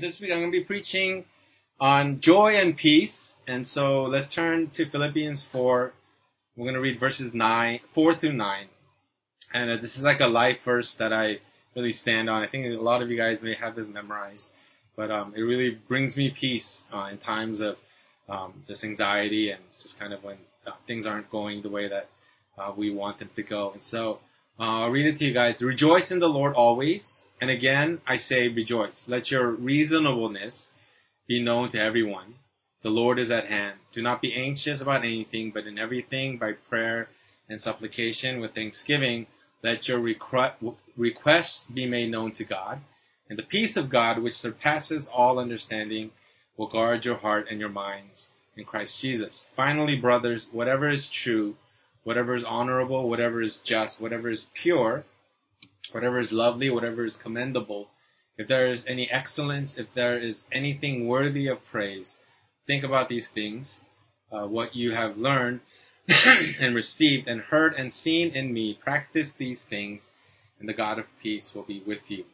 This 0.00 0.18
week 0.18 0.32
I'm 0.32 0.38
going 0.38 0.50
to 0.50 0.58
be 0.58 0.64
preaching 0.64 1.26
on 1.78 2.20
joy 2.20 2.54
and 2.54 2.74
peace. 2.74 3.36
And 3.46 3.66
so 3.66 4.04
let's 4.04 4.32
turn 4.32 4.70
to 4.70 4.86
Philippians 4.86 5.42
4. 5.42 5.92
We're 6.56 6.64
going 6.64 6.74
to 6.74 6.80
read 6.80 6.98
verses 6.98 7.34
9, 7.34 7.80
4 7.92 8.14
through 8.14 8.32
9. 8.32 8.66
And 9.52 9.70
uh, 9.70 9.76
this 9.76 9.98
is 9.98 10.02
like 10.02 10.20
a 10.20 10.26
life 10.26 10.62
verse 10.62 10.94
that 10.94 11.12
I 11.12 11.40
really 11.76 11.92
stand 11.92 12.30
on. 12.30 12.42
I 12.42 12.46
think 12.46 12.64
a 12.74 12.80
lot 12.80 13.02
of 13.02 13.10
you 13.10 13.18
guys 13.18 13.42
may 13.42 13.52
have 13.52 13.76
this 13.76 13.86
memorized, 13.86 14.50
but 14.96 15.10
um, 15.10 15.34
it 15.36 15.42
really 15.42 15.70
brings 15.70 16.16
me 16.16 16.30
peace 16.30 16.86
uh, 16.94 17.08
in 17.12 17.18
times 17.18 17.60
of 17.60 17.76
um, 18.26 18.54
just 18.66 18.84
anxiety 18.84 19.50
and 19.50 19.60
just 19.80 20.00
kind 20.00 20.14
of 20.14 20.24
when 20.24 20.38
uh, 20.66 20.70
things 20.86 21.04
aren't 21.04 21.28
going 21.28 21.60
the 21.60 21.68
way 21.68 21.88
that 21.88 22.08
uh, 22.56 22.72
we 22.74 22.90
want 22.90 23.18
them 23.18 23.28
to 23.36 23.42
go. 23.42 23.72
And 23.72 23.82
so 23.82 24.20
uh, 24.58 24.80
I'll 24.80 24.90
read 24.90 25.04
it 25.04 25.18
to 25.18 25.26
you 25.26 25.34
guys. 25.34 25.62
Rejoice 25.62 26.10
in 26.10 26.20
the 26.20 26.28
Lord 26.28 26.54
always. 26.54 27.22
And 27.40 27.50
again, 27.50 28.00
I 28.06 28.16
say 28.16 28.48
rejoice. 28.48 29.08
Let 29.08 29.30
your 29.30 29.48
reasonableness 29.48 30.70
be 31.26 31.42
known 31.42 31.68
to 31.70 31.80
everyone. 31.80 32.34
The 32.82 32.90
Lord 32.90 33.18
is 33.18 33.30
at 33.30 33.46
hand. 33.46 33.78
Do 33.92 34.02
not 34.02 34.20
be 34.20 34.34
anxious 34.34 34.80
about 34.80 35.04
anything, 35.04 35.50
but 35.50 35.66
in 35.66 35.78
everything 35.78 36.38
by 36.38 36.52
prayer 36.52 37.08
and 37.48 37.60
supplication 37.60 38.40
with 38.40 38.54
thanksgiving, 38.54 39.26
let 39.62 39.88
your 39.88 40.00
requests 40.00 41.66
be 41.66 41.86
made 41.86 42.10
known 42.10 42.32
to 42.32 42.44
God. 42.44 42.80
And 43.28 43.38
the 43.38 43.44
peace 43.44 43.76
of 43.76 43.90
God, 43.90 44.18
which 44.18 44.34
surpasses 44.34 45.08
all 45.08 45.38
understanding, 45.38 46.10
will 46.56 46.68
guard 46.68 47.04
your 47.04 47.16
heart 47.16 47.48
and 47.50 47.60
your 47.60 47.68
minds 47.68 48.32
in 48.56 48.64
Christ 48.64 49.00
Jesus. 49.00 49.48
Finally, 49.56 49.96
brothers, 49.96 50.48
whatever 50.52 50.90
is 50.90 51.08
true, 51.08 51.56
whatever 52.04 52.34
is 52.34 52.44
honorable, 52.44 53.08
whatever 53.08 53.40
is 53.40 53.60
just, 53.60 54.00
whatever 54.00 54.30
is 54.30 54.50
pure, 54.54 55.04
whatever 55.92 56.18
is 56.18 56.32
lovely, 56.32 56.70
whatever 56.70 57.04
is 57.04 57.16
commendable, 57.16 57.90
if 58.36 58.48
there 58.48 58.68
is 58.68 58.86
any 58.86 59.10
excellence, 59.10 59.78
if 59.78 59.92
there 59.92 60.18
is 60.18 60.46
anything 60.50 61.06
worthy 61.06 61.48
of 61.48 61.64
praise, 61.66 62.18
think 62.66 62.84
about 62.84 63.08
these 63.08 63.28
things, 63.28 63.82
uh, 64.32 64.46
what 64.46 64.74
you 64.74 64.92
have 64.92 65.18
learned 65.18 65.60
and 66.60 66.74
received 66.74 67.28
and 67.28 67.40
heard 67.40 67.74
and 67.74 67.92
seen 67.92 68.30
in 68.30 68.52
me. 68.52 68.74
Practice 68.74 69.34
these 69.34 69.64
things, 69.64 70.10
and 70.58 70.68
the 70.68 70.74
God 70.74 70.98
of 70.98 71.06
peace 71.22 71.54
will 71.54 71.64
be 71.64 71.82
with 71.86 72.10
you. 72.10 72.24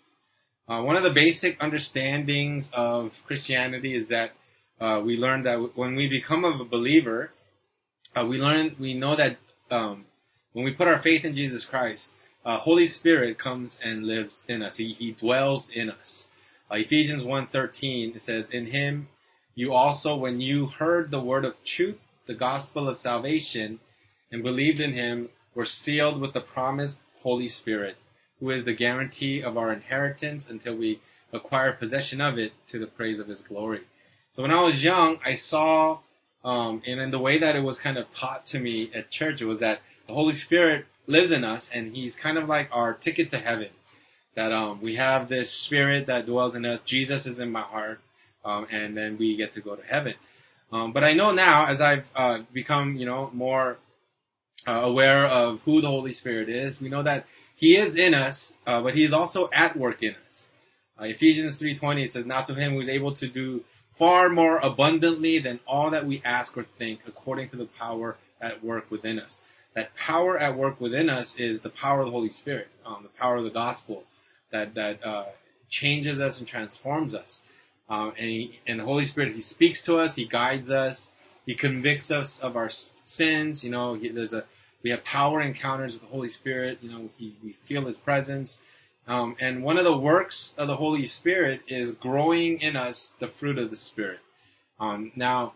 Uh, 0.69 0.83
one 0.83 0.97
of 0.97 1.03
the 1.03 1.13
basic 1.13 1.63
understandings 1.63 2.71
of 2.73 3.21
Christianity 3.27 3.95
is 3.95 4.09
that 4.09 4.33
uh, 4.81 5.01
we 5.05 5.17
learn 5.17 5.45
that 5.45 5.77
when 5.77 5.95
we 5.95 6.09
become 6.09 6.45
a 6.45 6.65
believer, 6.65 7.31
uh, 8.15 8.27
we 8.27 8.39
learn 8.39 8.77
we 8.79 8.95
know 8.95 9.17
that 9.17 9.37
um, 9.71 10.05
when 10.53 10.65
we 10.65 10.73
put 10.73 10.89
our 10.89 10.99
faith 10.99 11.25
in 11.25 11.35
Jesus 11.35 11.65
Christ, 11.65 12.15
uh, 12.47 12.59
Holy 12.59 12.87
Spirit 12.87 13.39
comes 13.39 13.81
and 13.83 14.07
lives 14.07 14.45
in 14.47 14.63
us. 14.63 14.77
He, 14.77 14.93
he 14.93 15.11
dwells 15.11 15.69
in 15.69 15.91
us. 15.91 16.31
Uh, 16.71 16.77
Ephesians 16.77 17.25
1.13, 17.25 18.15
it 18.15 18.21
says, 18.21 18.51
In 18.51 18.67
him 18.67 19.09
you 19.57 19.73
also, 19.73 20.17
when 20.17 20.41
you 20.41 20.67
heard 20.67 21.11
the 21.11 21.21
word 21.21 21.45
of 21.45 21.57
truth, 21.65 21.99
the 22.27 22.35
gospel 22.35 22.89
of 22.89 22.97
salvation, 22.97 23.81
and 24.31 24.45
believed 24.45 24.79
in 24.79 24.93
him, 24.93 25.29
were 25.57 25.65
sealed 25.65 26.21
with 26.21 26.35
the 26.35 26.41
promised 26.41 27.03
Holy 27.23 27.49
Spirit, 27.49 27.97
who 28.39 28.51
is 28.51 28.65
the 28.65 28.75
guarantee 28.75 29.43
of 29.43 29.59
our 29.59 29.73
inheritance 29.73 30.49
until 30.49 30.77
we 30.77 31.01
acquire 31.33 31.73
possession 31.73 32.21
of 32.21 32.39
it 32.39 32.53
to 32.69 32.79
the 32.79 32.87
praise 32.87 33.19
of 33.19 33.27
his 33.27 33.41
glory. 33.41 33.81
So 34.33 34.43
when 34.43 34.53
I 34.53 34.63
was 34.63 34.85
young, 34.85 35.19
I 35.25 35.35
saw, 35.35 35.99
um, 36.45 36.81
and 36.87 37.01
in 37.01 37.11
the 37.11 37.19
way 37.19 37.39
that 37.39 37.57
it 37.57 37.63
was 37.63 37.81
kind 37.81 37.99
of 37.99 38.13
taught 38.13 38.47
to 38.47 38.61
me 38.61 38.91
at 38.95 39.11
church, 39.11 39.43
it 39.43 39.47
was 39.47 39.61
that 39.61 39.81
the 40.07 40.15
Holy 40.15 40.35
Spirit 40.35 40.87
lives 41.07 41.31
in 41.31 41.45
us, 41.45 41.71
and 41.73 41.95
He's 41.95 42.17
kind 42.17 42.39
of 42.39 42.49
like 42.49 42.69
our 42.73 42.95
ticket 42.95 43.31
to 43.31 43.39
heaven. 43.39 43.69
That 44.35 44.53
um, 44.53 44.83
we 44.83 44.97
have 44.97 45.29
this 45.29 45.51
Spirit 45.51 46.07
that 46.07 46.27
dwells 46.27 46.55
in 46.57 46.65
us. 46.65 46.85
Jesus 46.85 47.27
is 47.27 47.41
in 47.41 47.51
my 47.51 47.63
heart, 47.63 48.01
um, 48.45 48.67
and 48.71 48.97
then 48.97 49.17
we 49.19 49.37
get 49.37 49.55
to 49.55 49.61
go 49.61 49.75
to 49.75 49.83
heaven. 49.83 50.15
Um, 50.73 50.93
but 50.93 51.05
I 51.05 51.15
know 51.15 51.33
now, 51.33 51.67
as 51.67 51.81
I've 51.81 52.05
uh, 52.15 52.41
become, 52.53 52.97
you 52.97 53.07
know, 53.07 53.31
more 53.33 53.79
uh, 54.67 54.73
aware 54.73 55.27
of 55.27 55.61
who 55.63 55.81
the 55.81 55.89
Holy 55.89 56.13
Spirit 56.13 56.49
is, 56.49 56.81
we 56.81 56.89
know 56.89 57.03
that 57.03 57.27
He 57.55 57.77
is 57.77 57.97
in 57.97 58.15
us, 58.15 58.55
uh, 58.67 58.83
but 58.83 58.95
He 58.95 59.05
is 59.05 59.13
also 59.13 59.49
at 59.53 59.77
work 59.77 60.03
in 60.03 60.15
us. 60.27 60.49
Uh, 61.01 61.05
Ephesians 61.05 61.61
3:20 61.61 62.07
says, 62.09 62.27
"Not 62.27 62.47
to 62.47 62.55
Him 62.55 62.73
who 62.73 62.81
is 62.81 62.89
able 62.89 63.13
to 63.13 63.29
do 63.29 63.65
far 63.97 64.29
more 64.29 64.59
abundantly 64.59 65.39
than 65.39 65.61
all 65.67 65.91
that 65.91 66.05
we 66.07 66.21
ask 66.25 66.57
or 66.57 66.65
think, 66.65 67.01
according 67.07 67.49
to 67.51 67.57
the 67.57 67.67
power 67.67 68.17
at 68.41 68.63
work 68.63 68.91
within 68.91 69.19
us." 69.19 69.41
That 69.77 69.95
power 69.95 70.39
at 70.39 70.57
work 70.57 70.81
within 70.81 71.09
us 71.11 71.39
is 71.39 71.61
the 71.61 71.69
power 71.69 72.01
of 72.01 72.07
the 72.07 72.13
Holy 72.13 72.31
Spirit, 72.31 72.67
um, 72.85 73.01
the 73.03 73.21
power 73.21 73.37
of 73.37 73.45
the 73.45 73.51
gospel 73.51 74.03
that 74.51 74.75
that 74.75 75.05
uh, 75.07 75.27
changes 75.69 76.21
us 76.21 76.41
and 76.41 76.49
transforms 76.49 77.15
us. 77.15 77.43
Um, 77.89 78.15
and, 78.19 78.27
he, 78.27 78.59
and 78.67 78.81
the 78.81 78.85
Holy 78.85 79.05
Spirit, 79.05 79.35
He 79.35 79.43
speaks 79.43 79.83
to 79.83 79.99
us, 79.99 80.17
He 80.17 80.27
guides 80.27 80.71
us, 80.71 81.13
He 81.45 81.55
convicts 81.55 82.11
us 82.11 82.41
of 82.41 82.57
our 82.57 82.71
sins. 83.05 83.63
You 83.63 83.71
know, 83.71 83.95
he, 83.95 84.09
there's 84.09 84.33
a 84.33 84.45
we 84.83 84.91
have 84.91 85.05
power 85.05 85.41
encounters 85.41 85.93
with 85.93 86.03
the 86.03 86.09
Holy 86.09 86.31
Spirit. 86.31 86.79
You 86.81 86.91
know, 86.91 87.11
he, 87.19 87.37
we 87.45 87.53
feel 87.53 87.85
His 87.85 87.99
presence. 87.99 88.63
Um, 89.07 89.37
and 89.39 89.63
one 89.63 89.77
of 89.77 89.85
the 89.85 89.97
works 89.97 90.55
of 90.59 90.69
the 90.69 90.77
Holy 90.77 91.05
Spirit 91.05 91.61
is 91.69 91.93
growing 91.93 92.61
in 92.61 92.77
us 92.77 93.15
the 93.21 93.29
fruit 93.29 93.59
of 93.59 93.71
the 93.71 93.77
Spirit. 93.77 94.19
Um, 94.81 95.13
now, 95.15 95.53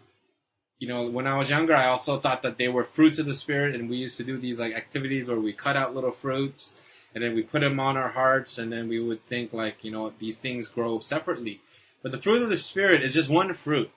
you 0.80 0.88
know, 0.88 1.10
when 1.10 1.26
I 1.26 1.36
was 1.36 1.50
younger, 1.50 1.76
I 1.76 1.88
also 1.88 2.18
thought 2.18 2.42
that 2.42 2.56
they 2.56 2.68
were 2.68 2.84
fruits 2.84 3.18
of 3.18 3.26
the 3.26 3.34
spirit, 3.34 3.74
and 3.74 3.90
we 3.90 3.98
used 3.98 4.16
to 4.16 4.24
do 4.24 4.38
these 4.38 4.58
like 4.58 4.74
activities 4.74 5.28
where 5.28 5.38
we 5.38 5.52
cut 5.52 5.76
out 5.76 5.94
little 5.94 6.10
fruits, 6.10 6.74
and 7.14 7.22
then 7.22 7.34
we 7.34 7.42
put 7.42 7.60
them 7.60 7.78
on 7.78 7.98
our 7.98 8.08
hearts, 8.08 8.56
and 8.56 8.72
then 8.72 8.88
we 8.88 8.98
would 8.98 9.24
think 9.26 9.52
like, 9.52 9.84
you 9.84 9.90
know, 9.90 10.10
these 10.18 10.38
things 10.38 10.70
grow 10.70 10.98
separately. 10.98 11.60
But 12.02 12.12
the 12.12 12.18
fruit 12.18 12.40
of 12.40 12.48
the 12.48 12.56
spirit 12.56 13.02
is 13.02 13.12
just 13.12 13.28
one 13.28 13.52
fruit, 13.52 13.90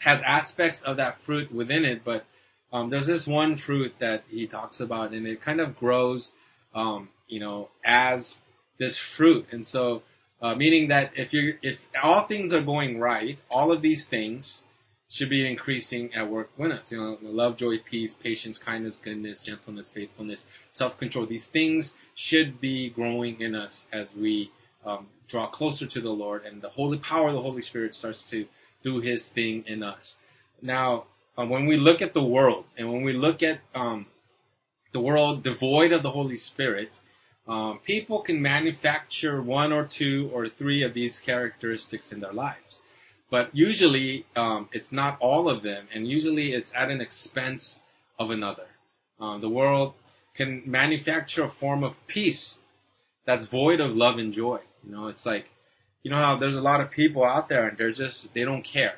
has 0.00 0.22
aspects 0.22 0.80
of 0.80 0.96
that 0.96 1.20
fruit 1.20 1.52
within 1.52 1.84
it, 1.84 2.04
but 2.04 2.24
um, 2.72 2.88
there's 2.88 3.06
this 3.06 3.26
one 3.26 3.56
fruit 3.56 3.94
that 3.98 4.24
he 4.30 4.46
talks 4.46 4.80
about, 4.80 5.12
and 5.12 5.26
it 5.26 5.42
kind 5.42 5.60
of 5.60 5.78
grows, 5.78 6.32
um, 6.74 7.10
you 7.26 7.38
know, 7.38 7.68
as 7.84 8.40
this 8.78 8.98
fruit, 8.98 9.46
and 9.52 9.66
so. 9.66 10.02
Uh, 10.40 10.54
meaning 10.54 10.86
that 10.90 11.10
if 11.16 11.32
you're 11.32 11.54
if 11.62 11.84
all 12.00 12.22
things 12.22 12.52
are 12.52 12.60
going 12.60 13.00
right, 13.00 13.36
all 13.50 13.72
of 13.72 13.82
these 13.82 14.06
things 14.06 14.62
should 15.08 15.30
be 15.30 15.46
increasing 15.46 16.14
at 16.14 16.28
work 16.28 16.50
us. 16.60 16.92
You 16.92 16.98
know, 16.98 17.18
love, 17.22 17.56
joy, 17.56 17.78
peace, 17.78 18.14
patience, 18.14 18.58
kindness, 18.58 19.00
goodness, 19.02 19.40
gentleness, 19.40 19.88
faithfulness, 19.88 20.46
self-control. 20.70 21.26
These 21.26 21.48
things 21.48 21.94
should 22.14 22.60
be 22.60 22.90
growing 22.90 23.40
in 23.40 23.54
us 23.54 23.86
as 23.92 24.14
we 24.14 24.50
um, 24.84 25.06
draw 25.26 25.46
closer 25.46 25.86
to 25.86 26.00
the 26.00 26.10
Lord, 26.10 26.44
and 26.44 26.60
the 26.60 26.68
holy 26.68 26.98
power 26.98 27.28
of 27.28 27.34
the 27.34 27.42
Holy 27.42 27.62
Spirit 27.62 27.94
starts 27.94 28.28
to 28.30 28.46
do 28.82 29.00
His 29.00 29.28
thing 29.28 29.64
in 29.66 29.82
us. 29.82 30.16
Now, 30.60 31.04
um, 31.36 31.48
when 31.48 31.66
we 31.66 31.76
look 31.76 32.02
at 32.02 32.14
the 32.14 32.22
world, 32.22 32.64
and 32.76 32.92
when 32.92 33.02
we 33.02 33.12
look 33.12 33.42
at 33.42 33.60
um, 33.74 34.06
the 34.92 35.00
world 35.00 35.42
devoid 35.42 35.92
of 35.92 36.02
the 36.02 36.10
Holy 36.10 36.36
Spirit, 36.36 36.90
um, 37.46 37.78
people 37.82 38.20
can 38.20 38.42
manufacture 38.42 39.40
one 39.40 39.72
or 39.72 39.84
two 39.84 40.30
or 40.34 40.48
three 40.48 40.82
of 40.82 40.92
these 40.92 41.18
characteristics 41.18 42.12
in 42.12 42.20
their 42.20 42.32
lives. 42.32 42.82
But 43.30 43.50
usually, 43.54 44.24
um, 44.36 44.68
it's 44.72 44.90
not 44.90 45.18
all 45.20 45.48
of 45.48 45.62
them, 45.62 45.86
and 45.92 46.08
usually 46.08 46.52
it's 46.52 46.72
at 46.74 46.90
an 46.90 47.00
expense 47.00 47.80
of 48.18 48.30
another. 48.30 48.66
Uh, 49.20 49.38
the 49.38 49.48
world 49.48 49.94
can 50.34 50.62
manufacture 50.66 51.44
a 51.44 51.48
form 51.48 51.84
of 51.84 51.94
peace 52.06 52.60
that's 53.24 53.44
void 53.44 53.80
of 53.80 53.94
love 53.94 54.18
and 54.18 54.32
joy. 54.32 54.60
You 54.84 54.92
know, 54.92 55.08
it's 55.08 55.26
like, 55.26 55.46
you 56.02 56.10
know 56.10 56.16
how 56.16 56.36
there's 56.36 56.56
a 56.56 56.62
lot 56.62 56.80
of 56.80 56.90
people 56.90 57.24
out 57.24 57.48
there 57.48 57.68
and 57.68 57.76
they're 57.76 57.92
just, 57.92 58.32
they 58.32 58.44
don't 58.44 58.62
care, 58.62 58.94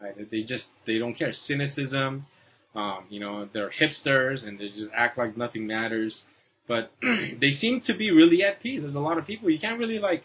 right? 0.00 0.30
They 0.30 0.42
just, 0.42 0.74
they 0.84 0.98
don't 0.98 1.14
care. 1.14 1.32
Cynicism, 1.32 2.26
um, 2.74 3.04
you 3.08 3.20
know, 3.20 3.48
they're 3.52 3.70
hipsters 3.70 4.46
and 4.46 4.58
they 4.58 4.68
just 4.68 4.90
act 4.92 5.16
like 5.16 5.36
nothing 5.36 5.66
matters. 5.66 6.26
But 6.66 6.90
they 7.38 7.52
seem 7.52 7.80
to 7.82 7.94
be 7.94 8.10
really 8.10 8.42
at 8.44 8.60
peace. 8.60 8.82
There's 8.82 8.96
a 8.96 9.00
lot 9.00 9.16
of 9.16 9.26
people 9.26 9.48
you 9.48 9.58
can't 9.58 9.78
really 9.78 9.98
like 9.98 10.24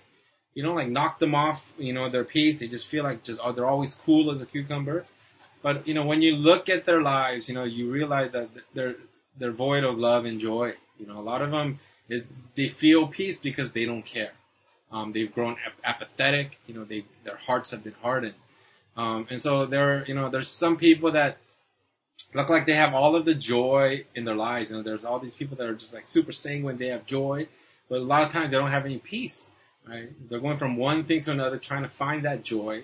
you 0.55 0.63
know, 0.63 0.73
like 0.73 0.87
knock 0.87 1.19
them 1.19 1.35
off, 1.35 1.73
you 1.77 1.93
know, 1.93 2.09
their 2.09 2.23
peace. 2.23 2.59
They 2.59 2.67
just 2.67 2.87
feel 2.87 3.03
like 3.03 3.23
just 3.23 3.41
oh, 3.43 3.51
they're 3.51 3.67
always 3.67 3.93
cool 3.93 4.31
as 4.31 4.41
a 4.41 4.45
cucumber. 4.45 5.03
But 5.61 5.87
you 5.87 5.93
know, 5.93 6.05
when 6.05 6.21
you 6.21 6.35
look 6.37 6.69
at 6.69 6.85
their 6.85 7.01
lives, 7.01 7.49
you 7.49 7.55
know, 7.55 7.65
you 7.65 7.91
realize 7.91 8.31
that 8.31 8.49
they're 8.73 8.95
they're 9.37 9.51
void 9.51 9.83
of 9.83 9.99
love 9.99 10.25
and 10.25 10.39
joy. 10.39 10.73
You 10.97 11.07
know, 11.07 11.19
a 11.19 11.21
lot 11.21 11.41
of 11.41 11.51
them 11.51 11.79
is 12.07 12.25
they 12.55 12.69
feel 12.69 13.05
peace 13.07 13.37
because 13.37 13.73
they 13.73 13.85
don't 13.85 14.05
care. 14.05 14.31
Um, 14.91 15.11
they've 15.11 15.33
grown 15.33 15.57
ap- 15.65 15.73
apathetic. 15.83 16.57
You 16.67 16.75
know, 16.75 16.85
they 16.85 17.03
their 17.25 17.35
hearts 17.35 17.71
have 17.71 17.83
been 17.83 17.95
hardened. 18.01 18.35
Um, 18.95 19.27
and 19.29 19.41
so 19.41 19.65
there, 19.65 20.05
you 20.07 20.15
know, 20.15 20.29
there's 20.29 20.47
some 20.47 20.77
people 20.77 21.11
that 21.11 21.37
look 22.33 22.47
like 22.47 22.65
they 22.65 22.75
have 22.75 22.93
all 22.93 23.17
of 23.17 23.25
the 23.25 23.35
joy 23.35 24.05
in 24.15 24.23
their 24.23 24.35
lives. 24.35 24.71
You 24.71 24.77
know, 24.77 24.83
there's 24.83 25.03
all 25.03 25.19
these 25.19 25.33
people 25.33 25.57
that 25.57 25.67
are 25.67 25.75
just 25.75 25.93
like 25.93 26.07
super 26.07 26.31
sanguine. 26.31 26.77
They 26.77 26.87
have 26.87 27.05
joy, 27.05 27.49
but 27.89 27.97
a 27.97 28.05
lot 28.05 28.23
of 28.23 28.31
times 28.31 28.51
they 28.51 28.57
don't 28.57 28.71
have 28.71 28.85
any 28.85 28.99
peace 28.99 29.49
right? 29.87 30.09
They're 30.29 30.39
going 30.39 30.57
from 30.57 30.77
one 30.77 31.05
thing 31.05 31.21
to 31.21 31.31
another, 31.31 31.59
trying 31.59 31.83
to 31.83 31.89
find 31.89 32.25
that 32.25 32.43
joy, 32.43 32.83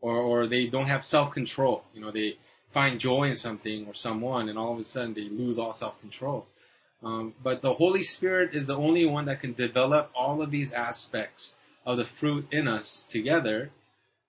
or, 0.00 0.16
or 0.16 0.46
they 0.46 0.68
don't 0.68 0.86
have 0.86 1.04
self-control. 1.04 1.84
You 1.94 2.00
know, 2.02 2.10
they 2.12 2.38
find 2.70 3.00
joy 3.00 3.24
in 3.30 3.36
something 3.36 3.86
or 3.86 3.94
someone, 3.94 4.48
and 4.48 4.58
all 4.58 4.72
of 4.72 4.78
a 4.78 4.84
sudden 4.84 5.14
they 5.14 5.28
lose 5.28 5.58
all 5.58 5.72
self-control. 5.72 6.46
Um, 7.02 7.34
but 7.42 7.62
the 7.62 7.74
Holy 7.74 8.02
Spirit 8.02 8.54
is 8.54 8.66
the 8.68 8.76
only 8.76 9.06
one 9.06 9.26
that 9.26 9.40
can 9.40 9.54
develop 9.54 10.10
all 10.14 10.42
of 10.42 10.50
these 10.50 10.72
aspects 10.72 11.54
of 11.86 11.98
the 11.98 12.04
fruit 12.06 12.48
in 12.52 12.68
us 12.68 13.04
together 13.04 13.70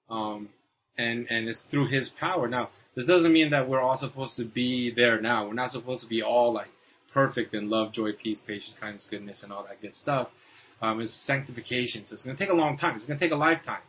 Um, 0.09 0.49
and, 0.97 1.27
and 1.29 1.49
it's 1.49 1.63
through 1.63 1.87
his 1.87 2.09
power. 2.09 2.47
Now, 2.47 2.69
this 2.95 3.07
doesn't 3.07 3.33
mean 3.33 3.51
that 3.51 3.67
we're 3.69 3.81
all 3.81 3.95
supposed 3.95 4.37
to 4.37 4.45
be 4.45 4.91
there 4.91 5.21
now. 5.21 5.47
We're 5.47 5.53
not 5.53 5.71
supposed 5.71 6.03
to 6.03 6.09
be 6.09 6.23
all 6.23 6.53
like 6.53 6.69
perfect 7.13 7.53
in 7.55 7.69
love, 7.69 7.91
joy, 7.91 8.13
peace, 8.13 8.39
patience, 8.39 8.77
kindness, 8.79 9.07
goodness, 9.09 9.43
and 9.43 9.53
all 9.53 9.63
that 9.63 9.81
good 9.81 9.95
stuff. 9.95 10.29
Um, 10.81 10.99
it's 11.01 11.11
sanctification. 11.11 12.05
So 12.05 12.13
it's 12.13 12.23
going 12.23 12.35
to 12.35 12.43
take 12.43 12.51
a 12.51 12.57
long 12.57 12.77
time. 12.77 12.95
It's 12.95 13.05
going 13.05 13.19
to 13.19 13.25
take 13.25 13.33
a 13.33 13.37
lifetime. 13.37 13.81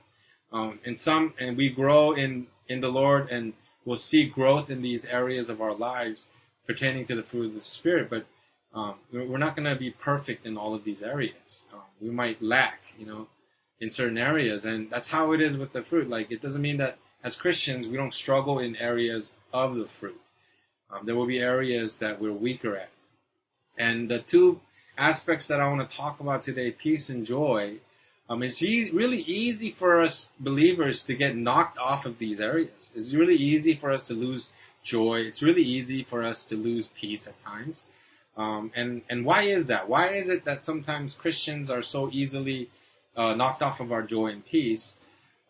Um, 0.53 0.79
and 0.85 1.01
some, 1.01 1.33
and 1.41 1.57
we 1.57 1.71
grow 1.71 2.13
in, 2.13 2.47
in 2.69 2.81
the 2.81 2.89
Lord 2.89 3.31
and 3.31 3.55
we'll 3.85 3.97
see 3.97 4.25
growth 4.25 4.71
in 4.71 4.83
these 4.83 5.05
areas 5.05 5.49
of 5.49 5.63
our 5.63 5.75
lives 5.75 6.27
pertaining 6.67 7.05
to 7.07 7.15
the 7.15 7.23
fruit 7.23 7.47
of 7.47 7.55
the 7.55 7.65
Spirit, 7.65 8.11
but 8.11 8.27
um, 8.75 8.95
we're 9.13 9.39
not 9.39 9.57
going 9.57 9.69
to 9.69 9.79
be 9.79 9.91
perfect 9.91 10.47
in 10.47 10.57
all 10.57 10.75
of 10.75 10.85
these 10.85 11.03
areas. 11.03 11.67
Um, 11.73 11.81
we 12.01 12.11
might 12.11 12.41
lack, 12.43 12.81
you 12.99 13.07
know, 13.07 13.27
in 13.81 13.91
certain 13.91 14.17
areas, 14.17 14.65
and 14.65 14.89
that's 14.91 15.09
how 15.09 15.33
it 15.33 15.41
is 15.41 15.59
with 15.59 15.73
the 15.73 15.83
fruit. 15.83 16.09
Like, 16.09 16.31
it 16.31 16.41
doesn't 16.41 16.63
mean 16.63 16.79
that 16.79 16.99
as 17.25 17.37
Christians 17.37 17.87
we 17.87 17.97
don't 17.97 18.15
struggle 18.15 18.61
in 18.61 18.77
areas 18.77 19.33
of 19.53 19.77
the 19.77 19.87
fruit. 19.87 20.21
Um, 20.91 21.05
there 21.05 21.17
will 21.17 21.27
be 21.27 21.41
areas 21.41 21.99
that 21.99 22.21
we're 22.21 22.33
weaker 22.33 22.77
at. 22.77 22.91
And 23.77 24.09
the 24.09 24.21
two 24.21 24.61
aspects 24.99 25.49
that 25.49 25.61
I 25.61 25.69
want 25.69 25.89
to 25.89 25.97
talk 25.97 26.21
about 26.21 26.43
today, 26.43 26.71
peace 26.71 27.09
and 27.09 27.27
joy, 27.27 27.79
um, 28.29 28.43
it's 28.43 28.63
e- 28.63 28.91
really 28.91 29.21
easy 29.21 29.71
for 29.71 30.01
us 30.01 30.31
believers 30.41 31.05
to 31.05 31.15
get 31.15 31.37
knocked 31.37 31.79
off 31.79 32.07
of 32.07 32.19
these 32.19 32.41
areas. 32.41 32.91
It's 32.95 33.13
really 33.13 33.37
easy 33.37 33.75
for 33.75 33.91
us 33.91 34.09
to 34.09 34.15
lose 34.15 34.53
joy. 34.83 35.21
It's 35.21 35.43
really 35.43 35.63
easy 35.63 36.03
for 36.05 36.23
us 36.23 36.47
to 36.47 36.57
lose 36.57 36.89
peace 36.89 37.27
at 37.27 37.43
times. 37.45 37.87
Um, 38.37 38.73
and 38.75 39.03
and 39.11 39.25
why 39.27 39.43
is 39.43 39.67
that? 39.67 39.89
Why 39.89 40.09
is 40.09 40.31
it 40.31 40.45
that 40.47 40.65
sometimes 40.65 41.15
Christians 41.15 41.71
are 41.71 41.83
so 41.83 42.09
easily 42.11 42.71
uh, 43.17 43.35
knocked 43.35 43.63
off 43.63 43.81
of 43.81 43.93
our 43.93 44.03
joy 44.03 44.29
and 44.29 44.45
peace? 44.45 44.97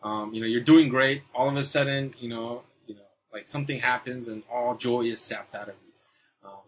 Um, 0.03 0.33
you 0.33 0.41
know, 0.41 0.47
you're 0.47 0.61
doing 0.61 0.89
great. 0.89 1.21
All 1.33 1.47
of 1.47 1.55
a 1.55 1.63
sudden, 1.63 2.13
you 2.19 2.27
know, 2.27 2.63
you 2.87 2.95
know, 2.95 3.01
like 3.31 3.47
something 3.47 3.79
happens 3.79 4.27
and 4.27 4.43
all 4.51 4.75
joy 4.75 5.03
is 5.03 5.21
sapped 5.21 5.55
out 5.55 5.69
of 5.69 5.75
you. 5.85 5.92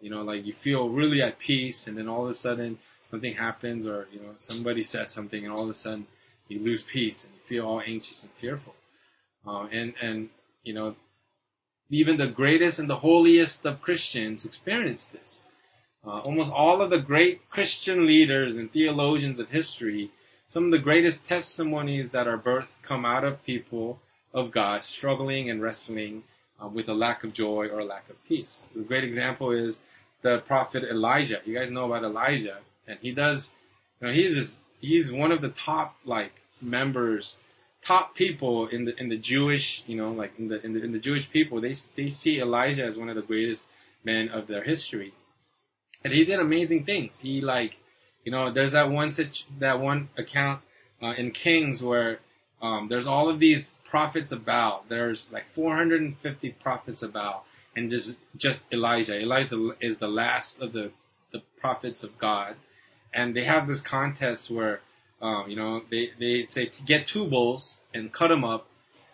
You 0.02 0.10
know, 0.10 0.22
like 0.24 0.46
you 0.46 0.54
feel 0.54 0.90
really 0.90 1.22
at 1.22 1.40
peace, 1.40 1.88
and 1.88 1.98
then 1.98 2.08
all 2.08 2.26
of 2.26 2.32
a 2.32 2.36
sudden 2.36 2.78
something 3.10 3.34
happens, 3.34 3.88
or 3.88 4.08
you 4.12 4.20
know, 4.20 4.36
somebody 4.38 4.84
says 4.84 5.10
something, 5.10 5.44
and 5.44 5.54
all 5.54 5.64
of 5.64 5.70
a 5.70 5.74
sudden 5.74 6.08
you 6.48 6.60
lose 6.60 6.84
peace 6.84 7.24
and 7.24 7.34
you 7.34 7.40
feel 7.46 7.66
all 7.66 7.82
anxious 7.82 8.24
and 8.24 8.32
fearful. 8.34 8.76
Uh, 9.46 9.68
and 9.72 9.94
and 10.02 10.30
you 10.64 10.74
know, 10.74 10.96
even 11.90 12.18
the 12.18 12.28
greatest 12.28 12.80
and 12.80 12.90
the 12.90 12.96
holiest 12.96 13.66
of 13.66 13.82
Christians 13.82 14.46
experience 14.46 15.08
this. 15.08 15.46
Uh, 16.06 16.20
almost 16.20 16.52
all 16.52 16.82
of 16.82 16.92
the 16.92 17.00
great 17.00 17.50
Christian 17.50 18.06
leaders 18.06 18.58
and 18.58 18.72
theologians 18.72 19.40
of 19.40 19.50
history, 19.50 20.12
some 20.50 20.66
of 20.66 20.72
the 20.72 20.80
greatest 20.80 21.26
testimonies 21.26 22.12
that 22.12 22.28
are 22.28 22.38
birthed 22.38 22.76
come 22.84 23.06
out 23.06 23.24
of 23.24 23.44
people 23.44 24.00
of 24.34 24.52
God 24.52 24.84
struggling 24.84 25.50
and 25.50 25.62
wrestling 25.62 26.24
uh, 26.62 26.68
with 26.68 26.90
a 26.90 26.94
lack 26.94 27.24
of 27.24 27.34
joy 27.34 27.68
or 27.68 27.80
a 27.80 27.86
lack 27.86 28.10
of 28.10 28.24
peace. 28.26 28.64
A 28.76 28.82
great 28.82 29.04
example 29.04 29.52
is 29.52 29.82
the 30.22 30.40
prophet 30.40 30.84
Elijah. 30.84 31.42
You 31.46 31.56
guys 31.56 31.70
know 31.70 31.86
about 31.86 32.04
Elijah, 32.04 32.58
and 32.88 32.98
he 33.02 33.12
does, 33.12 33.54
you 34.00 34.08
know, 34.08 34.14
he's 34.14 34.36
just, 34.36 34.64
he's 34.80 35.12
one 35.12 35.32
of 35.32 35.42
the 35.42 35.50
top 35.50 35.96
like 36.06 36.34
members, 36.62 37.38
top 37.84 38.16
people 38.16 38.68
in 38.68 38.86
the 38.86 39.00
in 39.00 39.10
the 39.10 39.18
Jewish, 39.18 39.84
you 39.88 39.98
know, 39.98 40.12
like 40.12 40.38
in 40.40 40.48
the 40.48 40.66
in 40.66 40.74
the, 40.74 40.84
in 40.84 40.92
the 40.92 41.00
Jewish 41.00 41.30
people. 41.30 41.62
They 41.62 41.74
they 41.96 42.10
see 42.10 42.40
Elijah 42.40 42.84
as 42.84 42.98
one 42.98 43.10
of 43.10 43.16
the 43.16 43.22
greatest 43.22 43.70
men 44.04 44.30
of 44.30 44.48
their 44.48 44.64
history 44.64 45.14
and 46.06 46.14
he 46.14 46.24
did 46.24 46.40
amazing 46.40 46.84
things. 46.86 47.20
He 47.20 47.42
like, 47.42 47.76
you 48.24 48.32
know, 48.32 48.52
there's 48.52 48.74
that 48.74 48.90
one 48.90 49.10
such 49.12 49.46
that 49.60 49.82
one 49.82 50.10
account 50.18 50.62
uh, 51.02 51.14
in 51.18 51.32
Kings 51.32 51.82
where 51.84 52.20
um, 52.62 52.88
there's 52.90 53.08
all 53.08 53.30
of 53.30 53.40
these 53.40 53.76
prophets 53.86 54.32
of 54.32 54.46
Baal. 54.46 54.84
There's 54.88 55.32
like 55.32 55.46
450 55.54 56.52
prophets 56.52 57.04
of 57.04 57.14
Baal, 57.14 57.46
and 57.76 57.90
just 57.90 58.18
just 58.38 58.72
Elijah. 58.74 59.20
Elijah 59.20 59.76
is 59.80 60.00
the 60.00 60.08
last 60.08 60.62
of 60.62 60.74
the 60.74 60.92
the 61.32 61.42
prophets 61.58 62.04
of 62.04 62.18
God, 62.18 62.56
and 63.14 63.36
they 63.36 63.44
have 63.44 63.68
this 63.68 63.82
contest 63.82 64.50
where, 64.50 64.82
um, 65.22 65.50
you 65.50 65.56
know, 65.56 65.82
they 65.90 66.12
they 66.20 66.46
say 66.48 66.68
to 66.68 66.84
get 66.84 67.08
two 67.08 67.26
bulls 67.26 67.80
and 67.94 68.12
cut 68.12 68.30
them 68.30 68.44
up, 68.44 68.68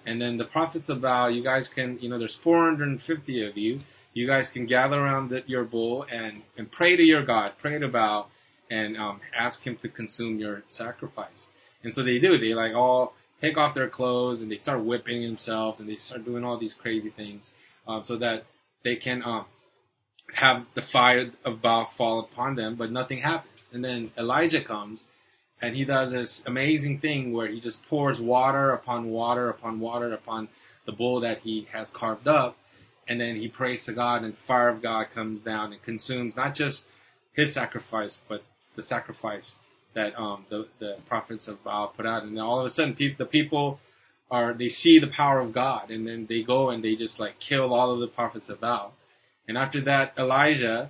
and 0.05 0.21
then 0.21 0.37
the 0.37 0.45
prophets 0.45 0.89
of 0.89 1.01
Baal, 1.01 1.31
you 1.31 1.43
guys 1.43 1.69
can, 1.69 1.99
you 1.99 2.09
know, 2.09 2.19
there's 2.19 2.35
450 2.35 3.45
of 3.45 3.57
you 3.57 3.81
you 4.13 4.27
guys 4.27 4.49
can 4.49 4.65
gather 4.65 4.99
around 4.99 5.29
the, 5.29 5.43
your 5.47 5.63
bull 5.63 6.05
and, 6.11 6.41
and 6.57 6.69
pray 6.69 6.95
to 6.95 7.03
your 7.03 7.23
God, 7.23 7.53
pray 7.57 7.79
to 7.79 7.87
Baal, 7.87 8.29
and 8.69 8.97
um, 8.97 9.21
ask 9.35 9.65
him 9.65 9.77
to 9.77 9.89
consume 9.89 10.39
your 10.39 10.63
sacrifice. 10.69 11.51
And 11.83 11.93
so 11.93 12.03
they 12.03 12.19
do. 12.19 12.37
They 12.37 12.53
like 12.53 12.73
all 12.73 13.13
take 13.41 13.57
off 13.57 13.73
their 13.73 13.89
clothes 13.89 14.41
and 14.41 14.51
they 14.51 14.57
start 14.57 14.83
whipping 14.83 15.21
themselves 15.21 15.79
and 15.79 15.89
they 15.89 15.95
start 15.95 16.23
doing 16.25 16.43
all 16.43 16.57
these 16.57 16.73
crazy 16.73 17.09
things 17.09 17.53
um, 17.87 18.03
so 18.03 18.17
that 18.17 18.45
they 18.83 18.95
can 18.95 19.23
um, 19.23 19.45
have 20.33 20.65
the 20.75 20.81
fire 20.81 21.31
of 21.43 21.61
Baal 21.61 21.85
fall 21.85 22.19
upon 22.19 22.55
them, 22.55 22.75
but 22.75 22.91
nothing 22.91 23.19
happens. 23.19 23.71
And 23.73 23.83
then 23.83 24.11
Elijah 24.17 24.61
comes 24.61 25.07
and 25.61 25.75
he 25.75 25.85
does 25.85 26.11
this 26.11 26.45
amazing 26.45 26.99
thing 26.99 27.33
where 27.33 27.47
he 27.47 27.59
just 27.59 27.87
pours 27.87 28.19
water 28.19 28.71
upon 28.71 29.09
water 29.09 29.49
upon 29.49 29.79
water 29.79 30.13
upon 30.13 30.47
the 30.85 30.91
bull 30.91 31.21
that 31.21 31.39
he 31.39 31.67
has 31.71 31.91
carved 31.91 32.27
up 32.27 32.57
and 33.07 33.19
then 33.19 33.35
he 33.35 33.47
prays 33.47 33.85
to 33.85 33.93
God, 33.93 34.23
and 34.23 34.33
the 34.33 34.37
fire 34.37 34.69
of 34.69 34.81
God 34.81 35.07
comes 35.13 35.41
down 35.41 35.73
and 35.73 35.81
consumes 35.83 36.35
not 36.35 36.55
just 36.55 36.87
his 37.33 37.53
sacrifice, 37.53 38.21
but 38.27 38.43
the 38.75 38.81
sacrifice 38.81 39.59
that 39.93 40.17
um, 40.19 40.45
the 40.49 40.67
the 40.79 40.97
prophets 41.07 41.47
of 41.47 41.63
Baal 41.63 41.89
put 41.89 42.05
out. 42.05 42.23
And 42.23 42.39
all 42.39 42.59
of 42.59 42.65
a 42.65 42.69
sudden, 42.69 42.95
pe- 42.95 43.15
the 43.15 43.25
people 43.25 43.79
are 44.29 44.53
they 44.53 44.69
see 44.69 44.99
the 44.99 45.07
power 45.07 45.39
of 45.39 45.53
God, 45.53 45.91
and 45.91 46.07
then 46.07 46.25
they 46.25 46.43
go 46.43 46.69
and 46.69 46.83
they 46.83 46.95
just 46.95 47.19
like 47.19 47.39
kill 47.39 47.73
all 47.73 47.91
of 47.91 47.99
the 47.99 48.07
prophets 48.07 48.49
of 48.49 48.61
Baal. 48.61 48.93
And 49.47 49.57
after 49.57 49.81
that, 49.81 50.13
Elijah 50.17 50.89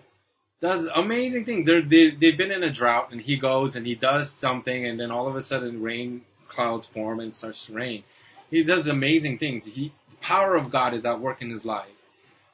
does 0.60 0.86
amazing 0.86 1.46
things. 1.46 1.66
They're, 1.66 1.82
they 1.82 2.12
they've 2.12 2.38
been 2.38 2.52
in 2.52 2.64
a 2.64 2.72
drought, 2.72 3.12
and 3.12 3.20
he 3.20 3.38
goes 3.38 3.76
and 3.76 3.86
he 3.86 3.96
does 3.96 4.32
something, 4.32 4.86
and 4.86 5.00
then 5.00 5.12
all 5.12 5.28
of 5.28 5.36
a 5.36 5.42
sudden, 5.42 5.82
rain 5.82 6.22
clouds 6.48 6.86
form 6.86 7.20
and 7.20 7.36
starts 7.36 7.66
to 7.66 7.74
rain. 7.74 8.04
He 8.50 8.64
does 8.64 8.88
amazing 8.88 9.38
things. 9.40 9.66
He, 9.66 9.94
the 10.10 10.16
power 10.18 10.56
of 10.56 10.70
God 10.70 10.94
is 10.94 11.06
at 11.06 11.20
work 11.20 11.42
in 11.42 11.50
his 11.50 11.66
life. 11.66 11.88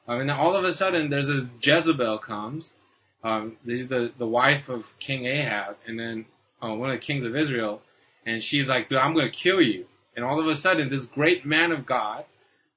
Um, 0.08 0.22
and 0.22 0.30
then 0.30 0.38
all 0.38 0.56
of 0.56 0.64
a 0.64 0.72
sudden, 0.72 1.10
there's 1.10 1.28
this 1.28 1.50
Jezebel 1.62 2.20
comes. 2.20 2.72
Um, 3.24 3.58
she's 3.66 3.88
the, 3.90 4.12
the 4.18 4.28
wife 4.28 4.70
of 4.70 4.86
King 5.00 5.26
Ahab, 5.26 5.76
and 5.86 6.00
then 6.00 6.26
uh, 6.64 6.74
one 6.74 6.90
of 6.90 6.96
the 6.96 7.02
kings 7.02 7.24
of 7.24 7.36
Israel, 7.36 7.82
and 8.26 8.44
she's 8.44 8.70
like, 8.70 8.90
dude, 8.90 9.00
I'm 9.00 9.16
to 9.16 9.30
kill 9.30 9.62
you. 9.62 9.86
And 10.16 10.26
all 10.26 10.40
of 10.40 10.48
a 10.48 10.56
sudden, 10.56 10.90
this 10.90 11.06
great 11.06 11.46
man 11.46 11.72
of 11.72 11.86
God, 11.86 12.26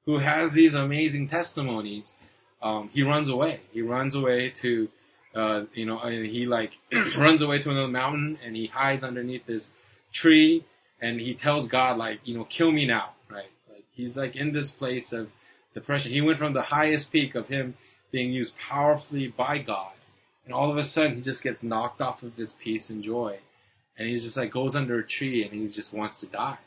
who 0.06 0.18
has 0.18 0.52
these 0.52 0.74
amazing 0.74 1.28
testimonies, 1.28 2.16
um, 2.62 2.90
he 2.92 3.02
runs 3.02 3.28
away. 3.28 3.60
He 3.72 3.82
runs 3.82 4.14
away 4.14 4.50
to, 4.50 4.88
uh, 5.34 5.64
you 5.74 5.86
know, 5.86 5.98
and 6.00 6.26
he 6.26 6.46
like 6.46 6.72
runs 7.16 7.42
away 7.42 7.58
to 7.60 7.70
another 7.70 7.88
mountain, 7.88 8.38
and 8.44 8.54
he 8.54 8.66
hides 8.66 9.04
underneath 9.04 9.46
this 9.46 9.72
tree, 10.12 10.64
and 11.00 11.20
he 11.20 11.34
tells 11.34 11.68
God 11.68 11.96
like, 11.96 12.20
you 12.24 12.36
know, 12.36 12.44
kill 12.44 12.70
me 12.70 12.86
now, 12.86 13.10
right? 13.30 13.50
Like 13.72 13.84
he's 13.92 14.16
like 14.16 14.36
in 14.36 14.52
this 14.52 14.70
place 14.70 15.12
of 15.12 15.30
depression. 15.74 16.12
He 16.12 16.20
went 16.20 16.38
from 16.38 16.52
the 16.52 16.62
highest 16.62 17.10
peak 17.12 17.34
of 17.34 17.48
him 17.48 17.74
being 18.10 18.32
used 18.32 18.58
powerfully 18.58 19.28
by 19.28 19.58
God, 19.58 19.92
and 20.44 20.52
all 20.52 20.70
of 20.70 20.76
a 20.76 20.84
sudden 20.84 21.16
he 21.16 21.22
just 21.22 21.42
gets 21.42 21.62
knocked 21.62 22.00
off 22.00 22.22
of 22.22 22.36
this 22.36 22.52
peace 22.52 22.90
and 22.90 23.02
joy, 23.02 23.38
and 23.98 24.08
he's 24.08 24.24
just 24.24 24.36
like 24.36 24.50
goes 24.50 24.76
under 24.76 24.98
a 24.98 25.06
tree 25.06 25.44
and 25.44 25.52
he 25.52 25.66
just 25.68 25.92
wants 25.92 26.20
to 26.20 26.26
die. 26.26 26.58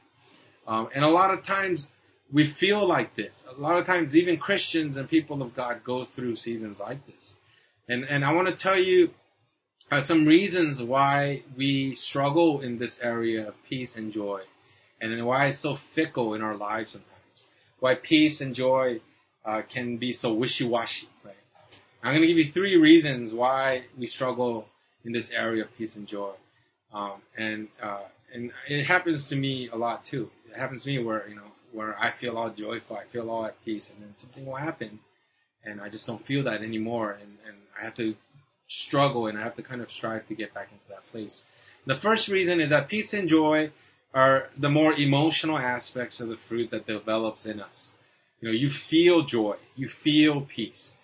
Um, 0.67 0.89
and 0.93 1.03
a 1.03 1.09
lot 1.09 1.31
of 1.31 1.45
times 1.45 1.89
we 2.31 2.45
feel 2.45 2.85
like 2.85 3.15
this. 3.15 3.45
A 3.49 3.59
lot 3.59 3.77
of 3.77 3.85
times 3.85 4.15
even 4.15 4.37
Christians 4.37 4.97
and 4.97 5.09
people 5.09 5.41
of 5.41 5.55
God 5.55 5.83
go 5.83 6.05
through 6.05 6.35
seasons 6.35 6.79
like 6.79 7.05
this. 7.07 7.35
And 7.87 8.05
and 8.05 8.23
I 8.23 8.33
want 8.33 8.47
to 8.47 8.55
tell 8.55 8.79
you 8.79 9.11
uh, 9.91 10.01
some 10.01 10.25
reasons 10.25 10.81
why 10.81 11.43
we 11.57 11.95
struggle 11.95 12.61
in 12.61 12.77
this 12.77 13.01
area 13.01 13.47
of 13.49 13.63
peace 13.65 13.97
and 13.97 14.13
joy, 14.13 14.41
and 15.01 15.25
why 15.25 15.47
it's 15.47 15.59
so 15.59 15.75
fickle 15.75 16.33
in 16.33 16.41
our 16.41 16.55
lives 16.55 16.91
sometimes 16.91 17.13
why 17.83 17.95
peace 17.95 18.39
and 18.39 18.55
joy 18.55 19.01
uh, 19.43 19.61
can 19.67 19.97
be 19.97 20.13
so 20.13 20.31
wishy-washy. 20.31 21.09
Right? 21.25 21.35
I'm 22.01 22.13
going 22.13 22.21
to 22.21 22.27
give 22.27 22.37
you 22.37 22.45
three 22.45 22.77
reasons 22.77 23.33
why 23.33 23.83
we 23.97 24.05
struggle 24.05 24.69
in 25.03 25.11
this 25.11 25.31
area 25.31 25.63
of 25.65 25.77
peace 25.77 25.97
and 25.97 26.07
joy, 26.07 26.31
um, 26.93 27.21
and 27.37 27.67
uh, 27.81 28.03
and 28.33 28.51
it 28.67 28.83
happens 28.83 29.27
to 29.29 29.35
me 29.35 29.69
a 29.69 29.75
lot 29.75 30.03
too. 30.03 30.29
It 30.49 30.57
happens 30.57 30.83
to 30.83 30.89
me 30.89 30.99
where 31.03 31.27
you 31.27 31.35
know 31.35 31.51
where 31.71 31.97
I 31.99 32.11
feel 32.11 32.37
all 32.37 32.49
joyful, 32.49 32.97
I 32.97 33.05
feel 33.05 33.29
all 33.29 33.45
at 33.45 33.63
peace, 33.65 33.89
and 33.89 34.01
then 34.01 34.13
something 34.17 34.45
will 34.45 34.55
happen, 34.55 34.99
and 35.63 35.81
I 35.81 35.89
just 35.89 36.07
don't 36.07 36.23
feel 36.25 36.43
that 36.43 36.61
anymore, 36.61 37.17
and 37.19 37.37
and 37.47 37.57
I 37.79 37.85
have 37.85 37.95
to 37.95 38.15
struggle 38.67 39.27
and 39.27 39.37
I 39.37 39.41
have 39.41 39.55
to 39.55 39.63
kind 39.63 39.81
of 39.81 39.91
strive 39.91 40.27
to 40.27 40.35
get 40.35 40.53
back 40.53 40.69
into 40.71 40.83
that 40.89 41.05
place. 41.11 41.45
The 41.85 41.95
first 41.95 42.27
reason 42.27 42.59
is 42.59 42.69
that 42.69 42.87
peace 42.87 43.13
and 43.13 43.29
joy 43.29 43.71
are 44.13 44.49
the 44.57 44.69
more 44.69 44.93
emotional 44.93 45.57
aspects 45.57 46.21
of 46.21 46.29
the 46.29 46.37
fruit 46.37 46.69
that 46.71 46.87
develops 46.87 47.45
in 47.45 47.59
us. 47.59 47.95
You 48.41 48.49
know, 48.49 48.53
you 48.53 48.69
feel 48.69 49.21
joy, 49.21 49.57
you 49.75 49.87
feel 49.87 50.41
peace. 50.41 50.95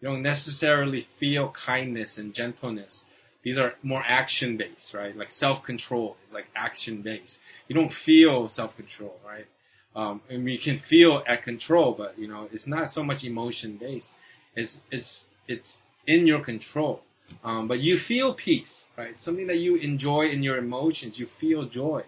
You 0.00 0.08
don't 0.08 0.22
necessarily 0.22 1.02
feel 1.02 1.50
kindness 1.50 2.18
and 2.18 2.34
gentleness. 2.34 3.06
These 3.44 3.58
are 3.58 3.74
more 3.82 4.02
action 4.04 4.56
based, 4.56 4.94
right? 4.94 5.14
Like 5.16 5.30
self 5.30 5.62
control 5.62 6.16
is 6.26 6.32
like 6.32 6.46
action 6.56 7.02
based. 7.02 7.40
You 7.68 7.74
don't 7.74 7.92
feel 7.92 8.48
self 8.48 8.74
control, 8.74 9.20
right? 9.24 9.46
Um, 9.94 10.22
and 10.28 10.50
you 10.50 10.58
can 10.58 10.78
feel 10.78 11.22
at 11.26 11.44
control, 11.44 11.92
but 11.92 12.18
you 12.18 12.26
know, 12.26 12.48
it's 12.52 12.66
not 12.66 12.90
so 12.90 13.04
much 13.04 13.22
emotion 13.24 13.76
based. 13.76 14.14
It's, 14.56 14.82
it's, 14.90 15.28
it's 15.46 15.82
in 16.06 16.26
your 16.26 16.40
control. 16.40 17.02
Um, 17.44 17.68
but 17.68 17.80
you 17.80 17.98
feel 17.98 18.34
peace, 18.34 18.88
right? 18.96 19.20
Something 19.20 19.46
that 19.48 19.58
you 19.58 19.76
enjoy 19.76 20.28
in 20.28 20.42
your 20.42 20.56
emotions. 20.56 21.18
You 21.18 21.26
feel 21.26 21.64
joy. 21.64 22.02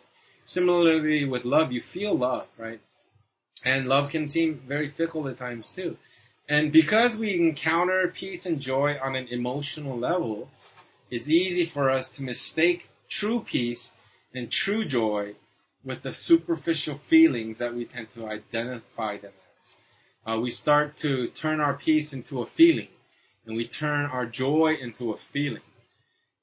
Similarly 0.46 1.24
with 1.26 1.44
love, 1.44 1.70
you 1.70 1.80
feel 1.80 2.16
love, 2.16 2.46
right? 2.56 2.80
And 3.64 3.88
love 3.88 4.10
can 4.10 4.26
seem 4.26 4.62
very 4.66 4.88
fickle 4.88 5.28
at 5.28 5.38
times 5.38 5.70
too. 5.70 5.96
And 6.48 6.72
because 6.72 7.16
we 7.16 7.34
encounter 7.34 8.08
peace 8.08 8.46
and 8.46 8.60
joy 8.60 8.98
on 9.02 9.16
an 9.16 9.28
emotional 9.28 9.98
level, 9.98 10.48
it's 11.10 11.28
easy 11.30 11.66
for 11.66 11.90
us 11.90 12.16
to 12.16 12.24
mistake 12.24 12.88
true 13.08 13.40
peace 13.40 13.94
and 14.34 14.50
true 14.50 14.84
joy 14.84 15.34
with 15.84 16.02
the 16.02 16.12
superficial 16.12 16.96
feelings 16.96 17.58
that 17.58 17.74
we 17.74 17.84
tend 17.84 18.10
to 18.10 18.26
identify 18.26 19.16
them 19.18 19.32
as. 19.60 19.76
Uh, 20.26 20.40
we 20.40 20.50
start 20.50 20.96
to 20.96 21.28
turn 21.28 21.60
our 21.60 21.74
peace 21.74 22.12
into 22.12 22.42
a 22.42 22.46
feeling, 22.46 22.88
and 23.46 23.56
we 23.56 23.66
turn 23.66 24.06
our 24.06 24.26
joy 24.26 24.76
into 24.80 25.12
a 25.12 25.16
feeling. 25.16 25.62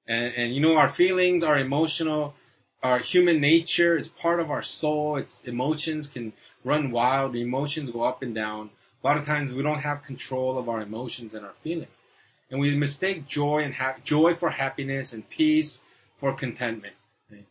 And, 0.07 0.33
and 0.35 0.55
you 0.55 0.61
know, 0.61 0.77
our 0.77 0.87
feelings, 0.87 1.43
our 1.43 1.57
emotional, 1.57 2.33
our 2.81 2.99
human 2.99 3.41
nature, 3.41 3.97
it's 3.97 4.07
part 4.07 4.39
of 4.39 4.51
our 4.51 4.63
soul. 4.63 5.17
Its 5.17 5.43
emotions 5.45 6.07
can 6.07 6.33
run 6.63 6.91
wild. 6.91 7.35
Emotions 7.35 7.89
go 7.89 8.03
up 8.03 8.21
and 8.21 8.33
down. 8.33 8.69
A 9.03 9.07
lot 9.07 9.17
of 9.17 9.25
times 9.25 9.53
we 9.53 9.63
don't 9.63 9.79
have 9.79 10.03
control 10.03 10.57
of 10.57 10.69
our 10.69 10.81
emotions 10.81 11.33
and 11.33 11.45
our 11.45 11.53
feelings. 11.63 12.05
And 12.49 12.59
we 12.59 12.75
mistake 12.75 13.27
joy 13.27 13.63
and 13.63 13.73
ha- 13.73 13.95
joy 14.03 14.35
for 14.35 14.49
happiness 14.49 15.13
and 15.13 15.27
peace 15.27 15.81
for 16.17 16.33
contentment. 16.33 16.95
Right? 17.31 17.45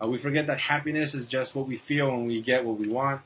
Uh, 0.00 0.08
we 0.08 0.18
forget 0.18 0.46
that 0.48 0.60
happiness 0.60 1.14
is 1.14 1.26
just 1.26 1.54
what 1.56 1.66
we 1.66 1.76
feel 1.76 2.10
when 2.10 2.26
we 2.26 2.40
get 2.40 2.64
what 2.64 2.78
we 2.78 2.88
want. 2.88 3.22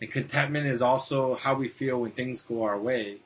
And 0.00 0.10
contentment 0.10 0.66
is 0.66 0.82
also 0.82 1.34
how 1.34 1.54
we 1.54 1.68
feel 1.68 2.00
when 2.00 2.12
things 2.12 2.42
go 2.42 2.64
our 2.64 2.78
way. 2.78 3.18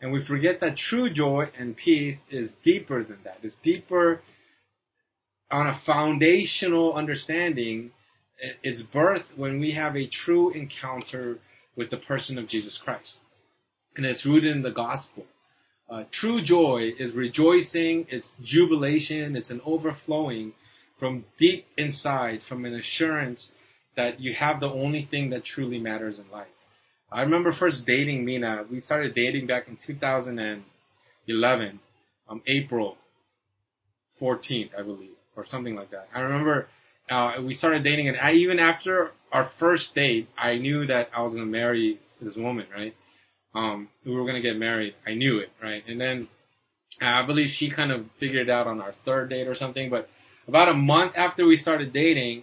And 0.00 0.12
we 0.12 0.20
forget 0.20 0.60
that 0.60 0.76
true 0.76 1.10
joy 1.10 1.48
and 1.58 1.76
peace 1.76 2.24
is 2.30 2.52
deeper 2.52 3.02
than 3.02 3.18
that. 3.24 3.38
It's 3.42 3.56
deeper 3.56 4.20
on 5.50 5.66
a 5.66 5.74
foundational 5.74 6.94
understanding. 6.94 7.90
It's 8.62 8.82
birth 8.82 9.32
when 9.36 9.58
we 9.58 9.72
have 9.72 9.96
a 9.96 10.06
true 10.06 10.50
encounter 10.50 11.38
with 11.74 11.90
the 11.90 11.96
person 11.96 12.38
of 12.38 12.46
Jesus 12.46 12.78
Christ 12.78 13.20
and 13.96 14.04
it's 14.04 14.26
rooted 14.26 14.54
in 14.54 14.62
the 14.62 14.70
gospel. 14.70 15.26
Uh, 15.88 16.02
true 16.10 16.42
joy 16.42 16.92
is 16.98 17.12
rejoicing, 17.12 18.06
it's 18.08 18.34
jubilation, 18.42 19.36
it's 19.36 19.50
an 19.50 19.60
overflowing 19.64 20.52
from 20.98 21.24
deep 21.38 21.64
inside, 21.76 22.42
from 22.42 22.64
an 22.64 22.74
assurance 22.74 23.52
that 23.94 24.18
you 24.18 24.34
have 24.34 24.58
the 24.58 24.70
only 24.70 25.02
thing 25.02 25.30
that 25.30 25.44
truly 25.44 25.78
matters 25.78 26.18
in 26.18 26.28
life. 26.30 26.48
I 27.10 27.22
remember 27.22 27.52
first 27.52 27.86
dating 27.86 28.24
Mina. 28.24 28.64
We 28.68 28.80
started 28.80 29.14
dating 29.14 29.46
back 29.46 29.68
in 29.68 29.76
2011, 29.76 31.80
um, 32.28 32.42
April 32.48 32.98
14th, 34.20 34.70
I 34.76 34.82
believe, 34.82 35.14
or 35.36 35.44
something 35.44 35.76
like 35.76 35.90
that. 35.90 36.08
I 36.12 36.22
remember 36.22 36.66
uh, 37.08 37.40
we 37.42 37.54
started 37.54 37.84
dating, 37.84 38.08
and 38.08 38.18
I, 38.18 38.32
even 38.32 38.58
after 38.58 39.12
our 39.30 39.44
first 39.44 39.94
date, 39.94 40.28
I 40.36 40.58
knew 40.58 40.86
that 40.86 41.10
I 41.14 41.22
was 41.22 41.34
going 41.34 41.46
to 41.46 41.50
marry 41.50 42.00
this 42.20 42.36
woman, 42.36 42.66
right? 42.74 42.96
Um, 43.56 43.88
we 44.04 44.14
were 44.14 44.26
gonna 44.26 44.42
get 44.42 44.58
married. 44.58 44.94
I 45.06 45.14
knew 45.14 45.38
it, 45.38 45.50
right? 45.62 45.82
And 45.88 45.98
then 45.98 46.28
I 47.00 47.22
believe 47.22 47.48
she 47.48 47.70
kind 47.70 47.90
of 47.90 48.06
figured 48.16 48.48
it 48.48 48.50
out 48.50 48.66
on 48.66 48.82
our 48.82 48.92
third 48.92 49.30
date 49.30 49.48
or 49.48 49.54
something. 49.54 49.88
But 49.88 50.10
about 50.46 50.68
a 50.68 50.74
month 50.74 51.16
after 51.16 51.46
we 51.46 51.56
started 51.56 51.92
dating, 51.92 52.42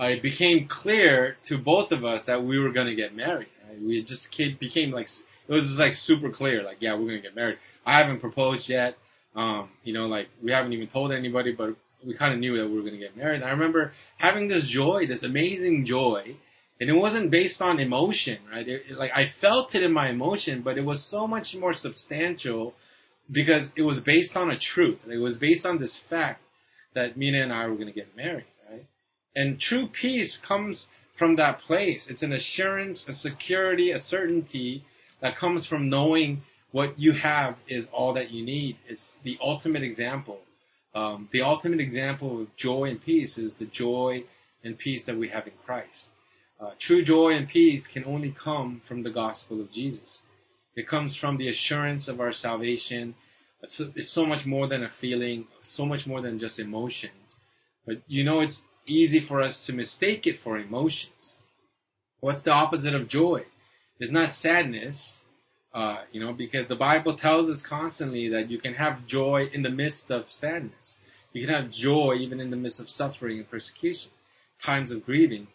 uh, 0.00 0.04
it 0.04 0.22
became 0.22 0.68
clear 0.68 1.36
to 1.44 1.58
both 1.58 1.90
of 1.90 2.04
us 2.04 2.26
that 2.26 2.44
we 2.44 2.60
were 2.60 2.70
gonna 2.70 2.94
get 2.94 3.14
married. 3.14 3.48
Right? 3.68 3.82
We 3.82 4.02
just 4.04 4.30
became 4.60 4.92
like 4.92 5.08
it 5.48 5.52
was 5.52 5.66
just 5.66 5.80
like 5.80 5.94
super 5.94 6.30
clear, 6.30 6.62
like 6.62 6.76
yeah, 6.78 6.94
we're 6.94 7.06
gonna 7.06 7.18
get 7.18 7.34
married. 7.34 7.58
I 7.84 7.98
haven't 7.98 8.20
proposed 8.20 8.68
yet. 8.68 8.96
Um, 9.34 9.68
you 9.82 9.92
know, 9.92 10.06
like 10.06 10.28
we 10.40 10.52
haven't 10.52 10.74
even 10.74 10.86
told 10.86 11.10
anybody, 11.10 11.50
but 11.50 11.74
we 12.06 12.14
kind 12.14 12.34
of 12.34 12.38
knew 12.38 12.56
that 12.58 12.68
we 12.68 12.76
were 12.76 12.84
gonna 12.84 12.98
get 12.98 13.16
married. 13.16 13.36
And 13.36 13.44
I 13.44 13.50
remember 13.50 13.94
having 14.16 14.46
this 14.46 14.64
joy, 14.64 15.06
this 15.06 15.24
amazing 15.24 15.86
joy 15.86 16.36
and 16.82 16.90
it 16.90 16.94
wasn't 16.94 17.30
based 17.30 17.62
on 17.62 17.78
emotion, 17.78 18.38
right? 18.50 18.66
It, 18.66 18.86
it, 18.90 18.98
like 18.98 19.12
I 19.14 19.26
felt 19.26 19.76
it 19.76 19.84
in 19.84 19.92
my 19.92 20.08
emotion, 20.08 20.62
but 20.62 20.76
it 20.76 20.84
was 20.84 21.00
so 21.00 21.28
much 21.28 21.54
more 21.54 21.72
substantial 21.72 22.74
because 23.30 23.72
it 23.76 23.82
was 23.82 24.00
based 24.00 24.36
on 24.36 24.50
a 24.50 24.58
truth. 24.58 24.98
It 25.08 25.18
was 25.18 25.38
based 25.38 25.64
on 25.64 25.78
this 25.78 25.96
fact 25.96 26.42
that 26.94 27.16
Mina 27.16 27.38
and 27.38 27.52
I 27.52 27.68
were 27.68 27.76
going 27.76 27.86
to 27.86 27.92
get 27.92 28.16
married, 28.16 28.50
right? 28.68 28.84
And 29.36 29.60
true 29.60 29.86
peace 29.86 30.36
comes 30.36 30.88
from 31.14 31.36
that 31.36 31.58
place. 31.58 32.10
It's 32.10 32.24
an 32.24 32.32
assurance, 32.32 33.06
a 33.06 33.12
security, 33.12 33.92
a 33.92 34.00
certainty 34.00 34.84
that 35.20 35.36
comes 35.36 35.64
from 35.64 35.88
knowing 35.88 36.42
what 36.72 36.98
you 36.98 37.12
have 37.12 37.54
is 37.68 37.90
all 37.90 38.14
that 38.14 38.32
you 38.32 38.44
need. 38.44 38.76
It's 38.88 39.18
the 39.18 39.38
ultimate 39.40 39.84
example. 39.84 40.40
Um, 40.96 41.28
the 41.30 41.42
ultimate 41.42 41.78
example 41.78 42.40
of 42.40 42.56
joy 42.56 42.90
and 42.90 43.00
peace 43.00 43.38
is 43.38 43.54
the 43.54 43.66
joy 43.66 44.24
and 44.64 44.76
peace 44.76 45.06
that 45.06 45.16
we 45.16 45.28
have 45.28 45.46
in 45.46 45.52
Christ. 45.64 46.14
Uh, 46.62 46.70
true 46.78 47.02
joy 47.02 47.30
and 47.34 47.48
peace 47.48 47.88
can 47.88 48.04
only 48.04 48.30
come 48.30 48.80
from 48.84 49.02
the 49.02 49.10
gospel 49.10 49.60
of 49.60 49.72
Jesus. 49.72 50.22
It 50.76 50.86
comes 50.86 51.16
from 51.16 51.36
the 51.36 51.48
assurance 51.48 52.06
of 52.06 52.20
our 52.20 52.30
salvation. 52.30 53.16
It's 53.62 54.08
so 54.08 54.24
much 54.24 54.46
more 54.46 54.68
than 54.68 54.84
a 54.84 54.88
feeling, 54.88 55.48
so 55.62 55.84
much 55.84 56.06
more 56.06 56.20
than 56.20 56.38
just 56.38 56.60
emotions. 56.60 57.36
But 57.84 58.02
you 58.06 58.22
know, 58.22 58.40
it's 58.40 58.64
easy 58.86 59.18
for 59.18 59.42
us 59.42 59.66
to 59.66 59.72
mistake 59.72 60.28
it 60.28 60.38
for 60.38 60.56
emotions. 60.56 61.36
What's 62.20 62.42
the 62.42 62.52
opposite 62.52 62.94
of 62.94 63.08
joy? 63.08 63.44
It's 63.98 64.12
not 64.12 64.30
sadness, 64.30 65.24
uh, 65.74 66.02
you 66.12 66.20
know, 66.20 66.32
because 66.32 66.66
the 66.66 66.76
Bible 66.76 67.14
tells 67.14 67.50
us 67.50 67.60
constantly 67.62 68.28
that 68.28 68.52
you 68.52 68.58
can 68.58 68.74
have 68.74 69.04
joy 69.04 69.50
in 69.52 69.62
the 69.62 69.70
midst 69.70 70.12
of 70.12 70.30
sadness. 70.30 71.00
You 71.32 71.44
can 71.44 71.54
have 71.56 71.70
joy 71.70 72.18
even 72.20 72.40
in 72.40 72.50
the 72.50 72.56
midst 72.56 72.78
of 72.78 72.88
suffering 72.88 73.38
and 73.38 73.50
persecution, 73.50 74.12
times 74.60 74.92
of 74.92 75.04
grieving 75.04 75.48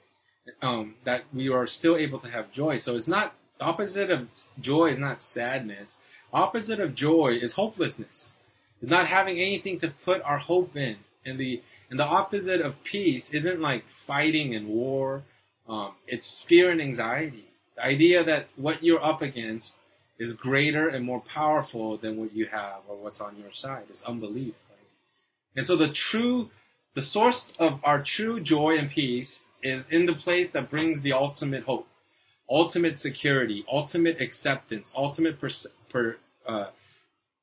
um, 0.62 0.96
that 1.04 1.24
we 1.34 1.50
are 1.50 1.68
still 1.68 1.98
able 1.98 2.20
to 2.20 2.30
have 2.30 2.52
joy. 2.52 2.78
So 2.78 2.96
it's 2.96 3.08
not 3.08 3.34
the 3.60 3.66
opposite 3.66 4.12
of 4.12 4.28
joy 4.60 4.88
is 4.88 5.00
not 5.00 5.24
sadness. 5.24 6.00
Opposite 6.32 6.80
of 6.80 6.96
joy 6.96 7.40
is 7.42 7.54
hopelessness. 7.54 8.36
It's 8.82 8.92
not 8.92 9.08
having 9.08 9.40
anything 9.40 9.80
to 9.80 9.94
put 10.06 10.22
our 10.22 10.38
hope 10.38 10.76
in. 10.76 10.98
And 11.26 11.40
the 11.40 11.62
and 11.90 12.00
the 12.00 12.06
opposite 12.06 12.62
of 12.62 12.84
peace 12.84 13.34
isn't 13.34 13.62
like 13.62 13.88
fighting 13.88 14.56
and 14.56 14.68
war. 14.68 15.24
Um, 15.68 15.92
it's 16.06 16.40
fear 16.40 16.70
and 16.70 16.82
anxiety. 16.82 17.46
The 17.76 17.86
idea 17.86 18.24
that 18.26 18.48
what 18.56 18.84
you're 18.84 19.04
up 19.04 19.22
against 19.22 19.78
is 20.20 20.34
greater 20.34 20.90
and 20.90 21.06
more 21.06 21.22
powerful 21.22 21.98
than 21.98 22.18
what 22.18 22.34
you 22.34 22.46
have 22.48 22.80
or 22.88 22.98
what's 22.98 23.22
on 23.22 23.38
your 23.40 23.52
side. 23.52 23.84
It's 23.90 24.04
unbelief. 24.04 24.54
Right? 24.70 24.88
And 25.58 25.66
so 25.66 25.76
the 25.76 25.90
true, 25.90 26.50
the 26.94 27.02
source 27.02 27.54
of 27.60 27.80
our 27.84 28.02
true 28.02 28.40
joy 28.40 28.78
and 28.78 28.90
peace 28.90 29.46
is 29.62 29.90
in 29.90 30.06
the 30.06 30.14
place 30.14 30.52
that 30.52 30.70
brings 30.70 31.02
the 31.02 31.14
ultimate 31.14 31.64
hope, 31.64 31.88
ultimate 32.50 33.00
security, 33.00 33.66
ultimate 33.72 34.22
acceptance, 34.22 34.92
ultimate 34.96 35.40
per, 35.40 35.50
per, 35.90 36.18
uh, 36.48 36.68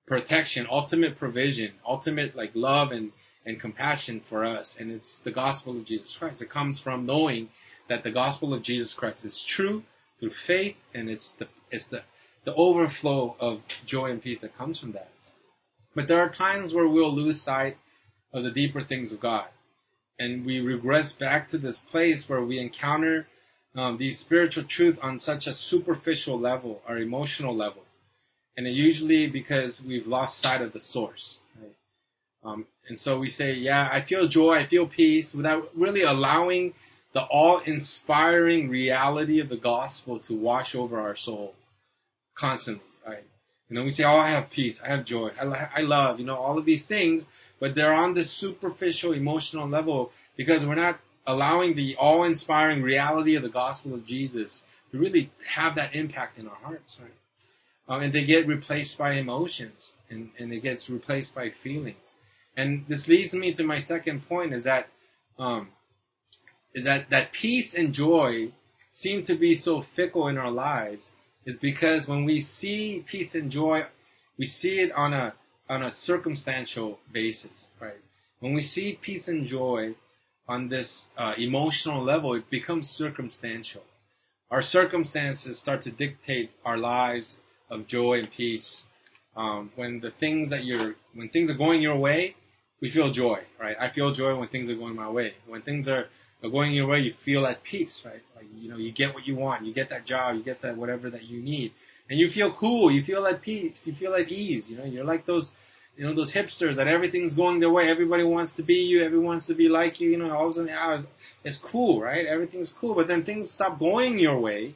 protection, 0.07 0.67
ultimate 0.71 1.17
provision, 1.17 1.73
ultimate 1.87 2.37
like 2.37 2.53
love 2.55 2.93
and, 2.93 3.13
and 3.45 3.61
compassion 3.61 4.21
for 4.21 4.45
us. 4.45 4.79
And 4.79 4.91
it's 4.91 5.19
the 5.21 5.31
gospel 5.31 5.77
of 5.77 5.85
Jesus 5.85 6.17
Christ. 6.17 6.43
It 6.43 6.51
comes 6.51 6.79
from 6.79 7.07
knowing 7.07 7.49
that 7.89 8.03
the 8.03 8.11
gospel 8.11 8.55
of 8.55 8.63
Jesus 8.63 8.95
Christ 8.95 9.25
is 9.25 9.43
true 9.43 9.83
through 10.21 10.31
faith, 10.31 10.77
and 10.95 11.11
it's 11.11 11.35
the 11.35 11.49
it's 11.71 11.89
the 11.89 12.03
the 12.45 12.55
overflow 12.55 13.35
of 13.41 13.63
joy 13.87 14.11
and 14.11 14.23
peace 14.23 14.43
that 14.43 14.57
comes 14.57 14.79
from 14.79 14.93
that. 14.93 15.09
But 15.95 16.09
there 16.09 16.21
are 16.21 16.29
times 16.29 16.75
where 16.75 16.87
we'll 16.87 17.15
lose 17.15 17.41
sight 17.41 17.77
of 18.33 18.45
the 18.45 18.51
deeper 18.51 18.81
things 18.81 19.13
of 19.13 19.21
God 19.21 19.47
and 20.19 20.45
we 20.45 20.61
regress 20.61 21.13
back 21.13 21.49
to 21.49 21.59
this 21.59 21.79
place 21.79 22.29
where 22.29 22.43
we 22.43 22.59
encounter 22.59 23.27
um, 23.77 23.97
these 23.97 24.19
spiritual 24.19 24.65
truth 24.65 24.99
on 25.03 25.19
such 25.19 25.47
a 25.47 25.53
superficial 25.53 26.39
level 26.39 26.81
our 26.87 26.99
emotional 26.99 27.55
level, 27.55 27.83
and 28.57 28.67
usually 28.67 29.27
because 29.27 29.83
we've 29.83 30.07
lost 30.07 30.39
sight 30.39 30.63
of 30.63 30.73
the 30.73 30.81
source. 30.81 31.41
Right? 31.61 31.75
Um, 32.45 32.67
and 32.89 32.99
so 32.99 33.19
we 33.19 33.29
say, 33.29 33.55
yeah, 33.55 33.89
I 33.91 34.03
feel 34.03 34.27
joy, 34.29 34.55
I 34.55 34.67
feel 34.67 34.87
peace, 34.87 35.35
without 35.35 35.71
really 35.75 36.03
allowing 36.03 36.75
the 37.13 37.23
all-inspiring 37.23 38.69
reality 38.69 39.41
of 39.41 39.49
the 39.49 39.57
gospel 39.57 40.19
to 40.21 40.35
wash 40.35 40.75
over 40.75 41.01
our 41.01 41.17
soul 41.17 41.55
constantly. 42.35 42.85
Right? 43.07 43.25
And 43.69 43.79
then 43.79 43.85
we 43.85 43.91
say, 43.91 44.05
oh, 44.05 44.17
I 44.17 44.29
have 44.29 44.51
peace, 44.51 44.83
I 44.83 44.89
have 44.89 45.05
joy, 45.05 45.31
I, 45.41 45.69
I 45.77 45.81
love, 45.81 46.21
you 46.21 46.27
know, 46.27 46.37
all 46.37 46.59
of 46.59 46.65
these 46.65 46.87
things 46.87 47.25
but 47.61 47.75
they're 47.75 47.95
on 47.95 48.15
this 48.15 48.31
superficial 48.31 49.13
emotional 49.13 49.69
level 49.69 50.13
because 50.37 50.65
we're 50.65 50.75
not 50.75 50.99
allowing 51.27 51.75
the 51.75 51.97
awe-inspiring 51.97 52.83
reality 52.83 53.35
of 53.37 53.43
the 53.43 53.49
gospel 53.49 53.95
of 53.95 54.07
Jesus 54.07 54.65
to 54.91 54.99
really 54.99 55.31
have 55.47 55.77
that 55.77 55.95
impact 55.95 56.39
in 56.39 56.47
our 56.47 56.57
hearts, 56.63 57.01
right? 57.03 57.11
Um, 57.89 58.03
and 58.03 58.13
they 58.13 58.25
get 58.25 58.47
replaced 58.47 58.97
by 58.97 59.15
emotions, 59.15 59.93
and, 60.09 60.31
and 60.39 60.53
it 60.53 60.63
gets 60.63 60.89
replaced 60.89 61.35
by 61.35 61.51
feelings. 61.51 62.13
And 62.57 62.85
this 62.89 63.09
leads 63.09 63.35
me 63.35 63.53
to 63.53 63.65
my 63.65 63.79
second 63.79 64.27
point: 64.27 64.55
is 64.55 64.65
that 64.65 64.89
um, 65.39 65.69
is 66.73 66.85
that 66.85 67.11
that 67.11 67.33
peace 67.33 67.75
and 67.75 67.93
joy 67.93 68.53
seem 68.91 69.23
to 69.25 69.35
be 69.35 69.55
so 69.55 69.81
fickle 69.81 70.29
in 70.29 70.39
our 70.39 70.51
lives 70.51 71.13
is 71.45 71.59
because 71.59 72.09
when 72.09 72.25
we 72.25 72.41
see 72.41 73.05
peace 73.07 73.35
and 73.35 73.51
joy, 73.51 73.85
we 74.39 74.47
see 74.47 74.79
it 74.79 74.93
on 74.93 75.13
a 75.13 75.35
on 75.69 75.83
a 75.83 75.91
circumstantial 75.91 76.99
basis, 77.13 77.71
right? 77.81 78.01
When 78.41 78.53
we 78.55 78.61
see 78.61 78.99
peace 79.01 79.29
and 79.29 79.47
joy 79.47 79.95
on 80.47 80.69
this 80.69 81.09
uh, 81.17 81.35
emotional 81.39 82.03
level, 82.03 82.35
it 82.35 82.51
becomes 82.51 82.89
circumstantial. 82.89 83.83
Our 84.51 84.63
circumstances 84.63 85.59
start 85.59 85.83
to 85.83 85.91
dictate 85.91 86.51
our 86.65 86.77
lives 86.77 87.41
of 87.71 87.87
joy 87.87 88.19
and 88.19 88.31
peace. 88.31 88.87
Um, 89.37 89.73
when 89.75 90.01
the 90.01 90.11
things 90.11 90.51
that 90.51 90.65
you're, 90.65 90.95
when 91.15 91.29
things 91.29 91.51
are 91.51 91.55
going 91.55 91.81
your 91.83 91.97
way, 91.97 92.37
we 92.81 92.91
feel 92.91 93.11
joy, 93.11 93.43
right? 93.59 93.77
I 93.81 93.89
feel 93.89 94.13
joy 94.13 94.37
when 94.37 94.49
things 94.49 94.71
are 94.71 94.75
going 94.75 94.95
my 94.95 95.09
way. 95.09 95.35
When 95.47 95.63
things 95.63 95.89
are, 95.89 96.07
are 96.43 96.51
going 96.51 96.73
your 96.73 96.87
way, 96.87 97.01
you 97.01 97.13
feel 97.13 97.47
at 97.47 97.63
peace, 97.63 98.03
right? 98.05 98.21
Like, 98.37 98.47
you 98.55 98.69
know, 98.69 98.77
you 98.77 98.93
get 98.93 99.15
what 99.15 99.27
you 99.27 99.35
want, 99.37 99.65
you 99.65 99.73
get 99.73 99.91
that 99.91 100.05
job, 100.05 100.37
you 100.37 100.43
get 100.43 100.61
that 100.63 100.77
whatever 100.77 101.09
that 101.11 101.25
you 101.25 101.41
need. 101.41 101.73
And 102.11 102.19
you 102.19 102.29
feel 102.29 102.51
cool, 102.53 102.91
you 102.91 103.03
feel 103.03 103.27
at 103.27 103.41
peace, 103.41 103.87
you 103.87 103.95
feel 103.95 104.15
at 104.15 104.29
ease, 104.31 104.71
you 104.71 104.77
know, 104.77 104.85
you're 104.85 105.05
like 105.05 105.25
those, 105.25 105.55
you 105.97 106.05
know, 106.05 106.13
those 106.13 106.33
hipsters 106.33 106.77
that 106.77 106.87
everything's 106.87 107.35
going 107.35 107.61
their 107.61 107.71
way, 107.71 107.89
everybody 107.89 108.25
wants 108.25 108.57
to 108.57 108.63
be 108.63 108.83
you, 108.83 109.03
everyone 109.03 109.27
wants 109.27 109.47
to 109.47 109.55
be 109.55 109.69
like 109.69 110.01
you, 110.01 110.11
you 110.11 110.19
know, 110.19 110.31
all 110.37 110.47
of 110.47 110.53
a 110.53 110.55
sudden, 110.55 110.69
yeah, 110.69 110.95
it's, 110.95 111.07
it's 111.45 111.59
cool, 111.59 112.01
right? 112.01 112.27
Everything's 112.27 112.73
cool, 112.73 112.95
but 112.95 113.09
then 113.09 113.25
things 113.25 113.51
stop 113.51 113.79
going 113.79 114.19
your 114.19 114.39
way, 114.39 114.75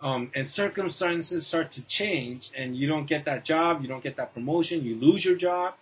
um, 0.00 0.30
and 0.36 0.46
circumstances 0.46 1.44
start 1.44 1.72
to 1.72 1.84
change, 1.86 2.52
and 2.56 2.76
you 2.76 2.86
don't 2.86 3.06
get 3.06 3.24
that 3.24 3.44
job, 3.44 3.82
you 3.82 3.88
don't 3.88 4.02
get 4.02 4.16
that 4.16 4.32
promotion, 4.32 4.84
you 4.84 4.94
lose 4.94 5.24
your 5.24 5.36
job, 5.36 5.74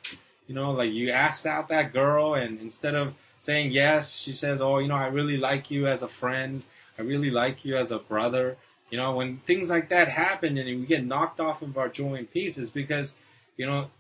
you 0.47 0.55
know, 0.55 0.73
like 0.73 0.93
you 0.93 1.11
asked 1.11 1.45
out 1.45 1.69
that 1.69 1.93
girl, 1.93 2.35
and 2.35 2.61
instead 2.61 2.95
of 2.95 3.15
saying 3.39 3.73
yes, 3.73 4.15
she 4.15 4.33
says, 4.33 4.61
"Oh, 4.61 4.79
you 4.79 4.89
know, 4.89 4.95
I 4.95 5.09
really 5.09 5.37
like 5.37 5.71
you 5.71 5.87
as 5.87 6.03
a 6.03 6.09
friend. 6.09 6.63
I 6.99 7.03
really 7.03 7.31
like 7.31 7.65
you 7.65 7.77
as 7.77 7.91
a 7.91 7.99
brother." 7.99 8.57
You 8.93 8.99
know, 8.99 9.15
when 9.15 9.39
things 9.39 9.71
like 9.71 9.89
that 9.89 10.09
happen 10.09 10.59
and 10.59 10.81
we 10.81 10.85
get 10.85 11.03
knocked 11.03 11.41
off 11.41 11.63
of 11.63 11.79
our 11.79 11.89
joy 11.89 12.17
and 12.17 12.31
peace, 12.31 12.59
is 12.59 12.69
because 12.69 13.15
you 13.57 13.65
know 13.65 13.91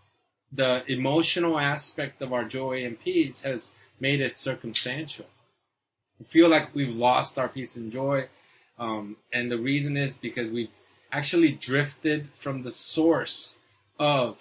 the 0.52 0.84
emotional 0.86 1.58
aspect 1.58 2.20
of 2.20 2.34
our 2.34 2.44
joy 2.44 2.84
and 2.84 3.00
peace 3.00 3.40
has 3.40 3.72
made 4.00 4.20
it 4.20 4.36
circumstantial. 4.36 5.24
We 6.18 6.26
feel 6.26 6.50
like 6.50 6.74
we've 6.74 6.94
lost 6.94 7.38
our 7.38 7.48
peace 7.48 7.76
and 7.76 7.90
joy, 7.90 8.28
um, 8.78 9.16
and 9.32 9.50
the 9.50 9.58
reason 9.58 9.96
is 9.96 10.18
because 10.18 10.50
we've 10.50 10.68
actually 11.10 11.52
drifted 11.52 12.28
from 12.34 12.62
the 12.62 12.70
source 12.70 13.56
of 13.98 14.38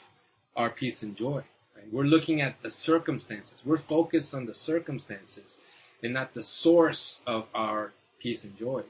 our 0.57 0.69
peace 0.69 1.01
and 1.01 1.15
joy. 1.15 1.43
Right? 1.77 1.93
We're 1.93 2.03
looking 2.03 2.41
at 2.41 2.61
the 2.61 2.71
circumstances. 2.71 3.57
We're 3.63 3.77
focused 3.77 4.35
on 4.35 4.47
the 4.47 4.53
circumstances 4.53 5.61
and 6.03 6.13
not 6.13 6.33
the 6.33 6.43
source 6.43 7.21
of 7.25 7.47
our 7.55 7.93
peace 8.19 8.43
and 8.43 8.57
joy. 8.57 8.83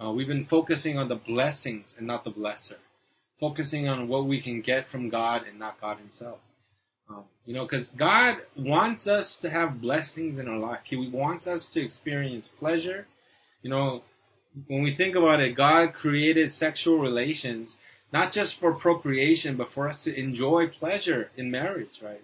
Uh, 0.00 0.10
we've 0.10 0.28
been 0.28 0.44
focusing 0.44 0.98
on 0.98 1.08
the 1.08 1.16
blessings 1.16 1.94
and 1.98 2.06
not 2.06 2.24
the 2.24 2.30
blesser. 2.30 2.76
Focusing 3.40 3.88
on 3.88 4.08
what 4.08 4.26
we 4.26 4.40
can 4.40 4.60
get 4.60 4.88
from 4.88 5.08
God 5.08 5.46
and 5.48 5.58
not 5.58 5.80
God 5.80 5.98
Himself. 5.98 6.38
Um, 7.08 7.24
you 7.44 7.54
know, 7.54 7.64
because 7.64 7.88
God 7.88 8.40
wants 8.56 9.06
us 9.06 9.38
to 9.40 9.50
have 9.50 9.80
blessings 9.80 10.38
in 10.38 10.48
our 10.48 10.58
life. 10.58 10.80
He 10.84 10.96
wants 10.96 11.46
us 11.46 11.70
to 11.70 11.82
experience 11.82 12.48
pleasure. 12.48 13.06
You 13.62 13.70
know, 13.70 14.02
when 14.66 14.82
we 14.82 14.92
think 14.92 15.16
about 15.16 15.40
it, 15.40 15.54
God 15.54 15.94
created 15.94 16.52
sexual 16.52 16.98
relations 16.98 17.78
not 18.12 18.30
just 18.30 18.56
for 18.56 18.74
procreation, 18.74 19.56
but 19.56 19.70
for 19.70 19.88
us 19.88 20.04
to 20.04 20.18
enjoy 20.18 20.68
pleasure 20.68 21.30
in 21.36 21.50
marriage, 21.50 22.00
right? 22.02 22.20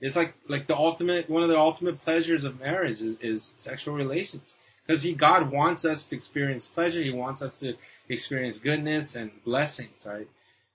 It's 0.00 0.16
like 0.16 0.34
like 0.48 0.66
the 0.66 0.76
ultimate 0.76 1.28
one 1.28 1.42
of 1.42 1.48
the 1.48 1.58
ultimate 1.58 1.98
pleasures 1.98 2.44
of 2.44 2.60
marriage 2.60 3.00
is, 3.00 3.18
is 3.20 3.54
sexual 3.58 3.94
relations. 3.94 4.56
Because 4.90 5.04
he 5.04 5.14
God 5.14 5.52
wants 5.52 5.84
us 5.84 6.06
to 6.06 6.16
experience 6.16 6.66
pleasure, 6.66 7.00
he 7.00 7.12
wants 7.12 7.42
us 7.42 7.60
to 7.60 7.76
experience 8.08 8.58
goodness 8.58 9.14
and 9.14 9.30
blessings, 9.44 10.04
right? 10.04 10.26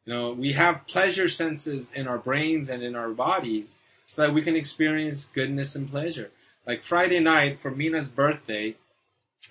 You 0.06 0.14
know, 0.14 0.32
we 0.32 0.54
have 0.54 0.88
pleasure 0.88 1.28
senses 1.28 1.92
in 1.94 2.08
our 2.08 2.18
brains 2.18 2.70
and 2.70 2.82
in 2.82 2.96
our 2.96 3.10
bodies 3.10 3.78
so 4.08 4.22
that 4.22 4.34
we 4.34 4.42
can 4.42 4.56
experience 4.56 5.26
goodness 5.26 5.76
and 5.76 5.92
pleasure. 5.92 6.32
Like 6.66 6.82
Friday 6.82 7.20
night 7.20 7.60
for 7.60 7.70
Mina's 7.70 8.08
birthday, 8.08 8.78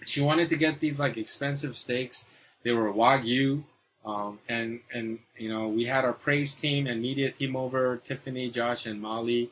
she 0.07 0.22
wanted 0.22 0.48
to 0.48 0.57
get 0.57 0.81
these 0.81 0.98
like 0.98 1.18
expensive 1.18 1.77
steaks. 1.77 2.27
They 2.62 2.72
were 2.72 2.90
Wagyu. 2.90 3.64
Um, 4.07 4.38
and, 4.48 4.81
and, 4.94 5.18
you 5.37 5.50
know, 5.50 5.68
we 5.68 5.85
had 5.85 6.07
our 6.07 6.14
praise 6.14 6.55
team 6.55 6.87
and 6.87 7.03
media 7.03 7.31
team 7.31 7.55
over, 7.55 7.98
Tiffany, 7.98 8.48
Josh, 8.48 8.87
and 8.87 8.98
Molly. 8.98 9.50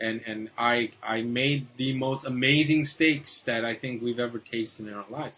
And, 0.00 0.22
and 0.26 0.50
I, 0.56 0.92
I 1.02 1.22
made 1.22 1.66
the 1.76 1.94
most 1.94 2.26
amazing 2.26 2.84
steaks 2.84 3.42
that 3.42 3.64
I 3.64 3.74
think 3.74 4.02
we've 4.02 4.20
ever 4.20 4.38
tasted 4.38 4.86
in 4.86 4.94
our 4.94 5.06
lives. 5.10 5.36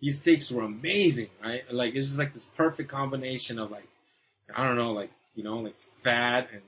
These 0.00 0.20
steaks 0.20 0.50
were 0.50 0.64
amazing, 0.64 1.28
right? 1.42 1.62
Like, 1.72 1.94
it's 1.94 2.08
just 2.08 2.18
like 2.18 2.34
this 2.34 2.46
perfect 2.56 2.90
combination 2.90 3.58
of 3.58 3.70
like 3.70 3.86
I 4.54 4.66
don't 4.66 4.76
know, 4.76 4.92
like 4.92 5.10
you 5.34 5.44
know, 5.44 5.58
like 5.60 5.78
fat 6.02 6.48
and 6.52 6.62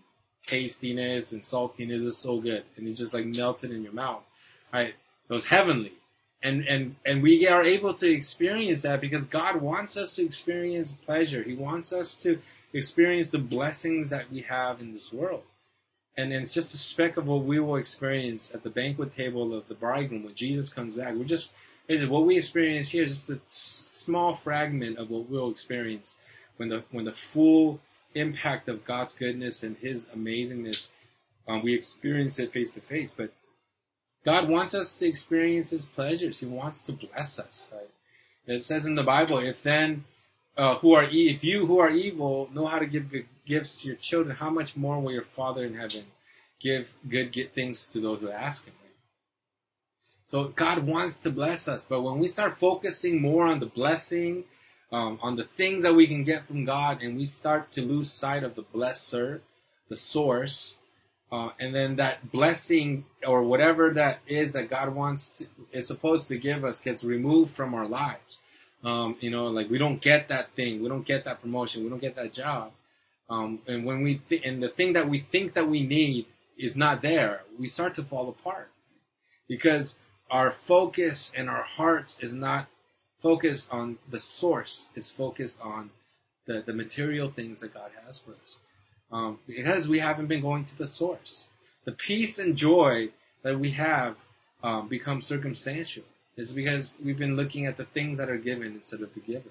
tastiness 0.47 1.33
and 1.33 1.43
saltiness 1.43 2.05
is 2.05 2.17
so 2.17 2.41
good, 2.41 2.65
and 2.77 2.89
it 2.89 2.95
just 2.95 3.15
like 3.15 3.27
melted 3.27 3.71
in 3.73 3.83
your 3.83 3.93
mouth, 3.93 4.23
right? 4.73 4.89
It 4.89 5.33
was 5.33 5.45
heavenly, 5.45 5.93
and 6.43 6.67
and 6.67 6.97
and 7.05 7.23
we 7.23 7.49
are 7.49 7.63
able 7.63 7.95
to 7.95 8.11
experience 8.11 8.83
that 8.83 9.01
because 9.01 9.27
God 9.27 9.57
wants 9.61 9.97
us 9.97 10.17
to 10.17 10.25
experience 10.25 10.93
pleasure. 10.93 11.43
He 11.43 11.55
wants 11.55 11.93
us 11.93 12.17
to 12.23 12.39
experience 12.73 13.31
the 13.31 13.39
blessings 13.39 14.11
that 14.11 14.31
we 14.31 14.43
have 14.43 14.81
in 14.81 14.93
this 14.93 15.13
world, 15.13 15.43
and 16.17 16.33
it's 16.33 16.53
just 16.53 16.75
a 16.75 16.79
speck 16.79 17.17
of 17.17 17.27
what 17.27 17.45
we 17.45 17.59
will 17.59 17.77
experience 17.77 18.55
at 18.55 18.63
the 18.63 18.71
banquet 18.71 19.15
table 19.15 19.55
of 19.55 19.67
the 19.69 19.75
bridegroom 19.75 20.25
when 20.25 20.35
Jesus 20.35 20.69
comes 20.69 20.97
back. 20.97 21.15
We're 21.15 21.25
just 21.25 21.55
what 22.09 22.27
we 22.27 22.37
experience 22.37 22.89
here 22.89 23.05
is 23.05 23.27
just 23.27 23.31
a 23.31 23.41
small 23.49 24.35
fragment 24.35 24.99
of 24.99 25.11
what 25.11 25.29
we'll 25.29 25.51
experience 25.51 26.19
when 26.57 26.69
the 26.69 26.85
when 26.91 27.05
the 27.05 27.13
full 27.13 27.81
impact 28.15 28.69
of 28.69 28.85
God's 28.85 29.15
goodness 29.15 29.63
and 29.63 29.77
His 29.77 30.07
amazingness, 30.07 30.89
um, 31.49 31.63
we 31.63 31.75
experience 31.75 32.39
it 32.39 32.53
face 32.53 32.75
to 32.75 32.81
face. 32.81 33.15
But 33.17 33.33
God 34.25 34.49
wants 34.49 34.75
us 34.75 34.99
to 34.99 35.07
experience 35.07 35.71
His 35.71 35.87
pleasures. 35.87 36.39
He 36.41 36.47
wants 36.47 36.83
to 36.83 36.93
bless 36.93 37.39
us. 37.39 37.69
Right? 37.73 38.55
It 38.55 38.61
says 38.61 38.87
in 38.87 38.95
the 38.95 39.03
Bible, 39.03 39.39
if 39.39 39.63
then 39.63 40.05
uh, 40.57 40.77
who 40.77 40.93
are 40.93 41.05
e- 41.05 41.31
if 41.31 41.45
you 41.45 41.67
who 41.67 41.79
are 41.79 41.91
evil 41.91 42.49
know 42.53 42.67
how 42.67 42.79
to 42.79 42.87
give 42.87 43.11
good 43.11 43.27
gifts 43.47 43.83
to 43.83 43.89
your 43.89 43.97
children, 43.97 44.35
how 44.37 44.51
much 44.51 44.77
more 44.77 45.01
will 45.01 45.13
your 45.13 45.23
Father 45.23 45.65
in 45.65 45.75
heaven 45.75 46.05
give 46.61 46.93
good 47.09 47.33
things 47.55 47.93
to 47.93 48.01
those 48.01 48.21
who 48.21 48.31
ask 48.31 48.65
Him? 48.65 48.75
So 50.25 50.45
God 50.45 50.87
wants 50.87 51.19
to 51.19 51.31
bless 51.31 51.69
us, 51.69 51.85
but 51.85 52.03
when 52.03 52.19
we 52.19 52.29
start 52.29 52.59
focusing 52.59 53.21
more 53.21 53.47
on 53.47 53.61
the 53.61 53.67
blessing 53.67 54.45
um, 54.93 55.19
on 55.23 55.37
the 55.37 55.45
things 55.45 55.83
that 55.83 55.95
we 55.95 56.07
can 56.07 56.23
get 56.23 56.47
from 56.47 56.65
God, 56.65 57.03
and 57.03 57.17
we 57.17 57.25
start 57.25 57.73
to 57.73 57.83
lose 57.83 58.11
sight 58.11 58.45
of 58.45 58.55
the 58.55 58.63
blesser, 58.63 59.41
the 59.89 59.97
source, 59.97 60.77
uh, 61.33 61.49
and 61.59 61.75
then 61.75 61.97
that 61.97 62.31
blessing 62.31 63.07
or 63.27 63.43
whatever 63.43 63.95
that 63.95 64.21
is 64.27 64.53
that 64.53 64.69
God 64.69 64.95
wants 64.95 65.39
to, 65.39 65.47
is 65.73 65.87
supposed 65.87 66.29
to 66.29 66.37
give 66.37 66.63
us 66.65 66.81
gets 66.81 67.03
removed 67.05 67.55
from 67.55 67.73
our 67.73 67.89
lives. 67.89 68.39
Um, 68.85 69.17
you 69.21 69.31
know, 69.31 69.47
like 69.47 69.71
we 69.71 69.79
don't 69.79 70.01
get 70.01 70.29
that 70.29 70.53
thing, 70.53 70.83
we 70.83 70.89
don't 70.89 71.07
get 71.07 71.25
that 71.25 71.41
promotion, 71.41 71.85
we 71.85 71.89
don't 71.89 72.01
get 72.01 72.17
that 72.17 72.35
job. 72.35 72.73
Um, 73.33 73.61
and 73.67 73.87
when 73.87 74.03
we 74.03 74.17
th- 74.29 74.43
and 74.45 74.63
the 74.63 74.69
thing 74.69 74.93
that 74.93 75.09
we 75.09 75.21
think 75.21 75.55
that 75.55 75.67
we 75.67 75.83
need 75.85 76.27
is 76.59 76.77
not 76.77 77.01
there, 77.01 77.41
we 77.59 77.67
start 77.67 77.95
to 77.95 78.03
fall 78.03 78.29
apart 78.29 78.71
because 79.49 79.99
our 80.31 80.53
focus 80.53 81.33
and 81.35 81.49
our 81.49 81.63
hearts 81.63 82.21
is 82.21 82.35
not 82.35 82.67
focused 83.23 83.73
on 83.73 83.97
the 84.11 84.19
source. 84.19 84.91
It's 84.95 85.11
focused 85.11 85.63
on 85.63 85.89
the, 86.47 86.61
the 86.61 86.75
material 86.75 87.31
things 87.31 87.61
that 87.61 87.73
God 87.73 87.91
has 88.05 88.19
for 88.19 88.33
us. 88.43 88.61
Um, 89.11 89.39
because 89.47 89.89
we 89.89 89.99
haven't 89.99 90.27
been 90.27 90.43
going 90.43 90.65
to 90.65 90.77
the 90.77 90.87
source. 90.87 91.47
The 91.87 91.93
peace 91.93 92.39
and 92.39 92.55
joy 92.55 93.11
that 93.43 93.59
we 93.59 93.71
have 93.71 94.17
um, 94.63 94.89
becomes 94.89 95.25
circumstantial. 95.27 96.05
It's 96.37 96.51
because 96.51 96.95
we've 97.03 97.19
been 97.19 97.37
looking 97.37 97.65
at 97.65 97.79
the 97.79 97.87
things 97.87 98.19
that 98.19 98.29
are 98.29 98.37
given 98.39 98.73
instead 98.75 99.01
of 99.01 99.15
the 99.15 99.21
giver. 99.21 99.51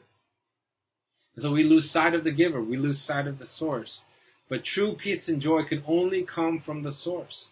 And 1.36 1.44
so 1.44 1.52
we 1.52 1.64
lose 1.64 1.90
sight 1.90 2.14
of 2.14 2.24
the 2.24 2.32
giver. 2.32 2.62
We 2.62 2.78
lose 2.78 3.00
sight 3.00 3.28
of 3.28 3.40
the 3.40 3.46
source. 3.46 4.02
But 4.50 4.64
true 4.64 4.96
peace 4.96 5.30
and 5.30 5.42
joy 5.42 5.64
can 5.64 5.84
only 5.88 6.24
come 6.24 6.60
from 6.60 6.84
the 6.84 6.92
source. 6.92 7.50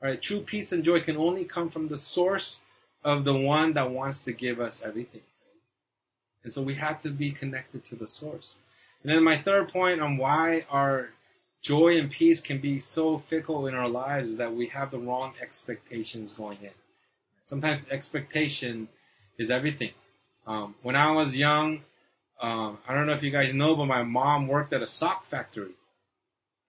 All 0.00 0.08
right, 0.08 0.22
true 0.22 0.40
peace 0.40 0.70
and 0.72 0.84
joy 0.84 1.00
can 1.00 1.16
only 1.16 1.44
come 1.44 1.70
from 1.70 1.88
the 1.88 1.96
source 1.96 2.60
of 3.02 3.24
the 3.24 3.34
one 3.34 3.72
that 3.72 3.90
wants 3.90 4.24
to 4.24 4.32
give 4.32 4.60
us 4.60 4.82
everything. 4.82 5.22
And 6.44 6.52
so 6.52 6.62
we 6.62 6.74
have 6.74 7.02
to 7.02 7.10
be 7.10 7.32
connected 7.32 7.84
to 7.86 7.96
the 7.96 8.06
source. 8.06 8.58
And 9.02 9.12
then 9.12 9.24
my 9.24 9.36
third 9.36 9.68
point 9.68 10.00
on 10.00 10.16
why 10.16 10.64
our 10.70 11.08
joy 11.62 11.98
and 11.98 12.10
peace 12.10 12.40
can 12.40 12.58
be 12.58 12.78
so 12.78 13.18
fickle 13.18 13.66
in 13.66 13.74
our 13.74 13.88
lives 13.88 14.30
is 14.30 14.38
that 14.38 14.54
we 14.54 14.68
have 14.68 14.90
the 14.90 14.98
wrong 14.98 15.34
expectations 15.40 16.32
going 16.32 16.58
in. 16.62 16.70
Sometimes 17.44 17.88
expectation 17.88 18.88
is 19.38 19.50
everything. 19.50 19.90
Um, 20.46 20.74
when 20.82 20.96
I 20.96 21.10
was 21.12 21.36
young, 21.36 21.82
um, 22.40 22.78
I 22.86 22.94
don't 22.94 23.06
know 23.06 23.12
if 23.12 23.22
you 23.22 23.30
guys 23.30 23.54
know, 23.54 23.74
but 23.76 23.86
my 23.86 24.02
mom 24.02 24.48
worked 24.48 24.72
at 24.72 24.82
a 24.82 24.86
sock 24.86 25.26
factory 25.26 25.72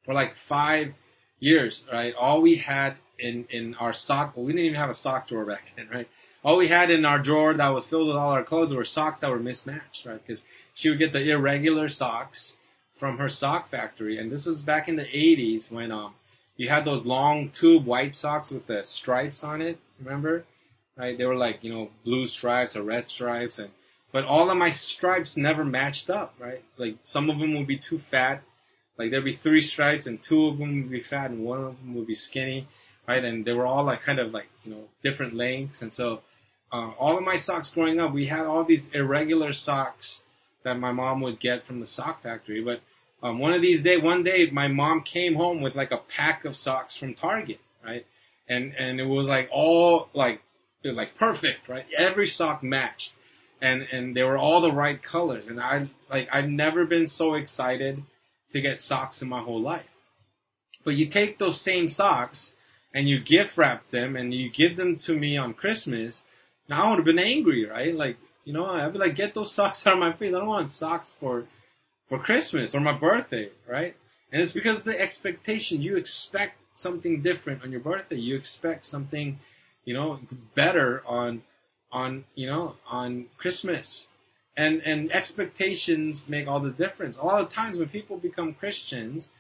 for 0.04 0.14
like 0.14 0.36
five 0.36 0.94
years, 1.40 1.86
right? 1.92 2.14
All 2.16 2.42
we 2.42 2.56
had 2.56 2.96
in, 3.18 3.46
in 3.50 3.76
our 3.76 3.94
sock, 3.94 4.36
well, 4.36 4.46
we 4.46 4.54
didn't 4.54 4.66
even 4.66 4.80
have 4.80 4.90
a 4.90 4.96
sock 4.96 5.28
drawer 5.28 5.46
back 5.46 5.74
then, 5.76 5.90
right? 5.90 6.08
all 6.44 6.58
we 6.58 6.68
had 6.68 6.90
in 6.90 7.06
our 7.06 7.20
drawer 7.20 7.54
that 7.54 7.70
was 7.70 7.86
filled 7.86 8.08
with 8.08 8.16
all 8.16 8.32
our 8.32 8.44
clothes 8.44 8.74
were 8.74 8.86
socks 8.86 9.20
that 9.20 9.30
were 9.30 9.40
mismatched, 9.40 10.06
right? 10.06 10.26
Because 10.26 10.46
she 10.74 10.90
would 10.90 11.00
get 11.00 11.14
the 11.14 11.32
irregular 11.32 11.90
socks 11.90 12.58
from 12.98 13.18
her 13.18 13.30
sock 13.30 13.70
factory, 13.70 14.18
and 14.18 14.32
this 14.32 14.46
was 14.46 14.62
back 14.62 14.88
in 14.88 14.96
the 14.96 15.06
80s 15.06 15.72
when 15.72 15.92
um 15.92 16.14
you 16.58 16.68
had 16.68 16.84
those 16.84 17.06
long 17.06 17.50
tube 17.50 17.86
white 17.86 18.16
socks 18.16 18.52
with 18.52 18.68
the 18.68 18.84
stripes 18.84 19.44
on 19.44 19.62
it. 19.62 19.80
Remember? 20.02 20.44
Right? 20.98 21.18
They 21.18 21.26
were 21.26 21.36
like 21.36 21.64
you 21.64 21.74
know 21.74 21.90
blue 22.04 22.28
stripes 22.28 22.76
or 22.76 22.84
red 22.84 23.08
stripes, 23.08 23.60
and 23.60 23.70
but 24.12 24.26
all 24.26 24.50
of 24.50 24.58
my 24.58 24.70
stripes 24.70 25.38
never 25.38 25.64
matched 25.64 26.10
up, 26.10 26.34
right? 26.40 26.64
Like 26.78 26.96
some 27.04 27.30
of 27.30 27.40
them 27.40 27.56
would 27.56 27.68
be 27.68 27.78
too 27.78 28.00
fat. 28.00 28.42
Like 28.98 29.12
there'd 29.12 29.24
be 29.24 29.34
three 29.34 29.62
stripes 29.62 30.08
and 30.08 30.22
two 30.22 30.48
of 30.48 30.58
them 30.58 30.82
would 30.82 30.92
be 30.92 31.00
fat 31.00 31.32
and 31.32 31.46
one 31.46 31.60
of 31.64 31.80
them 31.80 31.96
would 31.96 32.08
be 32.08 32.16
skinny, 32.16 32.68
right? 33.08 33.24
And 33.24 33.46
they 33.46 33.54
were 33.54 33.66
all 33.66 33.84
like 33.84 34.02
kind 34.02 34.20
of 34.20 34.34
like, 34.34 34.48
you 34.66 34.72
know, 34.72 34.84
different 35.04 35.36
lengths. 35.36 35.82
And 35.82 35.94
so, 35.94 36.22
uh, 36.72 36.92
all 37.00 37.18
of 37.18 37.24
my 37.24 37.38
socks 37.38 37.74
growing 37.74 38.00
up, 38.00 38.14
we 38.14 38.26
had 38.26 38.46
all 38.46 38.64
these 38.64 38.88
irregular 38.94 39.54
socks 39.54 40.24
that 40.64 40.78
my 40.78 40.92
mom 40.92 41.22
would 41.22 41.40
get 41.40 41.66
from 41.66 41.80
the 41.80 41.86
sock 41.86 42.24
factory. 42.24 42.62
But, 42.62 42.82
um, 43.22 43.40
one 43.40 43.54
of 43.54 43.62
these 43.62 43.84
day, 43.84 43.98
one 43.98 44.24
day, 44.24 44.50
my 44.52 44.68
mom 44.68 45.02
came 45.02 45.34
home 45.36 45.62
with 45.62 45.76
like 45.76 45.92
a 45.92 45.98
pack 45.98 46.46
of 46.46 46.56
socks 46.56 46.96
from 46.96 47.16
Target, 47.16 47.60
right? 47.84 48.06
And, 48.48 48.74
and 48.78 49.00
it 49.00 49.06
was 49.06 49.30
like 49.30 49.50
all 49.52 50.10
like, 50.14 50.42
like 50.84 51.16
perfect, 51.16 51.68
right? 51.68 51.86
Every 51.98 52.28
sock 52.28 52.64
matched 52.64 53.14
and 53.62 53.88
and 53.92 54.16
they 54.16 54.24
were 54.24 54.38
all 54.38 54.62
the 54.62 54.72
right 54.72 55.02
colors. 55.02 55.48
And 55.48 55.60
I 55.60 55.90
like 56.10 56.30
I've 56.32 56.50
never 56.50 56.86
been 56.86 57.08
so 57.08 57.36
excited 57.36 58.02
to 58.52 58.62
get 58.62 58.82
socks 58.82 59.22
in 59.22 59.30
my 59.30 59.42
whole 59.42 59.62
life. 59.62 59.86
But 60.84 60.96
you 60.96 61.08
take 61.08 61.38
those 61.38 61.60
same 61.60 61.90
socks 61.90 62.56
and 62.94 63.08
you 63.08 63.20
gift 63.20 63.58
wrap 63.58 63.90
them 63.92 64.16
and 64.16 64.34
you 64.34 64.50
give 64.50 64.76
them 64.76 64.98
to 64.98 65.16
me 65.16 65.38
on 65.38 65.54
Christmas. 65.54 66.26
Now 66.68 66.84
I 66.84 66.90
would 66.90 66.98
have 66.98 67.06
been 67.06 67.20
angry, 67.20 67.66
right? 67.66 67.94
Like 67.94 68.18
you 68.46 68.54
know 68.54 68.66
I'd 68.66 68.94
be 68.94 69.00
like, 69.00 69.16
get 69.16 69.34
those 69.34 69.52
socks 69.60 69.86
out 69.86 69.94
of 69.94 70.00
my 70.00 70.14
face. 70.14 70.34
I 70.34 70.40
don't 70.40 70.48
want 70.48 70.70
socks 70.70 71.16
for 71.20 71.46
for 72.08 72.20
Christmas 72.20 72.74
or 72.74 72.80
my 72.80 72.94
birthday, 72.94 73.50
right? 73.68 73.96
And 74.32 74.42
it's 74.42 74.52
because 74.52 74.84
the 74.84 75.00
expectation 75.00 75.82
you 75.82 75.98
expect 75.98 76.60
something 76.74 77.22
different 77.22 77.64
on 77.64 77.72
your 77.72 77.82
birthday. 77.82 78.16
You 78.16 78.36
expect 78.36 78.86
something, 78.86 79.40
you 79.86 79.94
know, 79.94 80.20
better 80.56 81.04
on 81.06 81.42
on 81.92 82.24
you 82.36 82.48
know 82.48 82.76
on 82.88 83.26
Christmas, 83.38 84.08
and 84.58 84.82
and 84.84 85.12
expectations 85.12 86.28
make 86.30 86.48
all 86.48 86.60
the 86.60 86.72
difference. 86.72 87.18
A 87.18 87.26
lot 87.26 87.42
of 87.42 87.52
times 87.52 87.78
when 87.78 87.90
people 87.90 88.18
become 88.18 88.54
Christians, 88.54 89.32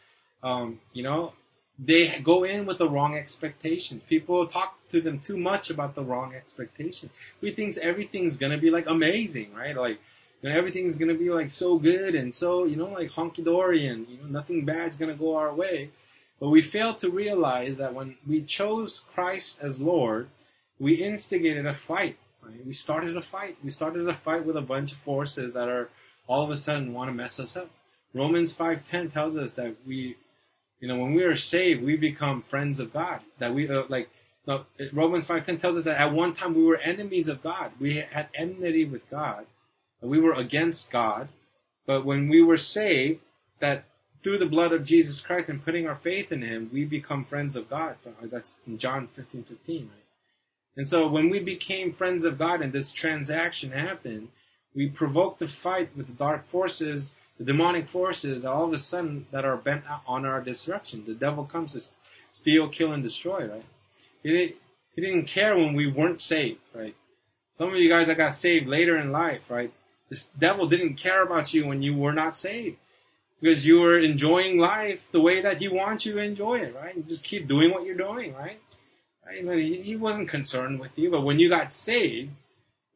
um, 0.43 0.79
you 0.93 1.03
know, 1.03 1.33
they 1.77 2.19
go 2.19 2.43
in 2.43 2.65
with 2.65 2.77
the 2.77 2.89
wrong 2.89 3.15
expectations. 3.15 4.01
People 4.09 4.47
talk 4.47 4.77
to 4.89 5.01
them 5.01 5.19
too 5.19 5.37
much 5.37 5.69
about 5.69 5.95
the 5.95 6.03
wrong 6.03 6.33
expectation. 6.33 7.09
We 7.41 7.51
think 7.51 7.77
everything's 7.77 8.37
gonna 8.37 8.57
be 8.57 8.71
like 8.71 8.87
amazing, 8.87 9.53
right? 9.53 9.75
Like 9.75 9.99
you 10.41 10.49
know, 10.49 10.55
everything's 10.55 10.95
gonna 10.95 11.15
be 11.15 11.29
like 11.29 11.51
so 11.51 11.77
good 11.77 12.15
and 12.15 12.33
so 12.33 12.65
you 12.65 12.75
know 12.75 12.87
like 12.87 13.11
honky 13.11 13.43
dory 13.43 13.87
and 13.87 14.07
you 14.07 14.17
know 14.17 14.27
nothing 14.27 14.65
bad's 14.65 14.97
gonna 14.97 15.15
go 15.15 15.35
our 15.37 15.53
way. 15.53 15.91
But 16.39 16.49
we 16.49 16.61
fail 16.61 16.93
to 16.95 17.09
realize 17.09 17.77
that 17.77 17.93
when 17.93 18.15
we 18.25 18.41
chose 18.43 19.05
Christ 19.13 19.59
as 19.61 19.81
Lord, 19.81 20.29
we 20.79 20.95
instigated 20.95 21.65
a 21.65 21.73
fight 21.73 22.17
We 22.65 22.73
started 22.73 23.15
a 23.17 23.21
fight. 23.21 23.57
We 23.63 23.69
started 23.69 24.07
a 24.07 24.13
fight 24.13 24.45
with 24.45 24.57
a 24.57 24.61
bunch 24.61 24.91
of 24.91 24.97
forces 24.99 25.53
that 25.53 25.69
are 25.69 25.89
all 26.27 26.43
of 26.43 26.49
a 26.49 26.55
sudden 26.55 26.93
want 26.93 27.09
to 27.09 27.13
mess 27.13 27.39
us 27.39 27.57
up. 27.57 27.69
Romans 28.13 28.53
5:10 28.53 29.11
tells 29.13 29.37
us 29.37 29.53
that 29.53 29.75
we, 29.85 30.17
you 30.79 30.87
know, 30.87 30.97
when 30.97 31.13
we 31.13 31.23
are 31.23 31.35
saved, 31.35 31.83
we 31.83 31.95
become 31.95 32.41
friends 32.41 32.79
of 32.79 32.93
God. 32.93 33.21
That 33.39 33.53
we 33.53 33.69
uh, 33.69 33.83
like 33.89 34.09
no, 34.47 34.65
Romans 34.93 35.27
5:10 35.27 35.59
tells 35.59 35.77
us 35.77 35.83
that 35.83 35.99
at 35.99 36.13
one 36.13 36.33
time 36.33 36.55
we 36.55 36.63
were 36.63 36.77
enemies 36.77 37.27
of 37.27 37.43
God. 37.43 37.71
We 37.79 37.97
had 37.97 38.29
enmity 38.33 38.85
with 38.85 39.07
God. 39.09 39.45
We 40.01 40.19
were 40.19 40.33
against 40.33 40.91
God. 40.91 41.27
But 41.85 42.05
when 42.05 42.29
we 42.29 42.41
were 42.41 42.57
saved, 42.57 43.21
that 43.59 43.83
through 44.23 44.39
the 44.39 44.45
blood 44.45 44.71
of 44.71 44.83
Jesus 44.83 45.21
Christ 45.21 45.49
and 45.49 45.63
putting 45.63 45.87
our 45.87 45.95
faith 45.95 46.31
in 46.31 46.41
Him, 46.41 46.69
we 46.73 46.85
become 46.85 47.25
friends 47.25 47.55
of 47.55 47.69
God. 47.69 47.97
That's 48.21 48.59
in 48.67 48.77
John 48.77 49.07
15:15, 49.17 49.45
15, 49.45 49.83
right? 49.83 50.08
And 50.77 50.87
so 50.87 51.07
when 51.07 51.29
we 51.29 51.39
became 51.39 51.93
friends 51.93 52.23
of 52.23 52.37
God 52.37 52.61
and 52.61 52.71
this 52.71 52.91
transaction 52.91 53.71
happened, 53.71 54.29
we 54.75 54.87
provoked 54.87 55.39
the 55.39 55.47
fight 55.47 55.89
with 55.95 56.07
the 56.07 56.13
dark 56.13 56.47
forces, 56.47 57.15
the 57.37 57.43
demonic 57.43 57.87
forces, 57.87 58.45
all 58.45 58.65
of 58.65 58.73
a 58.73 58.79
sudden 58.79 59.25
that 59.31 59.45
are 59.45 59.57
bent 59.57 59.83
on 60.07 60.25
our 60.25 60.41
destruction. 60.41 61.03
The 61.05 61.13
devil 61.13 61.43
comes 61.43 61.73
to 61.73 61.81
steal, 62.31 62.69
kill, 62.69 62.93
and 62.93 63.03
destroy, 63.03 63.47
right? 63.47 63.65
He 64.23 64.55
didn't, 64.95 65.25
care 65.25 65.57
when 65.57 65.73
we 65.73 65.87
weren't 65.87 66.21
saved, 66.21 66.59
right? 66.73 66.95
Some 67.55 67.69
of 67.69 67.79
you 67.79 67.89
guys 67.89 68.07
that 68.07 68.17
got 68.17 68.33
saved 68.33 68.67
later 68.67 68.97
in 68.97 69.11
life, 69.11 69.41
right? 69.49 69.71
This 70.09 70.27
devil 70.27 70.67
didn't 70.67 70.95
care 70.95 71.23
about 71.23 71.53
you 71.53 71.65
when 71.65 71.81
you 71.81 71.95
were 71.95 72.13
not 72.13 72.35
saved 72.35 72.77
because 73.39 73.65
you 73.65 73.79
were 73.79 73.99
enjoying 73.99 74.57
life 74.57 75.07
the 75.11 75.21
way 75.21 75.41
that 75.41 75.57
he 75.57 75.67
wants 75.67 76.05
you 76.05 76.13
to 76.13 76.19
enjoy 76.19 76.59
it, 76.59 76.75
right? 76.75 76.95
You 76.95 77.03
just 77.03 77.23
keep 77.23 77.47
doing 77.47 77.71
what 77.71 77.85
you're 77.85 77.95
doing, 77.95 78.33
right? 78.35 78.59
He, 79.31 79.95
wasn't 79.95 80.29
concerned 80.29 80.79
with 80.79 80.97
you, 80.97 81.11
but 81.11 81.21
when 81.21 81.39
you 81.39 81.49
got 81.49 81.71
saved, 81.71 82.31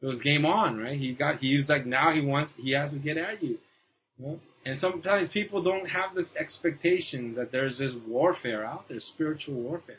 it 0.00 0.06
was 0.06 0.20
game 0.20 0.44
on, 0.44 0.78
right? 0.78 0.96
He 0.96 1.12
got, 1.12 1.38
he's 1.38 1.70
like, 1.70 1.86
now 1.86 2.10
he 2.10 2.20
wants, 2.20 2.56
he 2.56 2.72
has 2.72 2.92
to 2.92 2.98
get 2.98 3.16
at 3.16 3.42
you. 3.42 3.58
And 4.64 4.78
sometimes 4.78 5.28
people 5.28 5.62
don't 5.62 5.88
have 5.88 6.14
this 6.14 6.36
expectations 6.36 7.36
that 7.36 7.52
there's 7.52 7.78
this 7.78 7.94
warfare 7.94 8.64
out 8.64 8.88
there, 8.88 9.00
spiritual 9.00 9.54
warfare. 9.54 9.98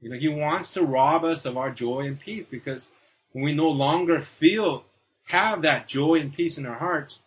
You 0.00 0.10
know, 0.10 0.16
he 0.16 0.28
wants 0.28 0.74
to 0.74 0.84
rob 0.84 1.24
us 1.24 1.44
of 1.44 1.56
our 1.56 1.70
joy 1.70 2.06
and 2.06 2.18
peace 2.18 2.46
because 2.46 2.90
when 3.32 3.44
we 3.44 3.52
no 3.52 3.68
longer 3.68 4.20
feel, 4.20 4.84
have 5.24 5.62
that 5.62 5.86
joy 5.86 6.16
and 6.16 6.32
peace 6.32 6.58
in 6.58 6.66
our 6.66 6.78
hearts, 6.78 7.20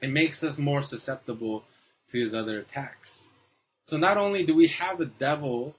it 0.00 0.10
makes 0.10 0.44
us 0.44 0.58
more 0.58 0.82
susceptible 0.82 1.64
to 2.08 2.20
his 2.20 2.34
other 2.34 2.58
attacks. 2.60 3.28
So 3.86 3.96
not 3.96 4.18
only 4.18 4.44
do 4.44 4.54
we 4.54 4.68
have 4.68 4.98
the 4.98 5.06
devil 5.06 5.74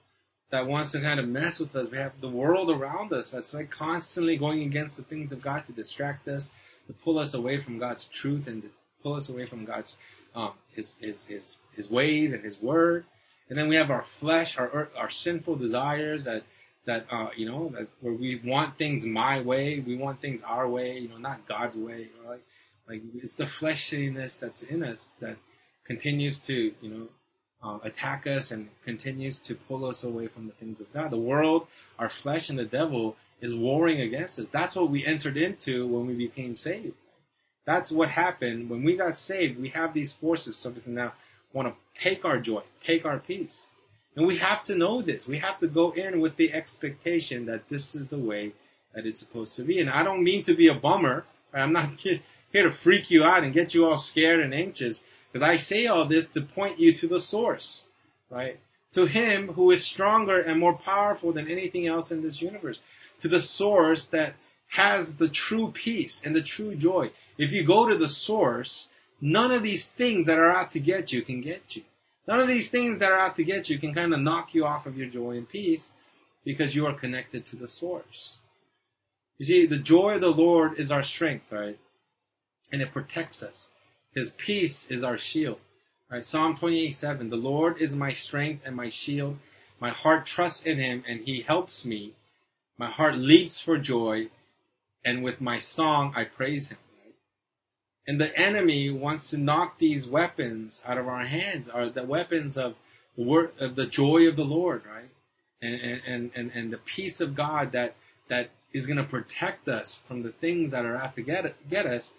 that 0.50 0.66
wants 0.66 0.92
to 0.92 1.00
kind 1.00 1.20
of 1.20 1.28
mess 1.28 1.60
with 1.60 1.74
us. 1.76 1.90
We 1.90 1.98
have 1.98 2.20
the 2.20 2.28
world 2.28 2.70
around 2.70 3.12
us 3.12 3.32
that's 3.32 3.54
like 3.54 3.70
constantly 3.70 4.36
going 4.36 4.62
against 4.62 4.96
the 4.96 5.02
things 5.02 5.32
of 5.32 5.42
God 5.42 5.66
to 5.66 5.72
distract 5.72 6.26
us, 6.28 6.52
to 6.86 6.92
pull 6.92 7.18
us 7.18 7.34
away 7.34 7.58
from 7.58 7.78
God's 7.78 8.06
truth 8.06 8.46
and 8.46 8.62
to 8.62 8.68
pull 9.02 9.14
us 9.14 9.28
away 9.28 9.46
from 9.46 9.64
God's 9.64 9.96
um, 10.34 10.52
his, 10.72 10.94
his 11.00 11.24
his 11.26 11.58
his 11.74 11.90
ways 11.90 12.32
and 12.32 12.44
His 12.44 12.60
word. 12.60 13.04
And 13.48 13.58
then 13.58 13.68
we 13.68 13.76
have 13.76 13.90
our 13.90 14.02
flesh, 14.02 14.58
our 14.58 14.90
our 14.96 15.10
sinful 15.10 15.56
desires 15.56 16.24
that 16.26 16.44
that 16.84 17.06
uh, 17.10 17.28
you 17.36 17.46
know 17.46 17.70
that 17.70 17.88
where 18.00 18.12
we 18.12 18.40
want 18.44 18.78
things 18.78 19.04
my 19.04 19.40
way, 19.40 19.80
we 19.80 19.96
want 19.96 20.20
things 20.20 20.42
our 20.42 20.68
way, 20.68 20.98
you 20.98 21.08
know, 21.08 21.18
not 21.18 21.46
God's 21.46 21.76
way. 21.76 22.08
Know, 22.22 22.30
like 22.30 22.44
like 22.88 23.02
it's 23.16 23.36
the 23.36 23.46
fleshliness 23.46 24.36
that's 24.38 24.62
in 24.62 24.82
us 24.82 25.10
that 25.20 25.36
continues 25.84 26.40
to 26.46 26.72
you 26.80 26.90
know 26.90 27.08
uh, 27.62 27.78
attack 27.82 28.26
us 28.26 28.50
and 28.50 28.68
continues 28.84 29.38
to 29.40 29.54
pull 29.54 29.84
us 29.84 30.04
away 30.04 30.26
from 30.26 30.46
the 30.46 30.52
things 30.52 30.80
of 30.80 30.92
God. 30.92 31.10
The 31.10 31.18
world, 31.18 31.66
our 31.98 32.08
flesh, 32.08 32.50
and 32.50 32.58
the 32.58 32.64
devil 32.64 33.16
is 33.40 33.54
warring 33.54 34.00
against 34.00 34.38
us. 34.38 34.50
That's 34.50 34.76
what 34.76 34.90
we 34.90 35.04
entered 35.04 35.36
into 35.36 35.86
when 35.86 36.06
we 36.06 36.14
became 36.14 36.56
saved. 36.56 36.94
That's 37.64 37.92
what 37.92 38.08
happened 38.08 38.70
when 38.70 38.82
we 38.82 38.96
got 38.96 39.16
saved. 39.16 39.60
We 39.60 39.68
have 39.70 39.92
these 39.92 40.12
forces, 40.12 40.56
something 40.56 40.94
now 40.94 41.12
want 41.52 41.68
to 41.68 42.00
take 42.00 42.24
our 42.24 42.38
joy, 42.38 42.62
take 42.82 43.04
our 43.04 43.18
peace. 43.18 43.68
And 44.16 44.26
we 44.26 44.36
have 44.38 44.62
to 44.64 44.74
know 44.74 45.02
this. 45.02 45.28
We 45.28 45.38
have 45.38 45.60
to 45.60 45.68
go 45.68 45.92
in 45.92 46.20
with 46.20 46.36
the 46.36 46.52
expectation 46.52 47.46
that 47.46 47.68
this 47.68 47.94
is 47.94 48.08
the 48.08 48.18
way 48.18 48.52
that 48.94 49.06
it's 49.06 49.20
supposed 49.20 49.56
to 49.56 49.62
be. 49.62 49.80
And 49.80 49.90
I 49.90 50.02
don't 50.02 50.24
mean 50.24 50.42
to 50.44 50.54
be 50.54 50.68
a 50.68 50.74
bummer. 50.74 51.24
I'm 51.52 51.72
not 51.72 51.90
here 52.00 52.20
to 52.52 52.72
freak 52.72 53.10
you 53.10 53.22
out 53.24 53.44
and 53.44 53.52
get 53.52 53.74
you 53.74 53.86
all 53.86 53.98
scared 53.98 54.40
and 54.40 54.54
anxious. 54.54 55.04
Because 55.32 55.46
I 55.46 55.56
say 55.56 55.86
all 55.86 56.06
this 56.06 56.30
to 56.30 56.40
point 56.40 56.78
you 56.78 56.92
to 56.94 57.06
the 57.06 57.18
source, 57.18 57.86
right? 58.30 58.58
To 58.92 59.04
him 59.04 59.48
who 59.48 59.70
is 59.70 59.84
stronger 59.84 60.40
and 60.40 60.58
more 60.58 60.74
powerful 60.74 61.32
than 61.32 61.50
anything 61.50 61.86
else 61.86 62.10
in 62.10 62.22
this 62.22 62.40
universe. 62.40 62.80
To 63.20 63.28
the 63.28 63.40
source 63.40 64.06
that 64.06 64.34
has 64.68 65.16
the 65.16 65.28
true 65.28 65.70
peace 65.72 66.22
and 66.24 66.34
the 66.34 66.42
true 66.42 66.74
joy. 66.74 67.10
If 67.36 67.52
you 67.52 67.64
go 67.64 67.88
to 67.88 67.96
the 67.96 68.08
source, 68.08 68.88
none 69.20 69.50
of 69.50 69.62
these 69.62 69.88
things 69.88 70.26
that 70.26 70.38
are 70.38 70.50
out 70.50 70.72
to 70.72 70.80
get 70.80 71.12
you 71.12 71.22
can 71.22 71.40
get 71.40 71.76
you. 71.76 71.82
None 72.26 72.40
of 72.40 72.48
these 72.48 72.70
things 72.70 72.98
that 72.98 73.12
are 73.12 73.18
out 73.18 73.36
to 73.36 73.44
get 73.44 73.70
you 73.70 73.78
can 73.78 73.94
kind 73.94 74.12
of 74.12 74.20
knock 74.20 74.54
you 74.54 74.66
off 74.66 74.86
of 74.86 74.98
your 74.98 75.08
joy 75.08 75.36
and 75.38 75.48
peace 75.48 75.92
because 76.44 76.74
you 76.74 76.86
are 76.86 76.92
connected 76.92 77.46
to 77.46 77.56
the 77.56 77.68
source. 77.68 78.36
You 79.38 79.46
see, 79.46 79.66
the 79.66 79.78
joy 79.78 80.16
of 80.16 80.20
the 80.20 80.30
Lord 80.30 80.78
is 80.78 80.92
our 80.92 81.02
strength, 81.02 81.50
right? 81.50 81.78
And 82.72 82.82
it 82.82 82.92
protects 82.92 83.42
us. 83.42 83.68
His 84.14 84.30
peace 84.30 84.90
is 84.90 85.04
our 85.04 85.18
shield. 85.18 85.60
Right? 86.10 86.24
Psalm 86.24 86.56
28, 86.56 86.92
7. 86.92 87.30
The 87.30 87.36
Lord 87.36 87.80
is 87.80 87.94
my 87.94 88.12
strength 88.12 88.62
and 88.64 88.74
my 88.74 88.88
shield. 88.88 89.38
My 89.80 89.90
heart 89.90 90.26
trusts 90.26 90.66
in 90.66 90.78
him 90.78 91.04
and 91.06 91.20
he 91.20 91.42
helps 91.42 91.84
me. 91.84 92.14
My 92.78 92.90
heart 92.90 93.16
leaps 93.16 93.60
for 93.60 93.78
joy 93.78 94.28
and 95.04 95.22
with 95.22 95.40
my 95.40 95.58
song 95.58 96.12
I 96.16 96.24
praise 96.24 96.70
him. 96.70 96.78
And 98.06 98.18
the 98.18 98.36
enemy 98.38 98.88
wants 98.90 99.30
to 99.30 99.38
knock 99.38 99.78
these 99.78 100.06
weapons 100.06 100.82
out 100.86 100.96
of 100.96 101.08
our 101.08 101.24
hands, 101.26 101.68
are 101.68 101.90
the 101.90 102.04
weapons 102.04 102.56
of 102.56 102.74
the 103.16 103.50
of 103.58 103.74
the 103.74 103.86
joy 103.86 104.28
of 104.28 104.36
the 104.36 104.44
Lord, 104.44 104.82
right? 104.86 105.10
And, 105.60 106.02
and, 106.06 106.30
and, 106.34 106.52
and 106.54 106.72
the 106.72 106.78
peace 106.78 107.20
of 107.20 107.34
God 107.34 107.72
that, 107.72 107.94
that 108.28 108.48
is 108.72 108.86
going 108.86 108.96
to 108.96 109.04
protect 109.04 109.68
us 109.68 110.00
from 110.06 110.22
the 110.22 110.32
things 110.32 110.70
that 110.70 110.86
are 110.86 110.96
out 110.96 111.14
to 111.14 111.22
get 111.22 111.54
get 111.68 111.84
us. 111.84 112.14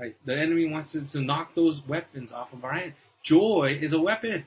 Right? 0.00 0.16
The 0.24 0.38
enemy 0.38 0.66
wants 0.70 0.96
us 0.96 1.12
to 1.12 1.20
knock 1.20 1.54
those 1.54 1.86
weapons 1.86 2.32
off 2.32 2.54
of 2.54 2.64
our 2.64 2.72
hand. 2.72 2.94
Joy 3.22 3.78
is 3.78 3.92
a 3.92 4.00
weapon. 4.00 4.46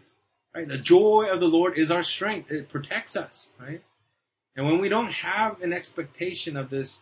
Right? 0.56 0.68
The 0.68 0.80
joy 0.80 1.28
of 1.32 1.39
the 1.39 1.48
Lord 1.48 1.78
is 1.78 1.92
our 1.92 2.02
strength. 2.02 2.52
It 2.52 2.70
protects 2.70 3.16
us. 3.16 3.50
Right? 3.60 3.84
And 4.56 4.66
when 4.66 4.80
we 4.80 4.89
don't 4.89 5.12
have 5.12 5.62
an 5.62 5.72
expectation 5.72 6.58
of 6.58 6.70
this 6.70 7.02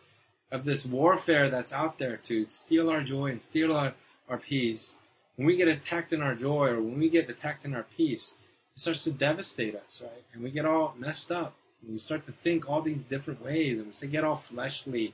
of 0.52 0.66
this 0.66 0.86
warfare 0.86 1.50
that's 1.50 1.72
out 1.72 1.98
there 1.98 2.18
to 2.18 2.46
steal 2.50 2.90
our 2.90 3.02
joy 3.02 3.28
and 3.28 3.42
steal 3.42 3.72
our, 3.72 3.94
our 4.28 4.38
peace, 4.38 4.98
when 5.38 5.48
we 5.48 5.56
get 5.56 5.70
attacked 5.70 6.12
in 6.12 6.22
our 6.22 6.36
joy 6.36 6.68
or 6.68 6.82
when 6.82 7.00
we 7.00 7.10
get 7.10 7.30
attacked 7.30 7.64
in 7.64 7.74
our 7.74 7.86
peace, 7.96 8.36
it 8.76 8.80
starts 8.82 9.06
to 9.06 9.14
devastate 9.14 9.76
us, 9.76 10.02
right? 10.04 10.24
And 10.34 10.44
we 10.44 10.52
get 10.52 10.66
all 10.66 10.94
messed 11.00 11.32
up. 11.32 11.56
And 11.82 11.94
we 11.94 12.00
start 12.00 12.26
to 12.26 12.34
think 12.34 12.70
all 12.70 12.82
these 12.82 13.04
different 13.04 13.42
ways 13.42 13.80
and 13.80 13.96
we 14.02 14.08
get 14.10 14.26
all 14.26 14.36
fleshly 14.36 15.14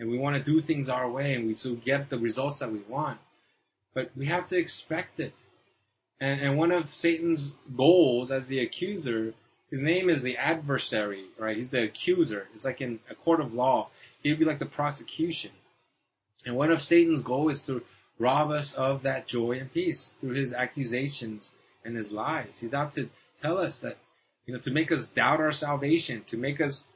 and 0.00 0.10
we 0.10 0.18
want 0.18 0.34
to 0.34 0.42
do 0.42 0.60
things 0.60 0.88
our 0.88 1.08
way 1.08 1.34
and 1.34 1.46
we 1.46 1.54
so 1.54 1.74
get 1.74 2.08
the 2.08 2.18
results 2.18 2.58
that 2.58 2.72
we 2.72 2.80
want. 2.88 3.18
But 3.94 4.10
we 4.16 4.26
have 4.26 4.46
to 4.46 4.58
expect 4.58 5.20
it. 5.20 5.34
And, 6.18 6.40
and 6.40 6.58
one 6.58 6.72
of 6.72 6.88
Satan's 6.88 7.54
goals 7.76 8.30
as 8.30 8.48
the 8.48 8.60
accuser, 8.60 9.34
his 9.70 9.82
name 9.82 10.08
is 10.08 10.22
the 10.22 10.38
adversary, 10.38 11.26
right? 11.38 11.56
He's 11.56 11.68
the 11.68 11.82
accuser. 11.82 12.48
It's 12.54 12.64
like 12.64 12.80
in 12.80 12.98
a 13.10 13.14
court 13.14 13.40
of 13.40 13.52
law. 13.52 13.88
He'd 14.22 14.38
be 14.38 14.46
like 14.46 14.58
the 14.58 14.66
prosecution. 14.66 15.50
And 16.46 16.56
one 16.56 16.70
of 16.70 16.80
Satan's 16.80 17.20
goals 17.20 17.52
is 17.52 17.66
to 17.66 17.82
rob 18.18 18.50
us 18.50 18.74
of 18.74 19.02
that 19.02 19.26
joy 19.26 19.58
and 19.58 19.72
peace 19.72 20.14
through 20.20 20.34
his 20.34 20.54
accusations 20.54 21.52
and 21.84 21.94
his 21.94 22.10
lies. 22.10 22.58
He's 22.58 22.74
out 22.74 22.92
to 22.92 23.10
tell 23.42 23.58
us 23.58 23.80
that, 23.80 23.98
you 24.46 24.54
know, 24.54 24.60
to 24.60 24.70
make 24.70 24.92
us 24.92 25.10
doubt 25.10 25.40
our 25.40 25.52
salvation, 25.52 26.24
to 26.28 26.38
make 26.38 26.60
us, 26.60 26.86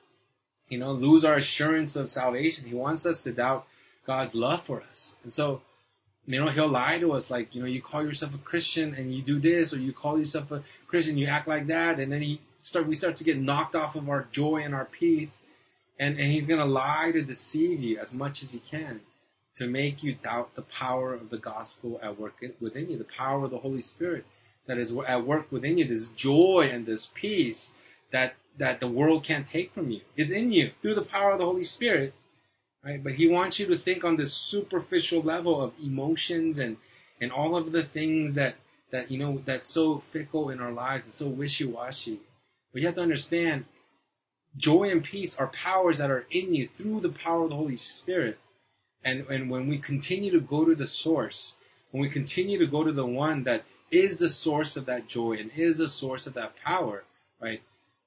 you 0.69 0.79
know, 0.79 0.93
lose 0.93 1.25
our 1.25 1.35
assurance 1.35 1.97
of 1.97 2.11
salvation. 2.11 2.67
He 2.67 2.75
wants 2.75 3.07
us 3.07 3.23
to 3.25 3.33
doubt 3.33 3.67
God's 4.07 4.35
love 4.35 4.65
for 4.65 4.83
us. 4.91 5.17
And 5.23 5.33
so, 5.33 5.63
you 6.27 6.41
know, 6.41 6.51
he'll 6.51 6.69
lie 6.69 6.99
to 6.99 7.13
us 7.13 7.31
like, 7.31 7.55
you 7.55 7.61
know, 7.61 7.69
you 7.69 7.83
call 7.83 8.05
yourself 8.05 8.35
a 8.35 8.39
Christian 8.39 8.95
and 8.95 9.15
you 9.15 9.23
do 9.23 9.39
this, 9.39 9.73
or 9.75 9.79
you 9.79 9.93
call 9.93 10.19
yourself 10.19 10.51
a 10.53 10.63
Christian, 10.87 11.19
you 11.19 11.27
act 11.27 11.49
like 11.49 11.67
that, 11.69 12.01
and 12.01 12.11
then 12.11 12.23
he 12.23 12.41
start, 12.61 12.87
we 12.87 12.95
start 12.95 13.17
to 13.17 13.25
get 13.25 13.39
knocked 13.39 13.75
off 13.75 13.95
of 13.95 14.09
our 14.09 14.27
joy 14.33 14.63
and 14.65 14.75
our 14.75 14.87
peace. 14.87 15.41
And, 15.99 16.19
and 16.19 16.33
he's 16.33 16.47
to 16.47 16.65
lie 16.65 17.11
to 17.13 17.23
deceive 17.23 17.81
you 17.81 17.99
as 17.99 18.15
much 18.15 18.43
as 18.43 18.53
he 18.53 18.59
can 18.59 19.01
to 19.57 19.69
make 19.69 20.03
you 20.03 20.15
doubt 20.15 20.55
the 20.57 20.63
power 20.63 21.15
of 21.15 21.31
the 21.31 21.39
gospel 21.39 22.01
at 22.03 22.19
work 22.19 22.43
within 22.61 22.91
you, 22.91 22.99
the 22.99 23.05
power 23.05 23.45
of 23.45 23.51
the 23.51 23.59
Holy 23.59 23.81
Spirit 23.81 24.25
that 24.67 24.79
is 24.79 24.97
at 25.07 25.25
work 25.25 25.53
within 25.53 25.79
you, 25.79 25.85
this 25.85 26.09
joy 26.11 26.69
and 26.73 26.85
this 26.85 27.11
peace 27.15 27.75
that, 28.11 28.35
that 28.59 28.81
the 28.81 28.89
world 28.89 29.25
can't 29.25 29.49
take 29.49 29.73
from 29.73 29.91
you 29.91 30.01
is 30.17 30.31
in 30.31 30.53
you 30.53 30.71
through 30.81 30.95
the 30.95 31.03
power 31.03 31.33
of 31.33 31.39
the 31.39 31.45
Holy 31.45 31.65
Spirit. 31.65 32.15
Right? 32.85 33.03
But 33.03 33.13
he 33.13 33.29
wants 33.29 33.59
you 33.59 33.67
to 33.69 33.79
think 33.79 34.05
on 34.05 34.17
this 34.17 34.35
superficial 34.35 35.23
level 35.23 35.61
of 35.61 35.73
emotions 35.83 36.59
and, 36.59 36.77
and 37.21 37.33
all 37.33 37.57
of 37.57 37.73
the 37.73 37.83
things 37.83 38.35
that, 38.35 38.57
that, 38.91 39.11
you 39.11 39.19
know, 39.19 39.41
that's 39.45 39.69
so 39.69 39.99
fickle 39.99 40.51
in 40.51 40.61
our 40.61 40.73
lives 40.73 41.07
and 41.07 41.15
so 41.15 41.29
wishy-washy. 41.29 42.21
But 42.73 42.83
you 42.83 42.87
have 42.87 42.97
to 42.97 43.03
understand 43.03 43.65
joy 44.57 44.91
and 44.91 45.03
peace 45.03 45.39
are 45.39 45.47
powers 45.49 45.99
that 45.99 46.11
are 46.11 46.27
in 46.31 46.55
you 46.55 46.69
through 46.69 47.01
the 47.01 47.09
power 47.09 47.45
of 47.45 47.51
the 47.51 47.57
Holy 47.57 47.79
Spirit. 47.79 48.39
And, 49.03 49.27
and 49.29 49.51
when 49.51 49.67
we 49.69 49.79
continue 49.79 50.33
to 50.33 50.41
go 50.41 50.65
to 50.65 50.75
the 50.75 50.87
source, 50.87 51.57
when 51.91 52.03
we 52.03 52.11
continue 52.11 52.59
to 52.59 52.67
go 52.67 52.85
to 52.85 52.93
the 52.93 53.07
one 53.07 53.45
that 53.45 53.65
is 53.91 54.19
the 54.19 54.29
source 54.29 54.77
of 54.77 54.87
that 54.87 55.07
joy 55.09 55.33
and 55.39 55.51
is 55.57 55.79
the 55.79 55.89
source 55.89 56.27
of 56.27 56.35
that 56.35 56.57
power, 56.57 57.05
right? 57.41 57.63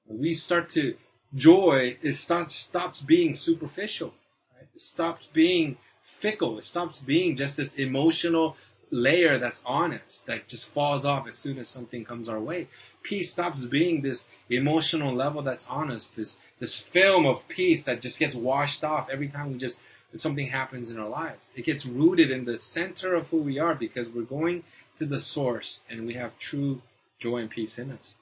We 0.08 0.32
start 0.32 0.70
to, 0.70 0.96
joy, 1.34 1.96
it 2.02 2.14
starts, 2.14 2.54
stops 2.54 3.00
being 3.02 3.34
superficial, 3.34 4.14
right? 4.56 4.66
It 4.74 4.80
stops 4.80 5.26
being 5.26 5.76
fickle. 6.02 6.58
It 6.58 6.64
stops 6.64 6.98
being 7.00 7.36
just 7.36 7.56
this 7.56 7.74
emotional 7.74 8.56
layer 8.90 9.38
that's 9.38 9.62
on 9.66 9.92
us 9.92 10.22
that 10.26 10.48
just 10.48 10.66
falls 10.72 11.04
off 11.04 11.28
as 11.28 11.34
soon 11.34 11.58
as 11.58 11.68
something 11.68 12.04
comes 12.04 12.28
our 12.28 12.40
way. 12.40 12.68
Peace 13.02 13.30
stops 13.30 13.64
being 13.66 14.00
this 14.00 14.30
emotional 14.48 15.14
level 15.14 15.42
that's 15.42 15.68
on 15.68 15.90
us, 15.90 16.10
this 16.10 16.40
this 16.58 16.80
film 16.80 17.26
of 17.26 17.46
peace 17.48 17.84
that 17.84 18.00
just 18.00 18.18
gets 18.18 18.34
washed 18.34 18.82
off 18.84 19.10
every 19.10 19.28
time 19.28 19.52
we 19.52 19.58
just 19.58 19.80
something 20.14 20.48
happens 20.48 20.90
in 20.90 20.98
our 20.98 21.08
lives. 21.08 21.50
It 21.54 21.64
gets 21.66 21.84
rooted 21.84 22.30
in 22.30 22.44
the 22.44 22.58
center 22.58 23.14
of 23.14 23.28
who 23.28 23.38
we 23.38 23.58
are 23.58 23.74
because 23.74 24.08
we're 24.08 24.22
going 24.22 24.64
to 24.98 25.06
the 25.06 25.20
source 25.20 25.84
and 25.90 26.06
we 26.06 26.14
have 26.14 26.38
true 26.38 26.80
joy 27.18 27.38
and 27.38 27.50
peace 27.50 27.78
in 27.78 27.92
us. 27.92 28.14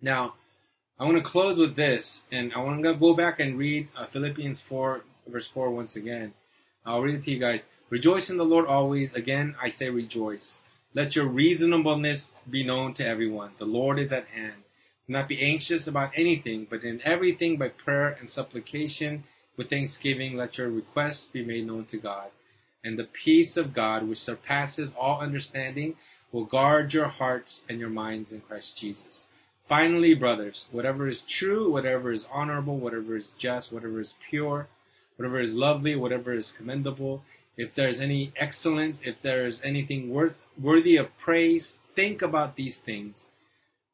Now, 0.00 0.34
I 1.00 1.04
want 1.04 1.16
to 1.16 1.22
close 1.22 1.58
with 1.58 1.74
this, 1.74 2.24
and 2.30 2.52
I 2.52 2.58
want 2.58 2.84
to 2.84 2.94
go 2.94 3.14
back 3.14 3.40
and 3.40 3.58
read 3.58 3.88
uh, 3.96 4.04
Philippians 4.04 4.60
4, 4.60 5.00
verse 5.26 5.48
4 5.48 5.70
once 5.70 5.96
again. 5.96 6.34
I'll 6.84 7.00
read 7.00 7.14
it 7.14 7.24
to 7.24 7.30
you 7.30 7.38
guys. 7.38 7.66
Rejoice 7.88 8.30
in 8.30 8.36
the 8.36 8.44
Lord 8.44 8.66
always. 8.66 9.14
Again, 9.14 9.56
I 9.60 9.70
say 9.70 9.88
rejoice. 9.88 10.60
Let 10.94 11.16
your 11.16 11.26
reasonableness 11.26 12.34
be 12.50 12.64
known 12.64 12.92
to 12.94 13.06
everyone. 13.06 13.52
The 13.56 13.64
Lord 13.64 13.98
is 13.98 14.12
at 14.12 14.28
hand. 14.28 14.62
Do 15.06 15.14
not 15.14 15.26
be 15.26 15.40
anxious 15.40 15.86
about 15.86 16.12
anything, 16.14 16.66
but 16.68 16.84
in 16.84 17.00
everything 17.02 17.56
by 17.56 17.70
prayer 17.70 18.10
and 18.20 18.28
supplication 18.28 19.24
with 19.56 19.70
thanksgiving 19.70 20.36
let 20.36 20.58
your 20.58 20.68
requests 20.68 21.26
be 21.28 21.42
made 21.42 21.66
known 21.66 21.86
to 21.86 21.96
God 21.96 22.30
and 22.82 22.98
the 22.98 23.04
peace 23.04 23.56
of 23.56 23.74
God, 23.74 24.08
which 24.08 24.18
surpasses 24.18 24.94
all 24.94 25.20
understanding, 25.20 25.96
will 26.32 26.44
guard 26.44 26.94
your 26.94 27.08
hearts 27.08 27.64
and 27.68 27.78
your 27.78 27.90
minds 27.90 28.32
in 28.32 28.40
Christ 28.40 28.78
Jesus. 28.78 29.28
Finally, 29.70 30.14
brothers, 30.14 30.68
whatever 30.72 31.06
is 31.06 31.22
true, 31.22 31.70
whatever 31.70 32.10
is 32.10 32.26
honorable, 32.32 32.76
whatever 32.76 33.14
is 33.14 33.34
just, 33.34 33.72
whatever 33.72 34.00
is 34.00 34.18
pure, 34.28 34.66
whatever 35.14 35.38
is 35.38 35.54
lovely, 35.54 35.94
whatever 35.94 36.34
is 36.34 36.50
commendable, 36.50 37.22
if 37.56 37.72
there's 37.76 38.00
any 38.00 38.32
excellence, 38.34 39.00
if 39.02 39.22
there's 39.22 39.62
anything 39.62 40.10
worth, 40.10 40.44
worthy 40.60 40.96
of 40.96 41.16
praise, 41.18 41.78
think 41.94 42.20
about 42.20 42.56
these 42.56 42.80
things. 42.80 43.28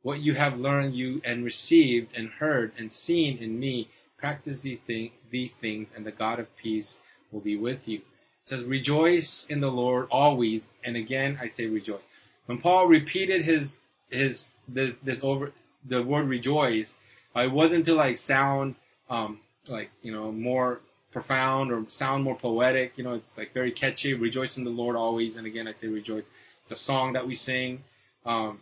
What 0.01 0.21
you 0.21 0.33
have 0.33 0.59
learned 0.59 0.95
you 0.95 1.21
and 1.27 1.45
received 1.45 2.17
and 2.17 2.31
heard 2.31 2.73
and 2.79 2.91
seen 2.91 3.37
in 3.37 3.61
me, 3.61 3.91
practice 4.17 4.63
these 4.63 5.57
things, 5.57 5.93
and 5.95 6.07
the 6.07 6.11
God 6.11 6.41
of 6.41 6.57
peace 6.57 7.01
will 7.31 7.41
be 7.41 7.59
with 7.59 7.87
you 7.87 7.99
It 7.99 8.05
says, 8.45 8.65
rejoice 8.65 9.45
in 9.51 9.61
the 9.61 9.71
Lord 9.71 10.09
always. 10.11 10.71
And 10.85 10.97
again, 10.97 11.39
I 11.39 11.49
say 11.49 11.67
rejoice. 11.67 12.09
When 12.47 12.57
Paul 12.63 12.87
repeated 12.87 13.43
his, 13.43 13.77
his, 14.11 14.47
this, 14.69 14.97
this 14.99 15.23
over, 15.23 15.53
the 15.89 16.03
word 16.03 16.29
rejoice, 16.29 16.97
uh, 17.35 17.41
it 17.41 17.53
wasn't 17.53 17.85
to 17.87 17.95
like 17.95 18.17
sound, 18.17 18.75
um, 19.09 19.41
like, 19.69 19.91
you 20.03 20.13
know, 20.13 20.33
more 20.33 20.81
profound 21.13 21.73
or 21.73 21.85
sound 21.89 22.25
more 22.25 22.37
poetic. 22.37 22.93
You 22.97 23.05
know, 23.05 23.15
it's 23.15 23.37
like 23.39 23.53
very 23.53 23.73
catchy. 23.73 24.15
Rejoice 24.15 24.59
in 24.59 24.65
the 24.65 24.71
Lord 24.71 24.97
always. 24.97 25.37
And 25.37 25.47
again, 25.47 25.69
I 25.69 25.73
say 25.73 25.89
rejoice. 25.89 26.25
It's 26.63 26.73
a 26.73 26.77
song 26.77 27.15
that 27.15 27.27
we 27.27 27.35
sing. 27.35 27.85
Um, 28.25 28.61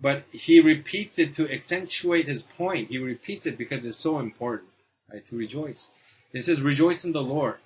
but 0.00 0.24
he 0.32 0.60
repeats 0.60 1.18
it 1.18 1.34
to 1.34 1.52
accentuate 1.52 2.26
his 2.26 2.42
point. 2.42 2.88
He 2.88 2.98
repeats 2.98 3.46
it 3.46 3.56
because 3.56 3.84
it's 3.84 3.96
so 3.96 4.18
important, 4.18 4.68
right? 5.12 5.24
To 5.26 5.36
rejoice. 5.36 5.90
It 6.32 6.42
says, 6.42 6.60
rejoice 6.60 7.04
in 7.04 7.12
the 7.12 7.22
Lord. 7.22 7.56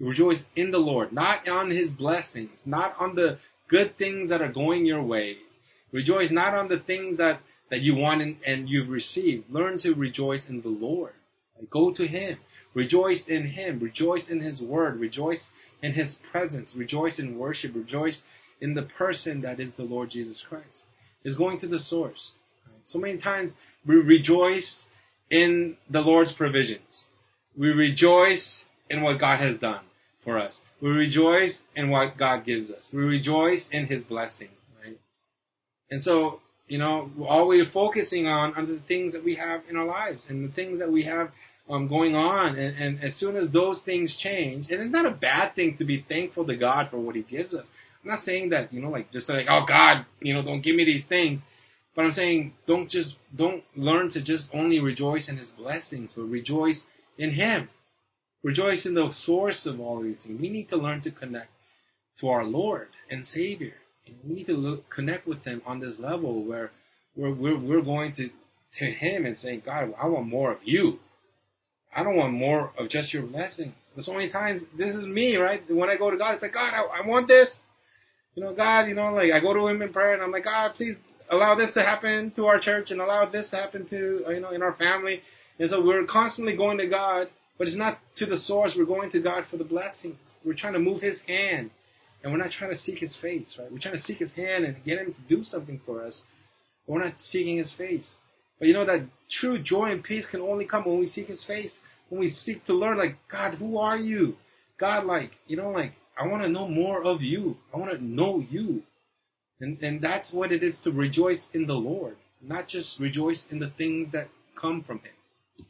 Rejoice 0.00 0.50
in 0.56 0.72
the 0.72 0.78
Lord, 0.78 1.12
not 1.12 1.48
on 1.48 1.70
his 1.70 1.94
blessings, 1.94 2.66
not 2.66 2.96
on 2.98 3.14
the 3.14 3.38
good 3.68 3.96
things 3.96 4.30
that 4.30 4.42
are 4.42 4.52
going 4.52 4.84
your 4.84 5.02
way. 5.02 5.38
Rejoice 5.92 6.30
not 6.30 6.54
on 6.54 6.68
the 6.68 6.78
things 6.78 7.18
that, 7.18 7.40
that 7.68 7.80
you 7.80 7.94
want 7.94 8.22
and, 8.22 8.36
and 8.46 8.68
you've 8.68 8.88
received. 8.88 9.50
Learn 9.50 9.78
to 9.78 9.94
rejoice 9.94 10.48
in 10.48 10.60
the 10.62 10.68
Lord. 10.68 11.12
Go 11.70 11.90
to 11.92 12.06
him. 12.06 12.38
Rejoice 12.74 13.28
in 13.28 13.44
him. 13.44 13.78
Rejoice 13.78 14.30
in 14.30 14.40
his 14.40 14.62
word. 14.62 15.00
Rejoice 15.00 15.52
in 15.82 15.92
his 15.92 16.16
presence. 16.16 16.76
Rejoice 16.76 17.18
in 17.18 17.38
worship. 17.38 17.74
Rejoice 17.74 18.26
in 18.60 18.74
the 18.74 18.82
person 18.82 19.40
that 19.42 19.60
is 19.60 19.74
the 19.74 19.84
Lord 19.84 20.10
Jesus 20.10 20.42
Christ. 20.42 20.86
Is 21.24 21.36
going 21.36 21.58
to 21.58 21.66
the 21.66 21.78
source. 21.78 22.34
So 22.84 22.98
many 22.98 23.18
times 23.18 23.56
we 23.84 23.96
rejoice 23.96 24.88
in 25.30 25.76
the 25.90 26.02
Lord's 26.02 26.32
provisions. 26.32 27.08
We 27.56 27.70
rejoice 27.70 28.68
in 28.90 29.02
what 29.02 29.18
God 29.18 29.40
has 29.40 29.58
done 29.58 29.84
for 30.20 30.38
us. 30.38 30.62
We 30.80 30.90
rejoice 30.90 31.64
in 31.74 31.88
what 31.90 32.16
God 32.16 32.44
gives 32.44 32.70
us. 32.70 32.92
We 32.92 33.02
rejoice 33.02 33.70
in 33.70 33.86
His 33.86 34.04
blessing, 34.04 34.50
right? 34.84 34.98
And 35.90 36.00
so, 36.00 36.40
you 36.68 36.78
know, 36.78 37.10
all 37.26 37.48
we're 37.48 37.64
focusing 37.64 38.26
on 38.26 38.54
are 38.54 38.66
the 38.66 38.78
things 38.78 39.12
that 39.14 39.24
we 39.24 39.36
have 39.36 39.62
in 39.68 39.76
our 39.76 39.86
lives 39.86 40.30
and 40.30 40.48
the 40.48 40.52
things 40.52 40.80
that 40.80 40.90
we 40.90 41.04
have 41.04 41.30
um, 41.68 41.88
going 41.88 42.16
on. 42.16 42.56
And, 42.56 42.76
and 42.78 43.02
as 43.02 43.14
soon 43.14 43.36
as 43.36 43.50
those 43.50 43.84
things 43.84 44.16
change, 44.16 44.70
and 44.70 44.80
it's 44.80 44.90
not 44.90 45.06
a 45.06 45.12
bad 45.12 45.54
thing 45.54 45.76
to 45.78 45.84
be 45.84 46.00
thankful 46.00 46.44
to 46.46 46.56
God 46.56 46.90
for 46.90 46.98
what 46.98 47.16
He 47.16 47.22
gives 47.22 47.54
us. 47.54 47.72
I'm 48.04 48.10
not 48.10 48.20
saying 48.20 48.50
that, 48.50 48.72
you 48.72 48.80
know, 48.80 48.90
like 48.90 49.10
just 49.10 49.28
like, 49.28 49.46
oh 49.50 49.64
God, 49.66 50.06
you 50.20 50.34
know, 50.34 50.42
don't 50.42 50.62
give 50.62 50.76
me 50.76 50.84
these 50.84 51.06
things. 51.06 51.44
But 51.94 52.04
I'm 52.04 52.12
saying 52.12 52.54
don't 52.66 52.88
just, 52.90 53.18
don't 53.34 53.64
learn 53.76 54.10
to 54.10 54.20
just 54.20 54.54
only 54.54 54.80
rejoice 54.80 55.28
in 55.28 55.36
His 55.36 55.50
blessings, 55.50 56.14
but 56.14 56.24
rejoice 56.24 56.88
in 57.18 57.30
Him 57.30 57.68
Rejoice 58.42 58.86
in 58.86 58.94
the 58.94 59.10
source 59.10 59.66
of 59.66 59.80
all 59.80 60.00
these 60.00 60.24
things. 60.24 60.40
We 60.40 60.48
need 60.50 60.68
to 60.68 60.76
learn 60.76 61.00
to 61.02 61.10
connect 61.10 61.50
to 62.18 62.28
our 62.28 62.44
Lord 62.44 62.88
and 63.10 63.26
Savior. 63.26 63.74
And 64.06 64.16
we 64.24 64.34
need 64.34 64.46
to 64.46 64.56
look, 64.56 64.88
connect 64.88 65.26
with 65.26 65.44
Him 65.44 65.62
on 65.66 65.80
this 65.80 65.98
level 65.98 66.42
where 66.42 66.70
we're, 67.14 67.32
we're, 67.32 67.56
we're 67.56 67.82
going 67.82 68.12
to, 68.12 68.30
to 68.72 68.84
Him 68.84 69.26
and 69.26 69.36
saying, 69.36 69.62
God, 69.64 69.94
I 70.00 70.06
want 70.06 70.26
more 70.26 70.52
of 70.52 70.58
you. 70.64 70.98
I 71.94 72.02
don't 72.02 72.16
want 72.16 72.34
more 72.34 72.72
of 72.76 72.88
just 72.88 73.14
your 73.14 73.22
blessings. 73.22 73.74
So 73.98 74.12
many 74.12 74.28
times, 74.28 74.66
this 74.76 74.94
is 74.94 75.06
me, 75.06 75.36
right? 75.36 75.68
When 75.70 75.88
I 75.88 75.96
go 75.96 76.10
to 76.10 76.16
God, 76.18 76.34
it's 76.34 76.42
like, 76.42 76.52
God, 76.52 76.74
I, 76.74 76.82
I 76.82 77.06
want 77.06 77.26
this. 77.26 77.62
You 78.34 78.44
know, 78.44 78.52
God, 78.52 78.88
you 78.88 78.94
know, 78.94 79.14
like 79.14 79.32
I 79.32 79.40
go 79.40 79.54
to 79.54 79.66
Him 79.66 79.80
in 79.80 79.92
prayer 79.92 80.12
and 80.12 80.22
I'm 80.22 80.30
like, 80.30 80.44
God, 80.44 80.74
please 80.74 81.00
allow 81.30 81.54
this 81.54 81.74
to 81.74 81.82
happen 81.82 82.30
to 82.32 82.46
our 82.46 82.58
church 82.58 82.90
and 82.90 83.00
allow 83.00 83.24
this 83.24 83.50
to 83.50 83.56
happen 83.56 83.86
to, 83.86 84.24
uh, 84.26 84.30
you 84.30 84.40
know, 84.40 84.50
in 84.50 84.62
our 84.62 84.74
family. 84.74 85.22
And 85.58 85.70
so 85.70 85.80
we're 85.80 86.04
constantly 86.04 86.54
going 86.54 86.78
to 86.78 86.86
God, 86.86 87.28
but 87.56 87.66
it's 87.66 87.76
not 87.76 87.98
to 88.16 88.26
the 88.26 88.36
source. 88.36 88.76
We're 88.76 88.84
going 88.84 89.08
to 89.10 89.20
God 89.20 89.46
for 89.46 89.56
the 89.56 89.64
blessings. 89.64 90.34
We're 90.44 90.52
trying 90.52 90.74
to 90.74 90.78
move 90.78 91.00
His 91.00 91.22
hand. 91.24 91.70
And 92.22 92.32
we're 92.32 92.38
not 92.38 92.50
trying 92.50 92.70
to 92.70 92.76
seek 92.76 92.98
His 92.98 93.14
face, 93.14 93.58
right? 93.58 93.70
We're 93.70 93.78
trying 93.78 93.94
to 93.94 94.00
seek 94.00 94.18
His 94.18 94.34
hand 94.34 94.64
and 94.64 94.82
get 94.84 94.98
Him 94.98 95.12
to 95.12 95.20
do 95.22 95.44
something 95.44 95.80
for 95.84 96.02
us. 96.02 96.24
But 96.86 96.94
we're 96.94 97.04
not 97.04 97.20
seeking 97.20 97.56
His 97.56 97.72
face. 97.72 98.18
But 98.58 98.68
you 98.68 98.74
know 98.74 98.84
that 98.84 99.02
true 99.28 99.58
joy 99.58 99.86
and 99.86 100.02
peace 100.02 100.26
can 100.26 100.40
only 100.40 100.64
come 100.64 100.84
when 100.84 100.98
we 100.98 101.06
seek 101.06 101.28
His 101.28 101.44
face, 101.44 101.82
when 102.08 102.20
we 102.20 102.28
seek 102.28 102.64
to 102.64 102.74
learn, 102.74 102.98
like, 102.98 103.16
God, 103.28 103.54
who 103.54 103.78
are 103.78 103.96
you? 103.98 104.36
God, 104.78 105.04
like, 105.04 105.32
you 105.46 105.56
know, 105.56 105.70
like, 105.70 105.92
I 106.18 106.26
want 106.26 106.42
to 106.42 106.48
know 106.48 106.66
more 106.66 107.02
of 107.02 107.22
you. 107.22 107.56
I 107.72 107.78
want 107.78 107.92
to 107.92 108.02
know 108.02 108.38
you. 108.38 108.82
And, 109.60 109.82
and 109.82 110.00
that's 110.00 110.32
what 110.32 110.52
it 110.52 110.62
is 110.62 110.80
to 110.80 110.92
rejoice 110.92 111.50
in 111.52 111.66
the 111.66 111.74
Lord, 111.74 112.16
not 112.42 112.68
just 112.68 112.98
rejoice 112.98 113.50
in 113.50 113.58
the 113.58 113.70
things 113.70 114.10
that 114.10 114.28
come 114.54 114.82
from 114.82 114.98
Him. 114.98 115.66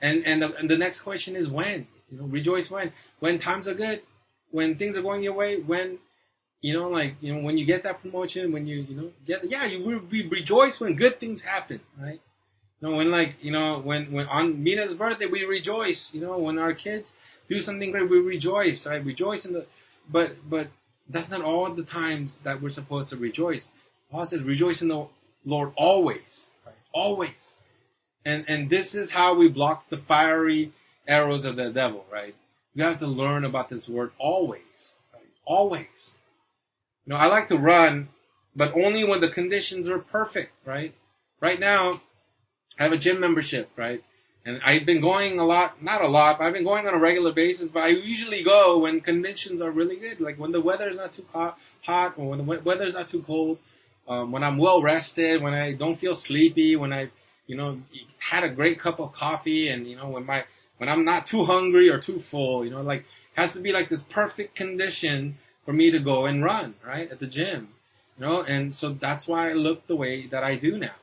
And, 0.00 0.26
and, 0.26 0.42
the, 0.42 0.54
and 0.56 0.68
the 0.68 0.78
next 0.78 1.02
question 1.02 1.36
is 1.36 1.48
when? 1.48 1.86
You 2.10 2.18
know, 2.18 2.24
rejoice 2.24 2.70
when? 2.70 2.92
When 3.20 3.38
times 3.38 3.68
are 3.68 3.74
good, 3.74 4.02
when 4.52 4.76
things 4.76 4.96
are 4.96 5.02
going 5.02 5.22
your 5.22 5.34
way, 5.34 5.58
when 5.58 5.98
you 6.62 6.74
know, 6.74 6.88
like, 6.88 7.16
you 7.20 7.34
know, 7.34 7.42
when 7.42 7.58
you 7.58 7.66
get 7.66 7.82
that 7.82 8.00
promotion, 8.02 8.52
when 8.52 8.66
you, 8.66 8.76
you 8.88 8.94
know, 8.94 9.10
get, 9.26 9.44
yeah, 9.44 9.64
you 9.66 9.84
we 9.84 10.28
rejoice 10.28 10.80
when 10.80 10.94
good 10.94 11.18
things 11.18 11.42
happen, 11.42 11.80
right? 12.00 12.20
You 12.80 12.88
know, 12.88 12.96
when 12.96 13.10
like, 13.10 13.34
you 13.42 13.50
know, 13.50 13.80
when, 13.80 14.12
when 14.12 14.26
on 14.28 14.62
Mina's 14.62 14.94
birthday, 14.94 15.26
we 15.26 15.44
rejoice, 15.44 16.14
you 16.14 16.20
know, 16.20 16.38
when 16.38 16.58
our 16.58 16.72
kids 16.72 17.16
do 17.48 17.60
something 17.60 17.90
great, 17.90 18.08
we 18.08 18.20
rejoice, 18.20 18.86
right? 18.86 19.04
Rejoice 19.04 19.44
in 19.44 19.54
the, 19.54 19.66
but, 20.08 20.36
but 20.48 20.68
that's 21.08 21.30
not 21.30 21.42
all 21.42 21.68
the 21.68 21.82
times 21.82 22.38
that 22.40 22.62
we're 22.62 22.68
supposed 22.68 23.10
to 23.10 23.16
rejoice. 23.16 23.70
Paul 24.12 24.24
says, 24.24 24.44
rejoice 24.44 24.82
in 24.82 24.88
the 24.88 25.06
Lord 25.44 25.72
always, 25.76 26.46
right? 26.64 26.74
Always. 26.92 27.54
And, 28.24 28.44
and 28.46 28.70
this 28.70 28.94
is 28.94 29.10
how 29.10 29.34
we 29.34 29.48
block 29.48 29.88
the 29.88 29.98
fiery 29.98 30.70
arrows 31.08 31.44
of 31.44 31.56
the 31.56 31.70
devil, 31.70 32.06
right? 32.12 32.36
We 32.74 32.82
have 32.82 32.98
to 33.00 33.06
learn 33.06 33.44
about 33.44 33.68
this 33.68 33.88
word 33.88 34.12
always, 34.18 34.94
right? 35.12 35.22
Always. 35.44 36.14
You 37.04 37.12
know, 37.12 37.16
I 37.16 37.26
like 37.26 37.48
to 37.48 37.58
run, 37.58 38.08
but 38.56 38.74
only 38.74 39.04
when 39.04 39.20
the 39.20 39.28
conditions 39.28 39.88
are 39.88 39.98
perfect, 39.98 40.52
right? 40.64 40.94
Right 41.40 41.60
now, 41.60 42.00
I 42.78 42.84
have 42.84 42.92
a 42.92 42.98
gym 42.98 43.20
membership, 43.20 43.70
right? 43.76 44.02
And 44.44 44.60
I've 44.64 44.86
been 44.86 45.00
going 45.00 45.38
a 45.38 45.44
lot, 45.44 45.82
not 45.82 46.02
a 46.02 46.08
lot, 46.08 46.38
but 46.38 46.46
I've 46.46 46.52
been 46.52 46.64
going 46.64 46.86
on 46.88 46.94
a 46.94 46.98
regular 46.98 47.32
basis, 47.32 47.70
but 47.70 47.84
I 47.84 47.88
usually 47.88 48.42
go 48.42 48.78
when 48.78 49.00
conditions 49.00 49.62
are 49.62 49.70
really 49.70 49.96
good, 49.96 50.20
like 50.20 50.38
when 50.38 50.50
the 50.50 50.60
weather 50.60 50.88
is 50.88 50.96
not 50.96 51.12
too 51.12 51.24
hot, 51.32 51.58
hot 51.82 52.14
or 52.16 52.30
when 52.30 52.38
the 52.44 52.60
weather 52.60 52.84
is 52.84 52.94
not 52.94 53.06
too 53.06 53.22
cold, 53.22 53.58
um, 54.08 54.32
when 54.32 54.42
I'm 54.42 54.58
well 54.58 54.82
rested, 54.82 55.42
when 55.42 55.54
I 55.54 55.72
don't 55.74 55.94
feel 55.94 56.16
sleepy, 56.16 56.74
when 56.74 56.92
I, 56.92 57.10
you 57.46 57.56
know, 57.56 57.80
had 58.18 58.42
a 58.42 58.48
great 58.48 58.80
cup 58.80 58.98
of 58.98 59.12
coffee 59.12 59.68
and, 59.68 59.86
you 59.86 59.96
know, 59.96 60.08
when 60.08 60.26
my, 60.26 60.44
when 60.82 60.88
I'm 60.88 61.04
not 61.04 61.26
too 61.26 61.44
hungry 61.44 61.90
or 61.90 61.98
too 62.00 62.18
full, 62.18 62.64
you 62.64 62.72
know, 62.72 62.82
like, 62.82 63.04
has 63.34 63.52
to 63.52 63.60
be 63.60 63.70
like 63.70 63.88
this 63.88 64.02
perfect 64.02 64.56
condition 64.56 65.38
for 65.64 65.72
me 65.72 65.92
to 65.92 66.00
go 66.00 66.26
and 66.26 66.42
run, 66.42 66.74
right, 66.84 67.08
at 67.08 67.20
the 67.20 67.28
gym. 67.28 67.68
You 68.18 68.26
know, 68.26 68.42
and 68.42 68.74
so 68.74 68.88
that's 68.88 69.28
why 69.28 69.50
I 69.50 69.52
look 69.52 69.86
the 69.86 69.94
way 69.94 70.26
that 70.26 70.42
I 70.42 70.56
do 70.56 70.76
now. 70.76 70.96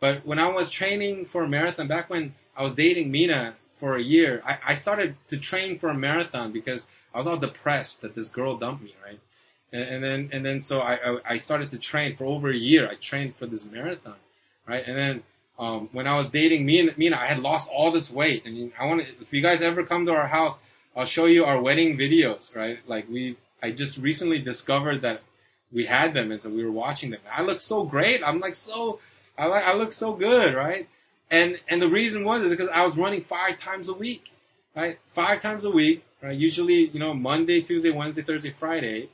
But 0.00 0.24
when 0.24 0.38
I 0.38 0.48
was 0.48 0.70
training 0.70 1.26
for 1.26 1.42
a 1.42 1.46
marathon, 1.46 1.88
back 1.88 2.08
when 2.08 2.34
I 2.56 2.62
was 2.62 2.74
dating 2.74 3.10
Mina 3.10 3.54
for 3.80 3.98
a 3.98 4.02
year, 4.02 4.40
I, 4.46 4.60
I 4.68 4.74
started 4.76 5.14
to 5.28 5.36
train 5.36 5.78
for 5.78 5.90
a 5.90 5.94
marathon 5.94 6.52
because 6.52 6.88
I 7.12 7.18
was 7.18 7.26
all 7.26 7.36
depressed 7.36 8.00
that 8.00 8.14
this 8.14 8.30
girl 8.30 8.56
dumped 8.56 8.82
me, 8.82 8.94
right? 9.04 9.20
And, 9.74 9.82
and 9.82 10.02
then 10.02 10.30
and 10.32 10.42
then 10.42 10.62
so 10.62 10.80
I, 10.80 11.18
I 11.34 11.36
started 11.36 11.72
to 11.72 11.78
train 11.78 12.16
for 12.16 12.24
over 12.24 12.48
a 12.48 12.56
year. 12.56 12.88
I 12.88 12.94
trained 12.94 13.36
for 13.36 13.44
this 13.44 13.66
marathon, 13.66 14.16
right? 14.66 14.84
And 14.86 14.96
then 14.96 15.22
um, 15.58 15.88
when 15.92 16.06
I 16.06 16.14
was 16.16 16.28
dating 16.28 16.66
Mina, 16.66 16.92
Mina, 16.96 17.16
I 17.16 17.26
had 17.26 17.40
lost 17.40 17.70
all 17.72 17.90
this 17.90 18.10
weight. 18.10 18.44
I 18.46 18.50
mean, 18.50 18.72
I 18.78 18.86
want 18.86 19.02
to. 19.02 19.08
If 19.20 19.32
you 19.32 19.42
guys 19.42 19.60
ever 19.60 19.82
come 19.84 20.06
to 20.06 20.12
our 20.12 20.26
house, 20.28 20.60
I'll 20.96 21.04
show 21.04 21.26
you 21.26 21.44
our 21.44 21.60
wedding 21.60 21.96
videos, 21.96 22.54
right? 22.54 22.78
Like 22.86 23.08
we 23.08 23.36
I 23.62 23.72
just 23.72 23.98
recently 23.98 24.38
discovered 24.38 25.02
that 25.02 25.22
we 25.72 25.84
had 25.84 26.14
them, 26.14 26.30
and 26.30 26.40
so 26.40 26.50
we 26.50 26.64
were 26.64 26.72
watching 26.72 27.10
them. 27.10 27.20
I 27.30 27.42
look 27.42 27.58
so 27.58 27.84
great. 27.84 28.22
I'm 28.24 28.40
like 28.40 28.54
so, 28.54 29.00
I 29.36 29.46
like, 29.46 29.64
I 29.64 29.74
look 29.74 29.92
so 29.92 30.12
good, 30.12 30.54
right? 30.54 30.88
And 31.30 31.60
and 31.68 31.82
the 31.82 31.88
reason 31.88 32.24
was 32.24 32.40
is 32.42 32.50
because 32.50 32.68
I 32.68 32.82
was 32.82 32.96
running 32.96 33.22
five 33.22 33.58
times 33.58 33.88
a 33.88 33.94
week, 33.94 34.30
right? 34.76 34.98
Five 35.12 35.42
times 35.42 35.64
a 35.64 35.70
week, 35.70 36.04
right? 36.22 36.36
Usually, 36.36 36.88
you 36.88 37.00
know, 37.00 37.14
Monday, 37.14 37.60
Tuesday, 37.60 37.90
Wednesday, 37.90 38.22
Thursday, 38.22 38.54
Friday. 38.58 39.08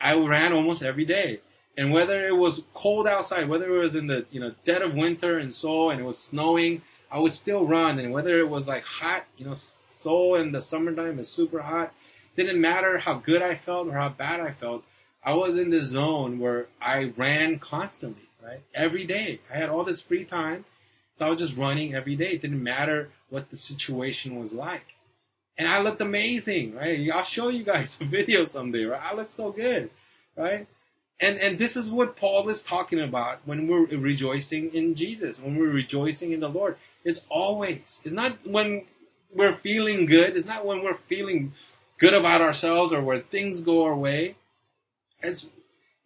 I 0.00 0.14
ran 0.14 0.52
almost 0.52 0.82
every 0.82 1.06
day. 1.06 1.40
And 1.76 1.92
whether 1.92 2.26
it 2.26 2.36
was 2.36 2.64
cold 2.72 3.06
outside, 3.06 3.48
whether 3.48 3.74
it 3.74 3.78
was 3.78 3.96
in 3.96 4.06
the 4.06 4.26
you 4.30 4.40
know 4.40 4.54
dead 4.64 4.82
of 4.82 4.94
winter 4.94 5.38
in 5.38 5.50
Seoul 5.50 5.90
and 5.90 6.00
it 6.00 6.04
was 6.04 6.18
snowing, 6.18 6.82
I 7.10 7.18
would 7.18 7.32
still 7.32 7.66
run. 7.66 7.98
And 7.98 8.12
whether 8.12 8.38
it 8.38 8.48
was 8.48 8.66
like 8.66 8.84
hot, 8.84 9.24
you 9.36 9.46
know, 9.46 9.54
Seoul 9.54 10.36
in 10.36 10.52
the 10.52 10.60
summertime 10.60 11.18
is 11.18 11.28
super 11.28 11.60
hot, 11.60 11.92
didn't 12.36 12.60
matter 12.60 12.98
how 12.98 13.14
good 13.14 13.42
I 13.42 13.56
felt 13.56 13.88
or 13.88 13.92
how 13.92 14.08
bad 14.08 14.40
I 14.40 14.52
felt. 14.52 14.84
I 15.22 15.34
was 15.34 15.58
in 15.58 15.70
this 15.70 15.86
zone 15.86 16.38
where 16.38 16.68
I 16.80 17.12
ran 17.16 17.58
constantly, 17.58 18.28
right? 18.42 18.60
Every 18.74 19.06
day. 19.06 19.40
I 19.52 19.56
had 19.56 19.70
all 19.70 19.84
this 19.84 20.00
free 20.00 20.24
time. 20.24 20.64
So 21.14 21.26
I 21.26 21.30
was 21.30 21.38
just 21.38 21.56
running 21.56 21.94
every 21.94 22.14
day. 22.14 22.32
It 22.32 22.42
didn't 22.42 22.62
matter 22.62 23.10
what 23.30 23.50
the 23.50 23.56
situation 23.56 24.38
was 24.38 24.52
like. 24.54 24.84
And 25.58 25.66
I 25.66 25.80
looked 25.80 26.02
amazing, 26.02 26.74
right? 26.74 27.10
I'll 27.10 27.24
show 27.24 27.48
you 27.48 27.64
guys 27.64 27.98
a 28.00 28.04
video 28.04 28.44
someday, 28.44 28.84
right? 28.84 29.02
I 29.02 29.14
look 29.14 29.30
so 29.30 29.50
good, 29.50 29.90
right? 30.36 30.66
And, 31.18 31.38
and 31.38 31.58
this 31.58 31.76
is 31.76 31.90
what 31.90 32.16
Paul 32.16 32.48
is 32.48 32.62
talking 32.62 33.00
about 33.00 33.40
when 33.46 33.68
we're 33.68 33.86
rejoicing 33.86 34.74
in 34.74 34.94
Jesus, 34.94 35.40
when 35.40 35.56
we're 35.56 35.70
rejoicing 35.70 36.32
in 36.32 36.40
the 36.40 36.48
Lord. 36.48 36.76
It's 37.04 37.24
always. 37.30 38.00
It's 38.04 38.14
not 38.14 38.36
when 38.44 38.84
we're 39.32 39.54
feeling 39.54 40.06
good. 40.06 40.36
It's 40.36 40.46
not 40.46 40.66
when 40.66 40.82
we're 40.82 40.98
feeling 41.08 41.54
good 41.98 42.12
about 42.12 42.42
ourselves 42.42 42.92
or 42.92 43.00
where 43.00 43.20
things 43.20 43.62
go 43.62 43.84
our 43.84 43.96
way. 43.96 44.36
It's, 45.22 45.48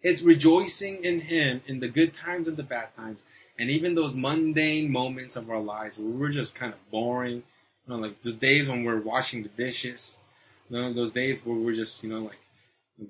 it's 0.01 0.23
rejoicing 0.23 1.05
in 1.05 1.19
Him 1.19 1.61
in 1.67 1.81
the 1.81 1.89
good 1.89 2.15
times 2.15 2.47
and 2.47 2.57
the 2.57 2.63
bad 2.63 2.95
times. 2.97 3.19
And 3.59 3.69
even 3.71 3.95
those 3.95 4.15
mundane 4.15 4.91
moments 4.91 5.37
of 5.37 5.51
our 5.51 5.59
lives 5.59 5.99
where 5.99 6.09
we're 6.09 6.31
just 6.31 6.55
kind 6.55 6.73
of 6.73 6.91
boring, 6.91 7.37
you 7.37 7.43
know, 7.89 7.97
like 7.97 8.23
those 8.23 8.37
days 8.37 8.69
when 8.69 8.85
we're 8.85 9.01
washing 9.01 9.43
the 9.43 9.49
dishes, 9.51 10.17
you 10.71 10.81
know, 10.81 10.93
those 10.93 11.13
days 11.13 11.45
where 11.45 11.57
we're 11.57 11.75
just, 11.75 12.03
you 12.05 12.11
know, 12.11 12.21
like 12.21 12.39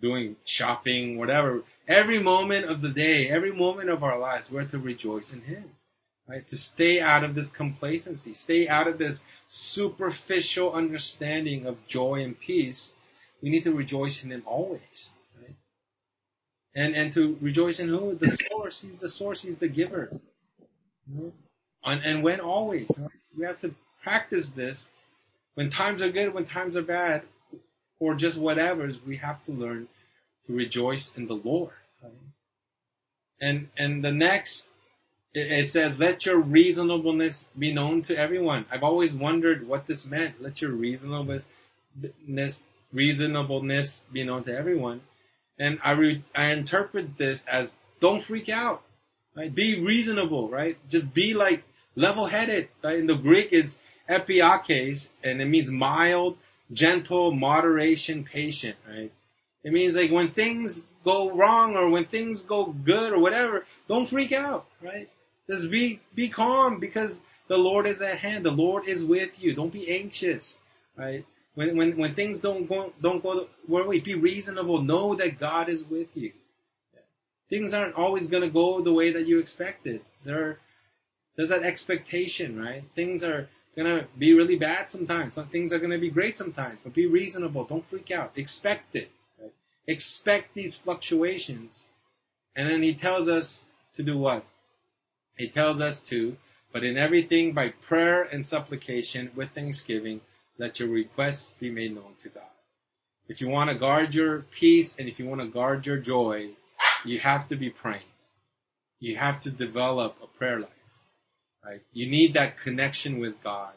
doing 0.01 0.37
shopping, 0.45 1.19
whatever. 1.19 1.63
Every 1.89 2.21
moment 2.21 2.67
of 2.67 2.81
the 2.81 2.91
day, 2.91 3.29
every 3.29 3.53
moment 3.53 3.91
of 3.91 4.05
our 4.05 4.19
lives, 4.19 4.51
we're 4.51 4.65
to 4.67 4.79
rejoice 4.79 5.33
in 5.33 5.41
Him 5.43 5.71
right? 6.31 6.47
To 6.49 6.57
stay 6.57 7.01
out 7.01 7.25
of 7.25 7.35
this 7.35 7.51
complacency, 7.51 8.35
stay 8.35 8.69
out 8.69 8.87
of 8.87 8.99
this 8.99 9.25
superficial 9.49 10.73
understanding 10.73 11.67
of 11.67 11.87
joy 11.89 12.23
and 12.23 12.39
peace. 12.39 12.95
We 13.43 13.51
need 13.51 13.65
to 13.65 13.73
rejoice 13.73 14.23
in 14.23 14.31
Him 14.31 14.45
always, 14.47 15.11
right? 15.41 15.57
And 16.75 16.95
and 16.95 17.13
to 17.15 17.37
rejoice 17.41 17.81
in 17.81 17.89
who? 17.89 18.15
The 18.15 18.29
source. 18.29 18.81
He's 18.81 19.01
the 19.01 19.09
source. 19.09 19.43
He's 19.43 19.57
the 19.57 19.69
giver. 19.69 20.11
And, 21.85 22.05
and 22.05 22.23
when 22.23 22.41
always, 22.41 22.89
right? 22.97 23.11
we 23.37 23.45
have 23.45 23.61
to 23.63 23.75
practice 24.03 24.53
this. 24.53 24.89
When 25.55 25.71
times 25.71 26.01
are 26.01 26.13
good, 26.13 26.33
when 26.33 26.45
times 26.45 26.77
are 26.77 26.83
bad, 26.83 27.23
or 28.01 28.15
just 28.17 28.37
whatever's, 28.37 29.01
we 29.05 29.17
have 29.17 29.45
to 29.45 29.53
learn 29.53 29.87
to 30.47 30.53
rejoice 30.53 31.17
in 31.17 31.29
the 31.29 31.35
Lord. 31.37 31.71
Right? 32.03 32.13
And 33.41 33.69
and 33.77 34.03
the 34.03 34.13
next 34.13 34.71
it 35.33 35.69
says, 35.69 35.99
let 36.01 36.27
your 36.27 36.39
reasonableness 36.39 37.51
be 37.57 37.73
known 37.73 38.03
to 38.03 38.19
everyone. 38.19 38.67
I've 38.69 38.83
always 38.83 39.15
wondered 39.15 39.67
what 39.67 39.87
this 39.87 40.05
meant. 40.05 40.43
Let 40.43 40.61
your 40.61 40.73
reasonableness, 40.73 41.47
reasonableness 42.93 44.07
be 44.13 44.25
known 44.25 44.43
to 44.45 44.59
everyone. 44.59 45.03
And 45.57 45.79
I, 45.85 45.93
re, 45.93 46.25
I 46.35 46.47
interpret 46.47 47.17
this 47.17 47.47
as 47.47 47.77
don't 48.01 48.21
freak 48.21 48.49
out, 48.49 48.83
right? 49.37 49.55
Be 49.55 49.79
reasonable, 49.79 50.49
right? 50.49 50.77
Just 50.89 51.15
be 51.15 51.35
like 51.35 51.63
level-headed. 51.95 52.69
Right? 52.83 52.99
In 52.99 53.07
the 53.07 53.15
Greek, 53.15 53.51
it's 53.53 53.81
epieikes, 54.09 55.11
and 55.23 55.41
it 55.41 55.45
means 55.47 55.71
mild, 55.71 56.39
gentle, 56.73 57.33
moderation, 57.33 58.25
patient, 58.25 58.77
right? 58.89 59.13
It 59.65 59.73
means 59.73 59.97
like 59.97 60.11
when 60.11 60.31
things 60.31 60.87
go 61.05 61.31
wrong 61.31 61.77
or 61.77 61.89
when 61.91 62.07
things 62.07 62.45
go 62.45 62.67
good 62.67 63.13
or 63.13 63.19
whatever, 63.19 63.67
don't 63.89 64.09
freak 64.09 64.33
out, 64.33 64.67
right? 64.83 65.09
Just 65.49 65.71
be 65.71 66.01
be 66.15 66.29
calm 66.29 66.79
because 66.81 67.21
the 67.49 67.59
Lord 67.59 67.87
is 67.87 68.01
at 68.01 68.19
hand. 68.19 68.45
The 68.47 68.53
Lord 68.53 68.89
is 68.89 69.05
with 69.05 69.43
you. 69.43 69.55
Don't 69.55 69.73
be 69.73 69.91
anxious, 69.91 70.59
right? 70.97 71.25
When 71.55 71.77
when 71.77 71.97
when 71.97 72.15
things 72.15 72.39
don't 72.39 72.69
go 72.69 72.93
don't 73.01 73.23
go 73.23 73.49
where 73.67 73.87
we 73.87 74.01
be 74.01 74.15
reasonable. 74.15 74.81
Know 74.83 75.15
that 75.17 75.39
God 75.39 75.69
is 75.69 75.85
with 75.85 76.17
you. 76.17 76.33
Things 77.51 77.75
aren't 77.75 77.97
always 77.97 78.29
going 78.29 78.45
to 78.45 78.49
go 78.49 78.81
the 78.81 78.93
way 78.93 79.11
that 79.13 79.27
you 79.27 79.41
expected. 79.41 80.03
There 80.25 80.59
there's 81.37 81.49
that 81.51 81.65
expectation, 81.65 82.59
right? 82.59 82.85
Things 82.95 83.25
are 83.25 83.49
gonna 83.77 84.07
be 84.19 84.35
really 84.35 84.57
bad 84.57 84.91
sometimes. 84.91 85.35
Some 85.35 85.47
things 85.47 85.73
are 85.73 85.79
gonna 85.79 85.99
be 85.99 86.11
great 86.11 86.37
sometimes. 86.37 86.81
But 86.83 86.95
be 86.95 87.07
reasonable. 87.07 87.65
Don't 87.65 87.85
freak 87.85 88.11
out. 88.11 88.33
Expect 88.37 88.97
it. 88.97 89.11
Right? 89.41 89.53
Expect 89.87 90.55
these 90.55 90.75
fluctuations. 90.75 91.87
And 92.57 92.69
then 92.69 92.83
he 92.83 92.95
tells 92.95 93.29
us 93.29 93.65
to 93.95 94.03
do 94.03 94.19
what? 94.19 94.45
He 95.37 95.49
tells 95.49 95.81
us 95.81 96.01
to, 96.05 96.37
but 96.73 96.85
in 96.85 96.97
everything 96.97 97.53
by 97.53 97.71
prayer 97.71 98.23
and 98.23 98.45
supplication 98.45 99.31
with 99.35 99.51
thanksgiving, 99.53 100.21
let 100.59 100.79
your 100.79 100.89
requests 100.91 101.55
be 101.59 101.71
made 101.71 101.95
known 101.95 102.15
to 102.19 102.29
God. 102.29 102.43
If 103.29 103.41
you 103.41 103.49
want 103.49 103.71
to 103.71 103.77
guard 103.77 104.15
your 104.15 104.41
peace 104.41 104.99
and 104.99 105.09
if 105.09 105.19
you 105.19 105.27
want 105.27 105.41
to 105.41 105.47
guard 105.47 105.87
your 105.87 105.97
joy, 105.97 106.51
you 107.05 107.19
have 107.21 107.49
to 107.49 107.57
be 107.57 107.71
praying. 107.71 108.03
You 108.99 109.17
have 109.17 109.41
to 109.41 109.51
develop 109.51 110.17
a 110.23 110.27
prayer 110.27 110.61
life. 110.61 110.80
Right? 111.65 111.83
You 111.93 112.11
need 112.11 112.35
that 112.35 112.59
connection 112.59 113.19
with 113.19 113.43
God, 113.43 113.73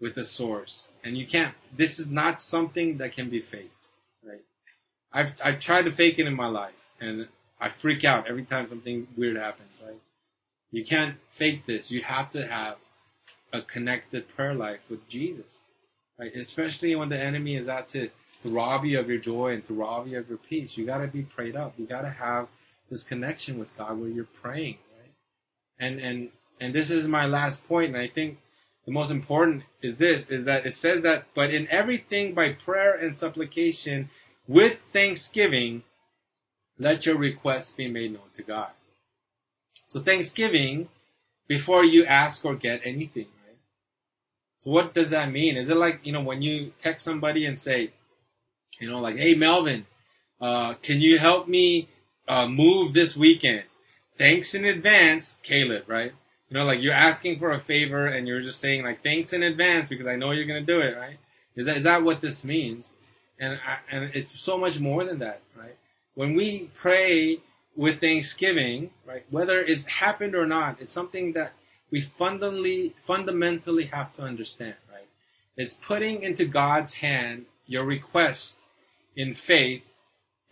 with 0.00 0.14
the 0.14 0.24
source. 0.24 0.88
And 1.04 1.16
you 1.16 1.26
can't, 1.26 1.54
this 1.76 1.98
is 1.98 2.10
not 2.10 2.40
something 2.40 2.98
that 2.98 3.12
can 3.12 3.28
be 3.28 3.40
faked. 3.40 3.86
Right? 4.26 4.42
I've, 5.12 5.34
I've 5.44 5.60
tried 5.60 5.84
to 5.84 5.92
fake 5.92 6.18
it 6.18 6.26
in 6.26 6.34
my 6.34 6.46
life 6.46 6.72
and 7.00 7.28
I 7.60 7.68
freak 7.68 8.04
out 8.04 8.28
every 8.28 8.44
time 8.44 8.68
something 8.68 9.06
weird 9.16 9.36
happens, 9.36 9.70
right? 9.84 10.00
You 10.72 10.84
can't 10.84 11.16
fake 11.30 11.66
this. 11.66 11.90
You 11.90 12.02
have 12.02 12.30
to 12.30 12.46
have 12.46 12.76
a 13.52 13.62
connected 13.62 14.26
prayer 14.28 14.54
life 14.54 14.80
with 14.88 15.06
Jesus, 15.08 15.58
right? 16.18 16.34
Especially 16.34 16.96
when 16.96 17.08
the 17.08 17.22
enemy 17.22 17.56
is 17.56 17.68
out 17.68 17.88
to, 17.88 18.08
rob 18.44 18.84
you 18.84 18.98
of 18.98 19.08
your 19.08 19.18
joy 19.18 19.52
and 19.52 19.64
to 19.68 19.74
rob 19.74 20.08
you 20.08 20.18
of 20.18 20.28
your 20.28 20.38
peace. 20.38 20.76
You 20.76 20.84
gotta 20.84 21.06
be 21.06 21.22
prayed 21.22 21.54
up. 21.54 21.74
You 21.78 21.86
gotta 21.86 22.08
have 22.08 22.48
this 22.90 23.04
connection 23.04 23.58
with 23.58 23.76
God 23.76 24.00
where 24.00 24.08
you're 24.08 24.24
praying, 24.24 24.78
right? 24.98 25.12
And, 25.78 26.00
and 26.00 26.30
and 26.62 26.72
this 26.72 26.90
is 26.90 27.08
my 27.08 27.26
last 27.26 27.66
point, 27.66 27.88
and 27.88 27.96
I 27.96 28.06
think 28.06 28.38
the 28.86 28.92
most 28.92 29.10
important 29.10 29.64
is 29.82 29.98
this, 29.98 30.30
is 30.30 30.44
that 30.44 30.64
it 30.64 30.74
says 30.74 31.02
that, 31.02 31.26
but 31.34 31.52
in 31.52 31.66
everything 31.68 32.34
by 32.34 32.52
prayer 32.52 32.94
and 32.94 33.16
supplication 33.16 34.08
with 34.46 34.80
thanksgiving, 34.92 35.82
let 36.78 37.04
your 37.04 37.16
requests 37.16 37.72
be 37.72 37.88
made 37.88 38.12
known 38.12 38.30
to 38.34 38.44
God. 38.44 38.70
So 39.88 40.00
thanksgiving 40.00 40.88
before 41.48 41.84
you 41.84 42.04
ask 42.06 42.44
or 42.44 42.54
get 42.54 42.82
anything, 42.84 43.26
right? 43.44 43.58
So 44.58 44.70
what 44.70 44.94
does 44.94 45.10
that 45.10 45.32
mean? 45.32 45.56
Is 45.56 45.68
it 45.68 45.76
like, 45.76 46.00
you 46.04 46.12
know, 46.12 46.22
when 46.22 46.42
you 46.42 46.72
text 46.78 47.04
somebody 47.04 47.44
and 47.46 47.58
say, 47.58 47.90
you 48.80 48.88
know, 48.88 49.00
like, 49.00 49.16
hey 49.16 49.34
Melvin, 49.34 49.84
uh, 50.40 50.74
can 50.74 51.00
you 51.00 51.18
help 51.18 51.48
me 51.48 51.88
uh, 52.28 52.46
move 52.46 52.94
this 52.94 53.16
weekend? 53.16 53.64
Thanks 54.16 54.54
in 54.54 54.64
advance, 54.64 55.36
Caleb, 55.42 55.88
right? 55.88 56.12
You 56.52 56.58
know, 56.58 56.66
like 56.66 56.82
you're 56.82 56.92
asking 56.92 57.38
for 57.38 57.52
a 57.52 57.58
favor 57.58 58.04
and 58.06 58.28
you're 58.28 58.42
just 58.42 58.60
saying 58.60 58.84
like 58.84 59.02
thanks 59.02 59.32
in 59.32 59.42
advance 59.42 59.88
because 59.88 60.06
I 60.06 60.16
know 60.16 60.32
you're 60.32 60.44
gonna 60.44 60.60
do 60.60 60.80
it, 60.80 60.94
right? 60.98 61.16
Is 61.56 61.64
that 61.64 61.78
is 61.78 61.84
that 61.84 62.02
what 62.02 62.20
this 62.20 62.44
means? 62.44 62.92
And 63.40 63.54
I, 63.54 63.78
and 63.90 64.10
it's 64.12 64.38
so 64.38 64.58
much 64.58 64.78
more 64.78 65.02
than 65.02 65.20
that, 65.20 65.40
right? 65.56 65.74
When 66.14 66.34
we 66.34 66.70
pray 66.74 67.40
with 67.74 68.02
thanksgiving, 68.02 68.90
right, 69.06 69.24
whether 69.30 69.62
it's 69.62 69.86
happened 69.86 70.34
or 70.34 70.44
not, 70.44 70.82
it's 70.82 70.92
something 70.92 71.32
that 71.32 71.54
we 71.90 72.02
fundamentally 72.02 72.94
fundamentally 73.06 73.84
have 73.86 74.12
to 74.16 74.22
understand, 74.22 74.74
right? 74.92 75.08
It's 75.56 75.72
putting 75.72 76.20
into 76.20 76.44
God's 76.44 76.92
hand 76.92 77.46
your 77.64 77.84
request 77.84 78.60
in 79.16 79.32
faith 79.32 79.84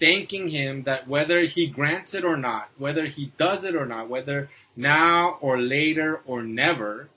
thanking 0.01 0.49
him 0.49 0.85
that 0.85 1.07
whether 1.07 1.43
he 1.43 1.67
grants 1.67 2.15
it 2.15 2.25
or 2.25 2.37
not, 2.37 2.71
whether 2.79 3.07
he 3.07 3.33
does 3.37 3.65
it 3.65 3.77
or 3.77 3.87
not, 3.87 4.09
whether 4.09 4.49
now 4.75 5.39
or 5.41 5.61
later 5.61 6.21
or 6.27 6.43
never, 6.43 7.09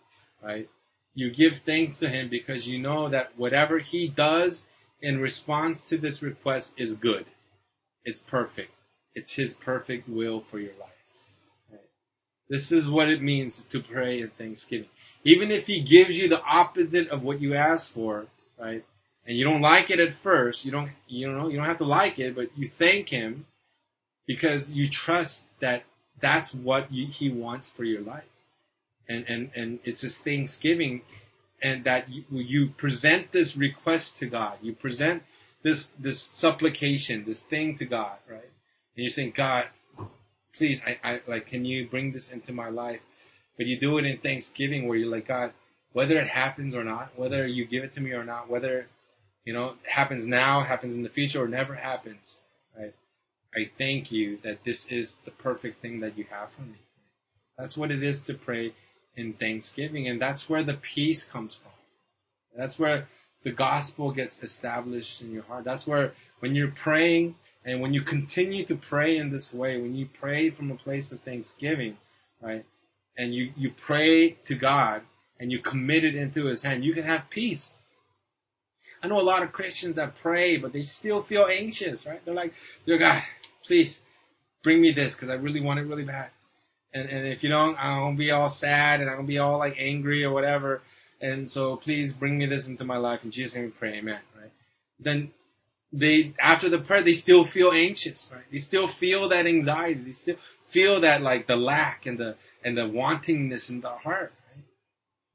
right? 0.43 0.69
You 1.15 1.31
give 1.31 1.59
thanks 1.59 1.99
to 1.99 2.09
him 2.09 2.29
because 2.29 2.67
you 2.67 2.79
know 2.79 3.09
that 3.09 3.37
whatever 3.37 3.79
he 3.79 4.07
does 4.07 4.67
in 5.01 5.19
response 5.19 5.89
to 5.89 5.97
this 5.97 6.21
request 6.21 6.73
is 6.77 6.95
good. 6.95 7.25
It's 8.03 8.19
perfect. 8.19 8.71
It's 9.15 9.33
his 9.33 9.53
perfect 9.53 10.09
will 10.09 10.41
for 10.41 10.59
your 10.59 10.73
life. 10.79 10.89
Right? 11.71 11.79
This 12.49 12.71
is 12.71 12.89
what 12.89 13.09
it 13.09 13.21
means 13.21 13.65
to 13.65 13.79
pray 13.79 14.21
in 14.21 14.29
thanksgiving. 14.29 14.89
Even 15.23 15.51
if 15.51 15.67
he 15.67 15.81
gives 15.81 16.17
you 16.17 16.27
the 16.27 16.41
opposite 16.41 17.09
of 17.09 17.23
what 17.23 17.39
you 17.39 17.53
ask 17.53 17.91
for, 17.91 18.25
right? 18.59 18.83
And 19.25 19.37
you 19.37 19.45
don't 19.45 19.61
like 19.61 19.89
it 19.89 19.99
at 19.99 20.15
first, 20.15 20.65
you 20.65 20.71
don't, 20.71 20.91
you 21.07 21.31
know, 21.31 21.47
you 21.47 21.57
don't 21.57 21.65
have 21.65 21.77
to 21.77 21.85
like 21.85 22.19
it, 22.19 22.35
but 22.35 22.49
you 22.57 22.67
thank 22.67 23.07
him 23.07 23.45
because 24.27 24.71
you 24.71 24.89
trust 24.89 25.47
that 25.59 25.83
that's 26.19 26.53
what 26.53 26.91
you, 26.91 27.07
he 27.07 27.29
wants 27.29 27.69
for 27.69 27.83
your 27.83 28.01
life. 28.01 28.23
And, 29.07 29.25
and, 29.27 29.51
and 29.55 29.79
it's 29.83 30.01
this 30.01 30.17
Thanksgiving 30.17 31.01
and 31.61 31.85
that 31.85 32.09
you, 32.09 32.23
you 32.31 32.67
present 32.67 33.31
this 33.31 33.55
request 33.55 34.17
to 34.19 34.25
God. 34.25 34.57
You 34.61 34.73
present 34.73 35.23
this, 35.61 35.89
this 35.99 36.21
supplication, 36.21 37.23
this 37.25 37.43
thing 37.43 37.75
to 37.75 37.85
God, 37.85 38.17
right? 38.29 38.41
And 38.41 39.03
you're 39.03 39.09
saying, 39.09 39.33
God, 39.35 39.67
please, 40.55 40.83
I, 40.85 40.99
I, 41.03 41.21
like, 41.27 41.47
can 41.47 41.65
you 41.65 41.87
bring 41.87 42.11
this 42.11 42.31
into 42.31 42.51
my 42.51 42.69
life? 42.69 42.99
But 43.57 43.67
you 43.67 43.79
do 43.79 43.97
it 43.97 44.05
in 44.05 44.17
Thanksgiving 44.17 44.87
where 44.87 44.97
you're 44.97 45.11
like, 45.11 45.27
God, 45.27 45.53
whether 45.93 46.17
it 46.19 46.27
happens 46.27 46.75
or 46.75 46.83
not, 46.83 47.11
whether 47.17 47.45
you 47.47 47.65
give 47.65 47.83
it 47.83 47.93
to 47.93 48.01
me 48.01 48.11
or 48.11 48.23
not, 48.23 48.49
whether, 48.49 48.87
you 49.45 49.53
know, 49.53 49.75
happens 49.83 50.27
now, 50.27 50.61
happens 50.61 50.95
in 50.95 51.03
the 51.03 51.09
future, 51.09 51.43
or 51.43 51.47
never 51.47 51.75
happens, 51.75 52.39
right? 52.77 52.93
I 53.55 53.69
thank 53.77 54.11
you 54.11 54.39
that 54.43 54.63
this 54.63 54.87
is 54.87 55.17
the 55.25 55.31
perfect 55.31 55.81
thing 55.81 55.99
that 56.01 56.17
you 56.17 56.25
have 56.29 56.51
for 56.53 56.61
me. 56.61 56.79
That's 57.57 57.77
what 57.77 57.91
it 57.91 58.03
is 58.03 58.21
to 58.23 58.33
pray 58.33 58.73
in 59.15 59.33
thanksgiving. 59.33 60.07
And 60.07 60.21
that's 60.21 60.49
where 60.49 60.63
the 60.63 60.73
peace 60.73 61.23
comes 61.23 61.55
from. 61.55 61.71
That's 62.55 62.79
where 62.79 63.07
the 63.43 63.51
gospel 63.51 64.11
gets 64.11 64.41
established 64.41 65.21
in 65.21 65.31
your 65.31 65.43
heart. 65.43 65.65
That's 65.65 65.85
where 65.85 66.13
when 66.39 66.55
you're 66.55 66.71
praying 66.71 67.35
and 67.65 67.81
when 67.81 67.93
you 67.93 68.01
continue 68.01 68.65
to 68.65 68.75
pray 68.75 69.17
in 69.17 69.29
this 69.29 69.53
way, 69.53 69.79
when 69.79 69.95
you 69.95 70.07
pray 70.07 70.49
from 70.49 70.71
a 70.71 70.75
place 70.75 71.11
of 71.11 71.21
thanksgiving, 71.21 71.97
right? 72.41 72.65
And 73.17 73.33
you, 73.33 73.53
you 73.55 73.71
pray 73.71 74.31
to 74.45 74.55
God 74.55 75.01
and 75.39 75.51
you 75.51 75.59
commit 75.59 76.03
it 76.03 76.15
into 76.15 76.45
his 76.45 76.63
hand, 76.63 76.83
you 76.83 76.93
can 76.93 77.03
have 77.03 77.29
peace. 77.29 77.77
I 79.03 79.07
know 79.07 79.19
a 79.19 79.21
lot 79.21 79.43
of 79.43 79.51
Christians 79.51 79.97
that 79.97 80.15
pray, 80.15 80.55
but 80.55 80.71
they 80.71 80.83
still 80.83 81.21
feel 81.21 81.45
anxious, 81.45 82.05
right? 82.05 82.23
They're 82.23 82.33
like, 82.33 82.53
dear 82.85 82.97
God, 82.97 83.21
please 83.65 84.01
bring 84.63 84.79
me 84.79 84.91
this 84.91 85.13
because 85.13 85.29
I 85.29 85.33
really 85.33 85.59
want 85.59 85.79
it 85.79 85.83
really 85.83 86.05
bad. 86.05 86.29
And, 86.93 87.09
and 87.09 87.27
if 87.27 87.43
you 87.43 87.49
don't, 87.49 87.77
I'm 87.77 87.99
gonna 87.99 88.15
be 88.15 88.31
all 88.31 88.49
sad 88.49 89.01
and 89.01 89.09
I'm 89.09 89.17
gonna 89.17 89.27
be 89.27 89.39
all 89.39 89.57
like 89.57 89.75
angry 89.77 90.23
or 90.23 90.31
whatever. 90.31 90.81
And 91.19 91.49
so 91.51 91.75
please 91.75 92.13
bring 92.13 92.37
me 92.37 92.45
this 92.45 92.67
into 92.67 92.85
my 92.85 92.97
life. 92.97 93.25
In 93.25 93.31
Jesus' 93.31 93.55
name 93.55 93.65
we 93.65 93.71
pray, 93.71 93.95
amen, 93.95 94.19
right? 94.39 94.51
Then 94.99 95.31
they, 95.91 96.33
after 96.39 96.69
the 96.69 96.79
prayer, 96.79 97.01
they 97.01 97.13
still 97.13 97.43
feel 97.43 97.71
anxious, 97.71 98.31
right? 98.33 98.43
They 98.51 98.59
still 98.59 98.87
feel 98.87 99.29
that 99.29 99.47
anxiety. 99.47 100.01
They 100.01 100.11
still 100.11 100.37
feel 100.67 101.01
that 101.01 101.21
like 101.21 101.45
the 101.45 101.57
lack 101.57 102.05
and 102.05 102.17
the, 102.17 102.35
and 102.63 102.77
the 102.77 102.83
wantingness 102.83 103.69
in 103.69 103.81
the 103.81 103.89
heart? 103.89 104.33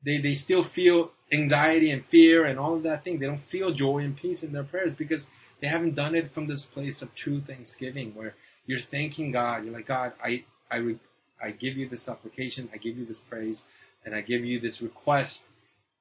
They, 0.04 0.18
they 0.18 0.34
still 0.34 0.62
feel 0.62 1.10
anxiety 1.32 1.90
and 1.90 2.04
fear 2.04 2.44
and 2.44 2.58
all 2.58 2.74
of 2.74 2.84
that 2.84 3.04
thing. 3.04 3.18
They 3.18 3.26
don't 3.26 3.40
feel 3.40 3.72
joy 3.72 3.98
and 3.98 4.16
peace 4.16 4.42
in 4.42 4.52
their 4.52 4.64
prayers 4.64 4.94
because 4.94 5.26
they 5.60 5.66
haven't 5.66 5.96
done 5.96 6.14
it 6.14 6.32
from 6.32 6.46
this 6.46 6.64
place 6.64 7.02
of 7.02 7.14
true 7.14 7.40
thanksgiving 7.40 8.14
where 8.14 8.34
you're 8.66 8.78
thanking 8.78 9.32
God. 9.32 9.64
You're 9.64 9.74
like, 9.74 9.86
God, 9.86 10.12
I, 10.22 10.44
I, 10.70 10.96
I 11.42 11.50
give 11.50 11.76
you 11.76 11.88
this 11.88 12.02
supplication. 12.02 12.68
I 12.72 12.76
give 12.76 12.96
you 12.96 13.04
this 13.04 13.18
praise 13.18 13.66
and 14.04 14.14
I 14.14 14.20
give 14.20 14.44
you 14.44 14.60
this 14.60 14.80
request, 14.80 15.46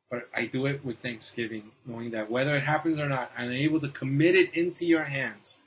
but 0.10 0.30
I 0.34 0.46
do 0.46 0.68
it 0.68 0.86
with 0.86 1.00
thanksgiving, 1.00 1.72
knowing 1.86 2.12
that 2.12 2.30
whether 2.30 2.56
it 2.56 2.64
happens 2.64 3.00
or 3.00 3.10
not, 3.10 3.32
I'm 3.38 3.52
able 3.52 3.80
to 3.80 3.90
commit 3.90 4.36
it 4.36 4.54
into 4.54 4.86
your 4.86 5.04
hands. 5.04 5.58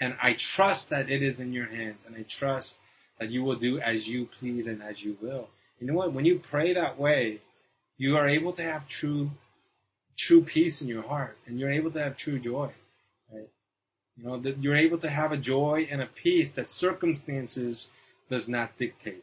And 0.00 0.16
I 0.22 0.34
trust 0.34 0.90
that 0.90 1.10
it 1.10 1.22
is 1.22 1.40
in 1.40 1.52
your 1.52 1.66
hands 1.66 2.06
and 2.06 2.14
I 2.16 2.22
trust 2.22 2.78
that 3.18 3.30
you 3.30 3.44
will 3.44 3.56
do 3.56 3.78
as 3.80 4.06
you 4.06 4.26
please 4.26 4.66
and 4.66 4.82
as 4.82 5.02
you 5.02 5.16
will. 5.22 5.48
You 5.80 5.86
know 5.86 5.94
what? 5.94 6.12
When 6.12 6.24
you 6.24 6.38
pray 6.38 6.74
that 6.74 6.98
way, 6.98 7.40
you 8.02 8.16
are 8.16 8.26
able 8.26 8.52
to 8.52 8.64
have 8.64 8.88
true, 8.88 9.30
true 10.16 10.42
peace 10.42 10.82
in 10.82 10.88
your 10.88 11.04
heart 11.04 11.38
and 11.46 11.60
you're 11.60 11.70
able 11.70 11.92
to 11.92 12.02
have 12.02 12.16
true 12.16 12.40
joy. 12.40 12.68
Right? 13.32 13.48
You 14.16 14.24
know, 14.24 14.38
that 14.40 14.58
you're 14.60 14.74
able 14.74 14.98
to 14.98 15.08
have 15.08 15.30
a 15.30 15.36
joy 15.36 15.86
and 15.88 16.02
a 16.02 16.06
peace 16.06 16.54
that 16.54 16.68
circumstances 16.68 17.92
does 18.28 18.48
not 18.48 18.76
dictate. 18.76 19.22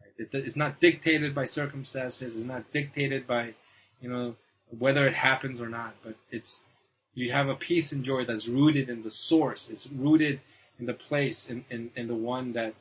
Right? 0.00 0.12
It, 0.16 0.30
it's 0.32 0.56
not 0.56 0.80
dictated 0.80 1.34
by 1.34 1.44
circumstances. 1.44 2.34
It's 2.34 2.46
not 2.46 2.72
dictated 2.72 3.26
by, 3.26 3.52
you 4.00 4.08
know, 4.08 4.36
whether 4.78 5.06
it 5.06 5.14
happens 5.14 5.60
or 5.60 5.68
not. 5.68 5.94
But 6.02 6.14
it's 6.30 6.64
you 7.12 7.30
have 7.32 7.50
a 7.50 7.56
peace 7.56 7.92
and 7.92 8.02
joy 8.02 8.24
that's 8.24 8.48
rooted 8.48 8.88
in 8.88 9.02
the 9.02 9.10
source. 9.10 9.68
It's 9.68 9.86
rooted 9.86 10.40
in 10.80 10.86
the 10.86 10.94
place, 10.94 11.50
in, 11.50 11.62
in, 11.68 11.90
in 11.94 12.08
the 12.08 12.14
one 12.14 12.52
that 12.52 12.72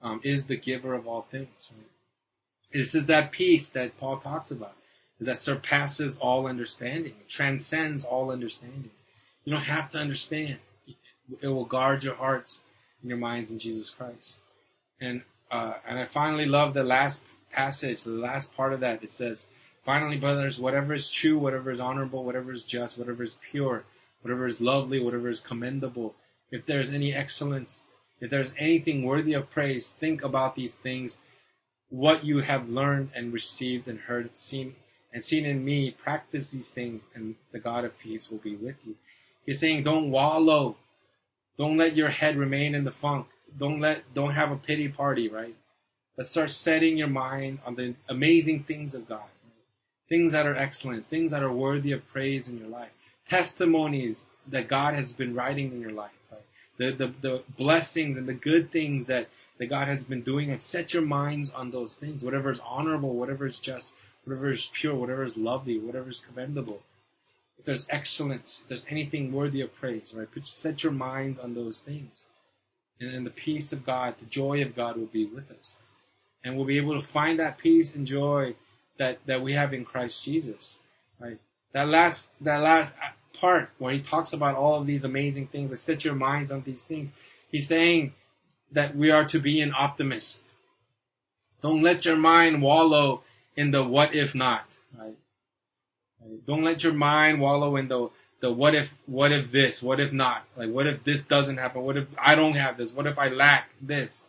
um, 0.00 0.20
is 0.22 0.46
the 0.46 0.56
giver 0.56 0.94
of 0.94 1.08
all 1.08 1.22
things. 1.22 1.72
Right? 1.76 1.95
This 2.72 2.94
is 2.94 3.06
that 3.06 3.32
peace 3.32 3.70
that 3.70 3.96
Paul 3.98 4.18
talks 4.18 4.50
about, 4.50 4.76
is 5.18 5.26
that 5.26 5.38
surpasses 5.38 6.18
all 6.18 6.46
understanding, 6.46 7.14
it 7.20 7.28
transcends 7.28 8.04
all 8.04 8.30
understanding. 8.30 8.90
You 9.44 9.52
don't 9.52 9.62
have 9.62 9.90
to 9.90 9.98
understand. 9.98 10.58
It 11.40 11.48
will 11.48 11.64
guard 11.64 12.04
your 12.04 12.14
hearts 12.14 12.60
and 13.00 13.08
your 13.08 13.18
minds 13.18 13.50
in 13.50 13.58
Jesus 13.58 13.90
Christ. 13.90 14.40
And 15.00 15.22
uh, 15.50 15.74
and 15.86 15.98
I 15.98 16.06
finally 16.06 16.46
love 16.46 16.74
the 16.74 16.82
last 16.82 17.24
passage, 17.50 18.02
the 18.02 18.10
last 18.10 18.56
part 18.56 18.72
of 18.72 18.80
that. 18.80 19.02
It 19.02 19.08
says, 19.08 19.48
Finally, 19.84 20.18
brothers, 20.18 20.58
whatever 20.58 20.94
is 20.94 21.08
true, 21.08 21.38
whatever 21.38 21.70
is 21.70 21.78
honorable, 21.78 22.24
whatever 22.24 22.52
is 22.52 22.64
just, 22.64 22.98
whatever 22.98 23.22
is 23.22 23.38
pure, 23.50 23.84
whatever 24.22 24.48
is 24.48 24.60
lovely, 24.60 25.00
whatever 25.00 25.28
is 25.28 25.38
commendable, 25.38 26.12
if 26.50 26.66
there 26.66 26.80
is 26.80 26.92
any 26.92 27.14
excellence, 27.14 27.86
if 28.20 28.28
there 28.28 28.40
is 28.40 28.52
anything 28.58 29.04
worthy 29.04 29.34
of 29.34 29.48
praise, 29.48 29.92
think 29.92 30.24
about 30.24 30.56
these 30.56 30.76
things. 30.76 31.20
What 31.90 32.24
you 32.24 32.38
have 32.38 32.68
learned 32.68 33.10
and 33.14 33.32
received 33.32 33.88
and 33.88 33.98
heard, 33.98 34.34
seen 34.34 34.74
and 35.12 35.24
seen 35.24 35.46
in 35.46 35.64
me, 35.64 35.92
practice 35.92 36.50
these 36.50 36.70
things, 36.70 37.06
and 37.14 37.36
the 37.50 37.58
God 37.58 37.86
of 37.86 37.98
peace 37.98 38.30
will 38.30 38.38
be 38.38 38.54
with 38.54 38.76
you. 38.84 38.96
He's 39.46 39.58
saying, 39.58 39.84
don't 39.84 40.10
wallow. 40.10 40.76
Don't 41.56 41.78
let 41.78 41.96
your 41.96 42.08
head 42.08 42.36
remain 42.36 42.74
in 42.74 42.84
the 42.84 42.90
funk. 42.90 43.26
Don't 43.56 43.80
let, 43.80 44.02
don't 44.12 44.32
have 44.32 44.52
a 44.52 44.56
pity 44.56 44.88
party, 44.88 45.28
right? 45.28 45.54
Let's 46.18 46.30
start 46.30 46.50
setting 46.50 46.98
your 46.98 47.08
mind 47.08 47.60
on 47.64 47.76
the 47.76 47.94
amazing 48.08 48.64
things 48.64 48.94
of 48.94 49.08
God. 49.08 49.20
Right? 49.20 50.08
Things 50.08 50.32
that 50.32 50.46
are 50.46 50.56
excellent, 50.56 51.08
things 51.08 51.30
that 51.30 51.42
are 51.42 51.52
worthy 51.52 51.92
of 51.92 52.06
praise 52.08 52.48
in 52.48 52.58
your 52.58 52.68
life. 52.68 52.90
Testimonies 53.28 54.26
that 54.48 54.68
God 54.68 54.94
has 54.94 55.12
been 55.12 55.34
writing 55.34 55.72
in 55.72 55.80
your 55.80 55.92
life. 55.92 56.10
Right? 56.30 56.42
The, 56.76 56.90
the, 56.92 57.14
the 57.22 57.42
blessings 57.56 58.18
and 58.18 58.28
the 58.28 58.34
good 58.34 58.70
things 58.70 59.06
that, 59.06 59.28
that 59.58 59.66
God 59.66 59.88
has 59.88 60.04
been 60.04 60.22
doing 60.22 60.50
and 60.50 60.60
set 60.60 60.92
your 60.92 61.02
minds 61.02 61.50
on 61.50 61.70
those 61.70 61.94
things. 61.94 62.22
Whatever 62.22 62.50
is 62.50 62.60
honorable, 62.60 63.14
whatever 63.14 63.46
is 63.46 63.58
just, 63.58 63.94
whatever 64.24 64.50
is 64.50 64.66
pure, 64.72 64.94
whatever 64.94 65.22
is 65.24 65.36
lovely, 65.36 65.78
whatever 65.78 66.10
is 66.10 66.22
commendable 66.28 66.80
if 67.58 67.64
there's 67.64 67.86
excellence, 67.90 68.62
if 68.62 68.68
there's 68.68 68.86
anything 68.90 69.32
worthy 69.32 69.60
of 69.62 69.74
praise, 69.74 70.12
right? 70.14 70.28
Set 70.44 70.82
your 70.82 70.92
minds 70.92 71.38
on 71.38 71.54
those 71.54 71.82
things. 71.82 72.26
And 73.00 73.12
then 73.12 73.24
the 73.24 73.30
peace 73.30 73.72
of 73.72 73.84
God, 73.84 74.14
the 74.18 74.26
joy 74.26 74.62
of 74.62 74.74
God 74.74 74.96
will 74.96 75.06
be 75.06 75.26
with 75.26 75.50
us. 75.50 75.76
And 76.44 76.56
we'll 76.56 76.66
be 76.66 76.78
able 76.78 77.00
to 77.00 77.06
find 77.06 77.40
that 77.40 77.58
peace 77.58 77.94
and 77.94 78.06
joy 78.06 78.54
that, 78.98 79.18
that 79.26 79.42
we 79.42 79.52
have 79.52 79.74
in 79.74 79.84
Christ 79.84 80.24
Jesus, 80.24 80.78
right? 81.18 81.38
That 81.72 81.88
last, 81.88 82.28
that 82.42 82.58
last 82.58 82.96
part 83.34 83.70
where 83.78 83.92
he 83.92 84.00
talks 84.00 84.32
about 84.32 84.56
all 84.56 84.80
of 84.80 84.86
these 84.86 85.04
amazing 85.04 85.48
things, 85.48 85.70
to 85.70 85.76
set 85.76 86.04
your 86.04 86.14
minds 86.14 86.50
on 86.50 86.62
these 86.62 86.82
things. 86.82 87.12
He's 87.50 87.66
saying 87.66 88.14
that 88.72 88.96
we 88.96 89.10
are 89.10 89.24
to 89.26 89.38
be 89.38 89.60
an 89.60 89.72
optimist. 89.76 90.44
Don't 91.62 91.82
let 91.82 92.04
your 92.04 92.16
mind 92.16 92.62
wallow 92.62 93.22
in 93.56 93.70
the 93.70 93.82
what 93.82 94.14
if 94.14 94.34
not, 94.34 94.66
right? 94.98 95.16
Don't 96.46 96.64
let 96.64 96.84
your 96.84 96.92
mind 96.92 97.40
wallow 97.40 97.76
in 97.76 97.88
the 97.88 98.10
the 98.40 98.52
what 98.52 98.74
if 98.74 98.94
what 99.06 99.32
if 99.32 99.50
this, 99.50 99.82
what 99.82 100.00
if 100.00 100.12
not, 100.12 100.44
like 100.56 100.70
what 100.70 100.86
if 100.86 101.02
this 101.04 101.22
doesn't 101.22 101.56
happen, 101.56 101.82
what 101.82 101.96
if 101.96 102.06
I 102.18 102.34
don't 102.34 102.56
have 102.56 102.76
this, 102.76 102.92
what 102.92 103.06
if 103.06 103.18
I 103.18 103.28
lack 103.28 103.70
this, 103.80 104.26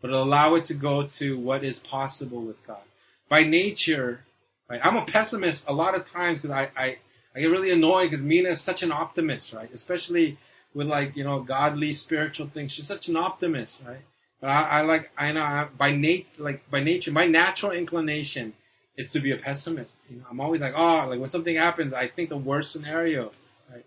but 0.00 0.10
allow 0.10 0.54
it 0.54 0.66
to 0.66 0.74
go 0.74 1.06
to 1.06 1.38
what 1.38 1.64
is 1.64 1.78
possible 1.78 2.40
with 2.40 2.64
God. 2.66 2.82
By 3.28 3.44
nature, 3.44 4.20
right? 4.68 4.80
I'm 4.82 4.96
a 4.96 5.04
pessimist 5.04 5.68
a 5.68 5.72
lot 5.72 5.94
of 5.94 6.10
times 6.10 6.40
because 6.40 6.56
I, 6.56 6.70
I 6.76 6.96
I 7.34 7.40
get 7.40 7.50
really 7.50 7.70
annoyed 7.70 8.06
because 8.10 8.24
Mina 8.24 8.50
is 8.50 8.62
such 8.62 8.82
an 8.82 8.92
optimist, 8.92 9.52
right? 9.52 9.70
Especially 9.72 10.38
with 10.76 10.86
like 10.86 11.16
you 11.16 11.24
know 11.24 11.40
godly 11.40 11.92
spiritual 11.92 12.48
things. 12.48 12.70
She's 12.70 12.86
such 12.86 13.08
an 13.08 13.16
optimist, 13.16 13.82
right? 13.86 14.04
But 14.40 14.50
I, 14.50 14.62
I 14.62 14.80
like 14.82 15.10
I 15.16 15.32
know 15.32 15.42
I, 15.42 15.68
by 15.76 15.92
nature 15.96 16.34
like 16.38 16.70
by 16.70 16.82
nature 16.82 17.10
my 17.12 17.26
natural 17.26 17.72
inclination 17.72 18.52
is 18.96 19.10
to 19.12 19.20
be 19.20 19.32
a 19.32 19.36
pessimist. 19.36 19.96
You 20.10 20.18
know, 20.18 20.24
I'm 20.30 20.40
always 20.40 20.60
like, 20.60 20.74
oh, 20.76 21.06
like 21.08 21.18
when 21.18 21.28
something 21.30 21.56
happens, 21.56 21.94
I 21.94 22.08
think 22.08 22.28
the 22.28 22.36
worst 22.36 22.72
scenario, 22.72 23.32
right? 23.72 23.84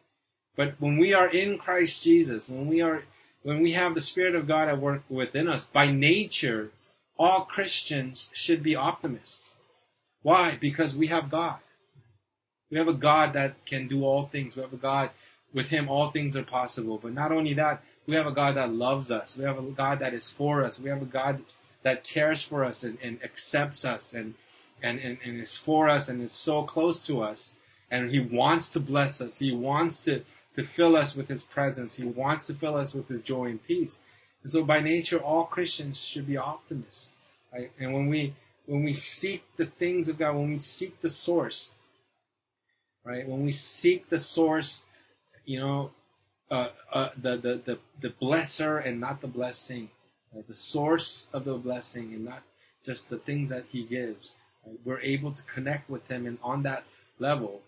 But 0.55 0.75
when 0.79 0.97
we 0.97 1.13
are 1.13 1.27
in 1.27 1.59
Christ 1.59 2.03
Jesus, 2.03 2.49
when 2.49 2.67
we 2.67 2.81
are, 2.81 3.03
when 3.43 3.61
we 3.61 3.71
have 3.71 3.95
the 3.95 4.01
Spirit 4.01 4.35
of 4.35 4.47
God 4.47 4.67
at 4.67 4.79
work 4.79 5.03
within 5.09 5.47
us, 5.47 5.67
by 5.67 5.91
nature, 5.91 6.71
all 7.17 7.41
Christians 7.41 8.29
should 8.33 8.61
be 8.63 8.75
optimists. 8.75 9.55
Why? 10.21 10.57
Because 10.59 10.95
we 10.95 11.07
have 11.07 11.29
God. 11.31 11.59
We 12.69 12.77
have 12.77 12.87
a 12.87 12.93
God 12.93 13.33
that 13.33 13.65
can 13.65 13.87
do 13.87 14.03
all 14.03 14.27
things. 14.27 14.55
We 14.55 14.61
have 14.61 14.73
a 14.73 14.77
God, 14.77 15.09
with 15.53 15.69
Him 15.69 15.89
all 15.89 16.11
things 16.11 16.35
are 16.37 16.43
possible. 16.43 16.99
But 17.01 17.13
not 17.13 17.31
only 17.31 17.53
that, 17.53 17.83
we 18.07 18.15
have 18.15 18.27
a 18.27 18.31
God 18.31 18.55
that 18.55 18.73
loves 18.73 19.11
us. 19.11 19.37
We 19.37 19.43
have 19.45 19.57
a 19.59 19.63
God 19.63 19.99
that 19.99 20.13
is 20.13 20.29
for 20.29 20.63
us. 20.63 20.79
We 20.79 20.89
have 20.89 21.01
a 21.01 21.05
God 21.05 21.43
that 21.83 22.03
cares 22.03 22.41
for 22.41 22.65
us 22.65 22.83
and, 22.83 22.97
and 23.01 23.23
accepts 23.23 23.85
us 23.85 24.13
and 24.13 24.33
and, 24.81 24.99
and, 24.99 25.17
and 25.23 25.39
is 25.39 25.57
for 25.57 25.89
us 25.89 26.09
and 26.09 26.21
is 26.21 26.31
so 26.31 26.63
close 26.63 27.05
to 27.07 27.21
us. 27.21 27.55
And 27.91 28.09
He 28.09 28.19
wants 28.19 28.71
to 28.71 28.79
bless 28.79 29.21
us. 29.21 29.39
He 29.39 29.51
wants 29.51 30.05
to, 30.05 30.23
to 30.55 30.63
fill 30.63 30.95
us 30.95 31.15
with 31.15 31.27
His 31.27 31.43
presence. 31.43 31.95
He 31.95 32.05
wants 32.05 32.47
to 32.47 32.53
fill 32.53 32.75
us 32.75 32.93
with 32.93 33.07
His 33.07 33.21
joy 33.21 33.45
and 33.45 33.63
peace. 33.65 34.01
And 34.43 34.51
so 34.51 34.63
by 34.63 34.79
nature, 34.79 35.19
all 35.19 35.45
Christians 35.45 36.01
should 36.01 36.27
be 36.27 36.37
optimists. 36.37 37.11
Right? 37.53 37.71
And 37.79 37.93
when 37.93 38.07
we, 38.07 38.35
when 38.67 38.83
we 38.83 38.93
seek 38.93 39.43
the 39.57 39.65
things 39.65 40.07
of 40.07 40.17
God, 40.17 40.35
when 40.35 40.49
we 40.49 40.59
seek 40.59 41.01
the 41.01 41.09
source, 41.09 41.71
right? 43.03 43.27
When 43.27 43.43
we 43.43 43.51
seek 43.51 44.09
the 44.09 44.19
source, 44.19 44.85
you 45.45 45.59
know, 45.59 45.91
uh, 46.51 46.69
uh, 46.91 47.09
the, 47.21 47.37
the, 47.37 47.61
the, 47.65 47.79
the 48.01 48.09
blesser 48.21 48.85
and 48.85 48.99
not 48.99 49.21
the 49.21 49.27
blessing, 49.27 49.89
right? 50.33 50.47
the 50.47 50.55
source 50.55 51.27
of 51.33 51.45
the 51.45 51.55
blessing 51.55 52.13
and 52.13 52.25
not 52.25 52.41
just 52.83 53.09
the 53.09 53.17
things 53.17 53.49
that 53.49 53.65
he 53.71 53.83
gives, 53.83 54.33
we're 54.83 55.01
able 55.01 55.31
to 55.31 55.43
connect 55.43 55.89
with 55.89 56.07
Him, 56.07 56.25
and 56.27 56.37
on 56.43 56.63
that 56.63 56.83
level, 57.19 57.61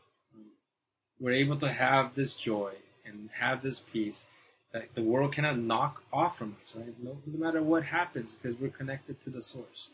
we're 1.20 1.34
able 1.34 1.58
to 1.58 1.70
have 1.70 2.16
this 2.16 2.36
joy 2.36 2.74
and 3.06 3.30
have 3.34 3.62
this 3.62 3.80
peace 3.80 4.26
that 4.74 4.94
the 4.96 5.02
world 5.02 5.34
cannot 5.34 5.58
knock 5.58 6.02
off 6.14 6.38
from 6.38 6.56
us, 6.64 6.76
right? 6.76 6.94
No, 7.04 7.18
no 7.26 7.40
matter 7.46 7.62
what 7.62 7.84
happens, 7.84 8.34
because 8.34 8.58
we're 8.60 8.70
connected 8.70 9.20
to 9.22 9.30
the 9.30 9.42
source. 9.42 9.90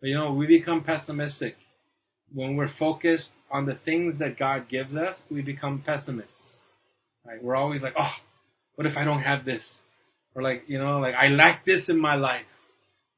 But 0.00 0.10
you 0.10 0.14
know, 0.14 0.32
we 0.32 0.46
become 0.46 0.82
pessimistic 0.82 1.56
when 2.32 2.56
we're 2.56 2.68
focused 2.68 3.34
on 3.50 3.66
the 3.66 3.74
things 3.74 4.18
that 4.18 4.38
God 4.38 4.68
gives 4.68 4.96
us. 4.96 5.26
We 5.30 5.42
become 5.42 5.80
pessimists, 5.80 6.62
right? 7.24 7.42
We're 7.42 7.56
always 7.56 7.82
like, 7.82 7.94
oh, 7.98 8.14
what 8.74 8.86
if 8.86 8.96
I 8.96 9.04
don't 9.04 9.20
have 9.20 9.44
this? 9.44 9.80
Or 10.34 10.42
like, 10.42 10.64
you 10.68 10.78
know, 10.78 11.00
like 11.00 11.14
I 11.14 11.28
lack 11.28 11.64
this 11.64 11.88
in 11.88 11.98
my 11.98 12.16
life, 12.16 12.44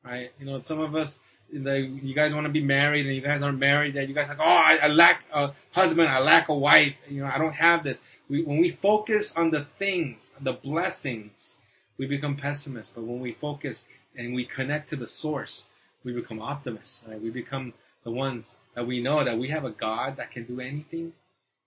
right? 0.04 0.30
You 0.38 0.46
know, 0.46 0.60
some 0.62 0.80
of 0.80 0.94
us 0.94 1.20
like 1.52 1.84
you 2.02 2.14
guys 2.14 2.34
want 2.34 2.46
to 2.46 2.52
be 2.52 2.62
married 2.62 3.06
and 3.06 3.14
you 3.14 3.22
guys 3.22 3.42
aren't 3.42 3.58
married 3.58 3.94
yet. 3.94 4.08
You 4.08 4.14
guys 4.14 4.28
like, 4.28 4.38
oh, 4.40 4.44
I, 4.44 4.78
I 4.82 4.88
lack 4.88 5.24
a 5.32 5.52
husband, 5.72 6.08
I 6.08 6.20
lack 6.20 6.48
a 6.48 6.54
wife. 6.54 6.94
You 7.08 7.22
know, 7.22 7.30
I 7.32 7.38
don't 7.38 7.54
have 7.54 7.84
this. 7.84 8.02
We, 8.28 8.42
when 8.42 8.58
we 8.58 8.70
focus 8.70 9.36
on 9.36 9.50
the 9.50 9.66
things, 9.78 10.34
the 10.40 10.52
blessings, 10.52 11.56
we 11.96 12.06
become 12.06 12.36
pessimists. 12.36 12.92
But 12.94 13.04
when 13.04 13.20
we 13.20 13.32
focus 13.32 13.86
and 14.16 14.34
we 14.34 14.44
connect 14.44 14.90
to 14.90 14.96
the 14.96 15.08
source, 15.08 15.68
we 16.04 16.12
become 16.12 16.40
optimists. 16.40 17.04
Right? 17.08 17.20
We 17.20 17.30
become 17.30 17.72
the 18.04 18.10
ones 18.10 18.56
that 18.78 18.86
we 18.86 19.00
know 19.00 19.24
that 19.24 19.36
we 19.36 19.48
have 19.48 19.64
a 19.64 19.72
God 19.72 20.18
that 20.18 20.30
can 20.30 20.44
do 20.44 20.60
anything, 20.60 21.12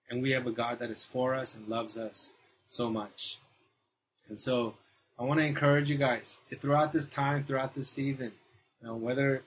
and 0.09 0.21
we 0.21 0.31
have 0.31 0.47
a 0.47 0.51
God 0.51 0.79
that 0.79 0.89
is 0.89 1.03
for 1.03 1.35
us 1.35 1.55
and 1.55 1.67
loves 1.67 1.97
us 1.97 2.29
so 2.67 2.89
much. 2.89 3.37
And 4.29 4.39
so, 4.39 4.75
I 5.19 5.23
want 5.23 5.41
to 5.41 5.45
encourage 5.45 5.89
you 5.89 5.97
guys 5.97 6.39
throughout 6.61 6.93
this 6.93 7.09
time, 7.09 7.43
throughout 7.43 7.75
this 7.75 7.89
season, 7.89 8.31
you 8.79 8.87
know, 8.87 8.95
whether 8.95 9.43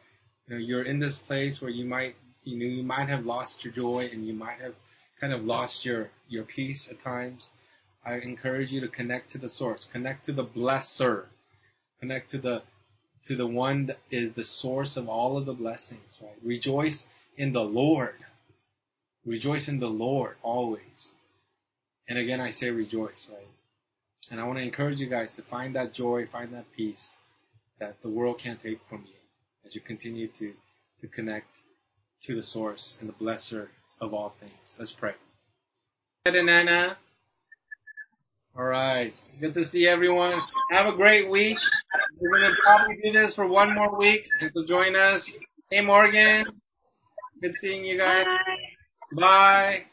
you 0.47 0.55
know, 0.55 0.61
you're 0.61 0.83
in 0.83 0.99
this 0.99 1.17
place 1.17 1.63
where 1.63 1.71
you 1.71 1.87
might, 1.87 2.17
you 2.43 2.59
know, 2.59 2.67
you 2.67 2.83
might 2.83 3.09
have 3.09 3.25
lost 3.25 3.65
your 3.65 3.73
joy 3.73 4.11
and 4.13 4.27
you 4.27 4.35
might 4.35 4.61
have 4.61 4.75
kind 5.19 5.33
of 5.33 5.47
lost 5.47 5.87
your, 5.87 6.11
your 6.29 6.45
peace 6.45 6.91
at 6.91 7.03
times. 7.03 7.49
I 8.05 8.17
encourage 8.17 8.75
you 8.75 8.83
to 8.83 8.89
connect 8.89 9.31
to 9.31 9.39
the 9.39 9.49
source, 9.49 9.89
connect 9.91 10.27
to 10.27 10.33
the 10.33 10.45
blesser, 10.45 11.25
connect 11.99 12.29
to 12.33 12.37
the, 12.37 12.61
to 13.25 13.37
the 13.37 13.47
one 13.47 13.87
that 13.87 14.01
is 14.11 14.35
the 14.35 14.45
source 14.45 14.99
of 14.99 15.09
all 15.09 15.39
of 15.39 15.47
the 15.47 15.55
blessings, 15.55 16.19
right? 16.21 16.37
Rejoice 16.43 17.09
in 17.37 17.53
the 17.53 17.65
Lord. 17.65 18.15
Rejoice 19.25 19.69
in 19.69 19.79
the 19.79 19.89
Lord 19.89 20.37
always. 20.43 21.13
And 22.09 22.19
again, 22.19 22.41
I 22.41 22.51
say 22.51 22.71
rejoice, 22.71 23.29
right? 23.33 23.49
And 24.31 24.41
I 24.41 24.45
want 24.45 24.59
to 24.59 24.65
encourage 24.65 25.01
you 25.01 25.07
guys 25.07 25.37
to 25.37 25.43
find 25.43 25.75
that 25.75 25.93
joy, 25.93 26.27
find 26.27 26.53
that 26.55 26.71
peace 26.77 27.17
that 27.79 28.01
the 28.03 28.09
world 28.09 28.39
can't 28.39 28.63
take 28.63 28.81
from 28.89 29.05
you 29.07 29.15
as 29.65 29.75
you 29.75 29.81
continue 29.81 30.29
to, 30.29 30.53
to 31.01 31.09
connect 31.09 31.47
to 32.23 32.35
the 32.35 32.43
source 32.43 32.99
and 33.01 33.09
the 33.09 33.15
blesser 33.15 33.69
of 34.01 34.15
all 34.15 34.35
things. 34.41 34.77
Let's 34.79 34.93
pray. 34.93 35.15
Anna. 36.27 36.97
All 38.57 38.65
right. 38.65 39.13
Good 39.41 39.55
to 39.55 39.65
see 39.65 39.87
everyone. 39.87 40.41
Have 40.71 40.87
a 40.87 40.97
great 40.97 41.29
week. 41.29 41.59
We're 42.21 42.39
going 42.39 42.51
to 42.51 42.57
probably 42.63 42.99
do 43.03 43.13
this 43.13 43.35
for 43.35 43.47
one 43.47 43.75
more 43.75 43.99
week. 43.99 44.29
And 44.41 44.51
so 44.55 44.65
join 44.65 44.97
us. 44.97 45.37
Hey, 45.71 45.81
Morgan. 45.81 46.47
Good 47.43 47.57
seeing 47.57 47.85
you 47.85 47.99
guys. 47.99 48.25
Bye. 48.25 48.57
Bye. 49.17 49.85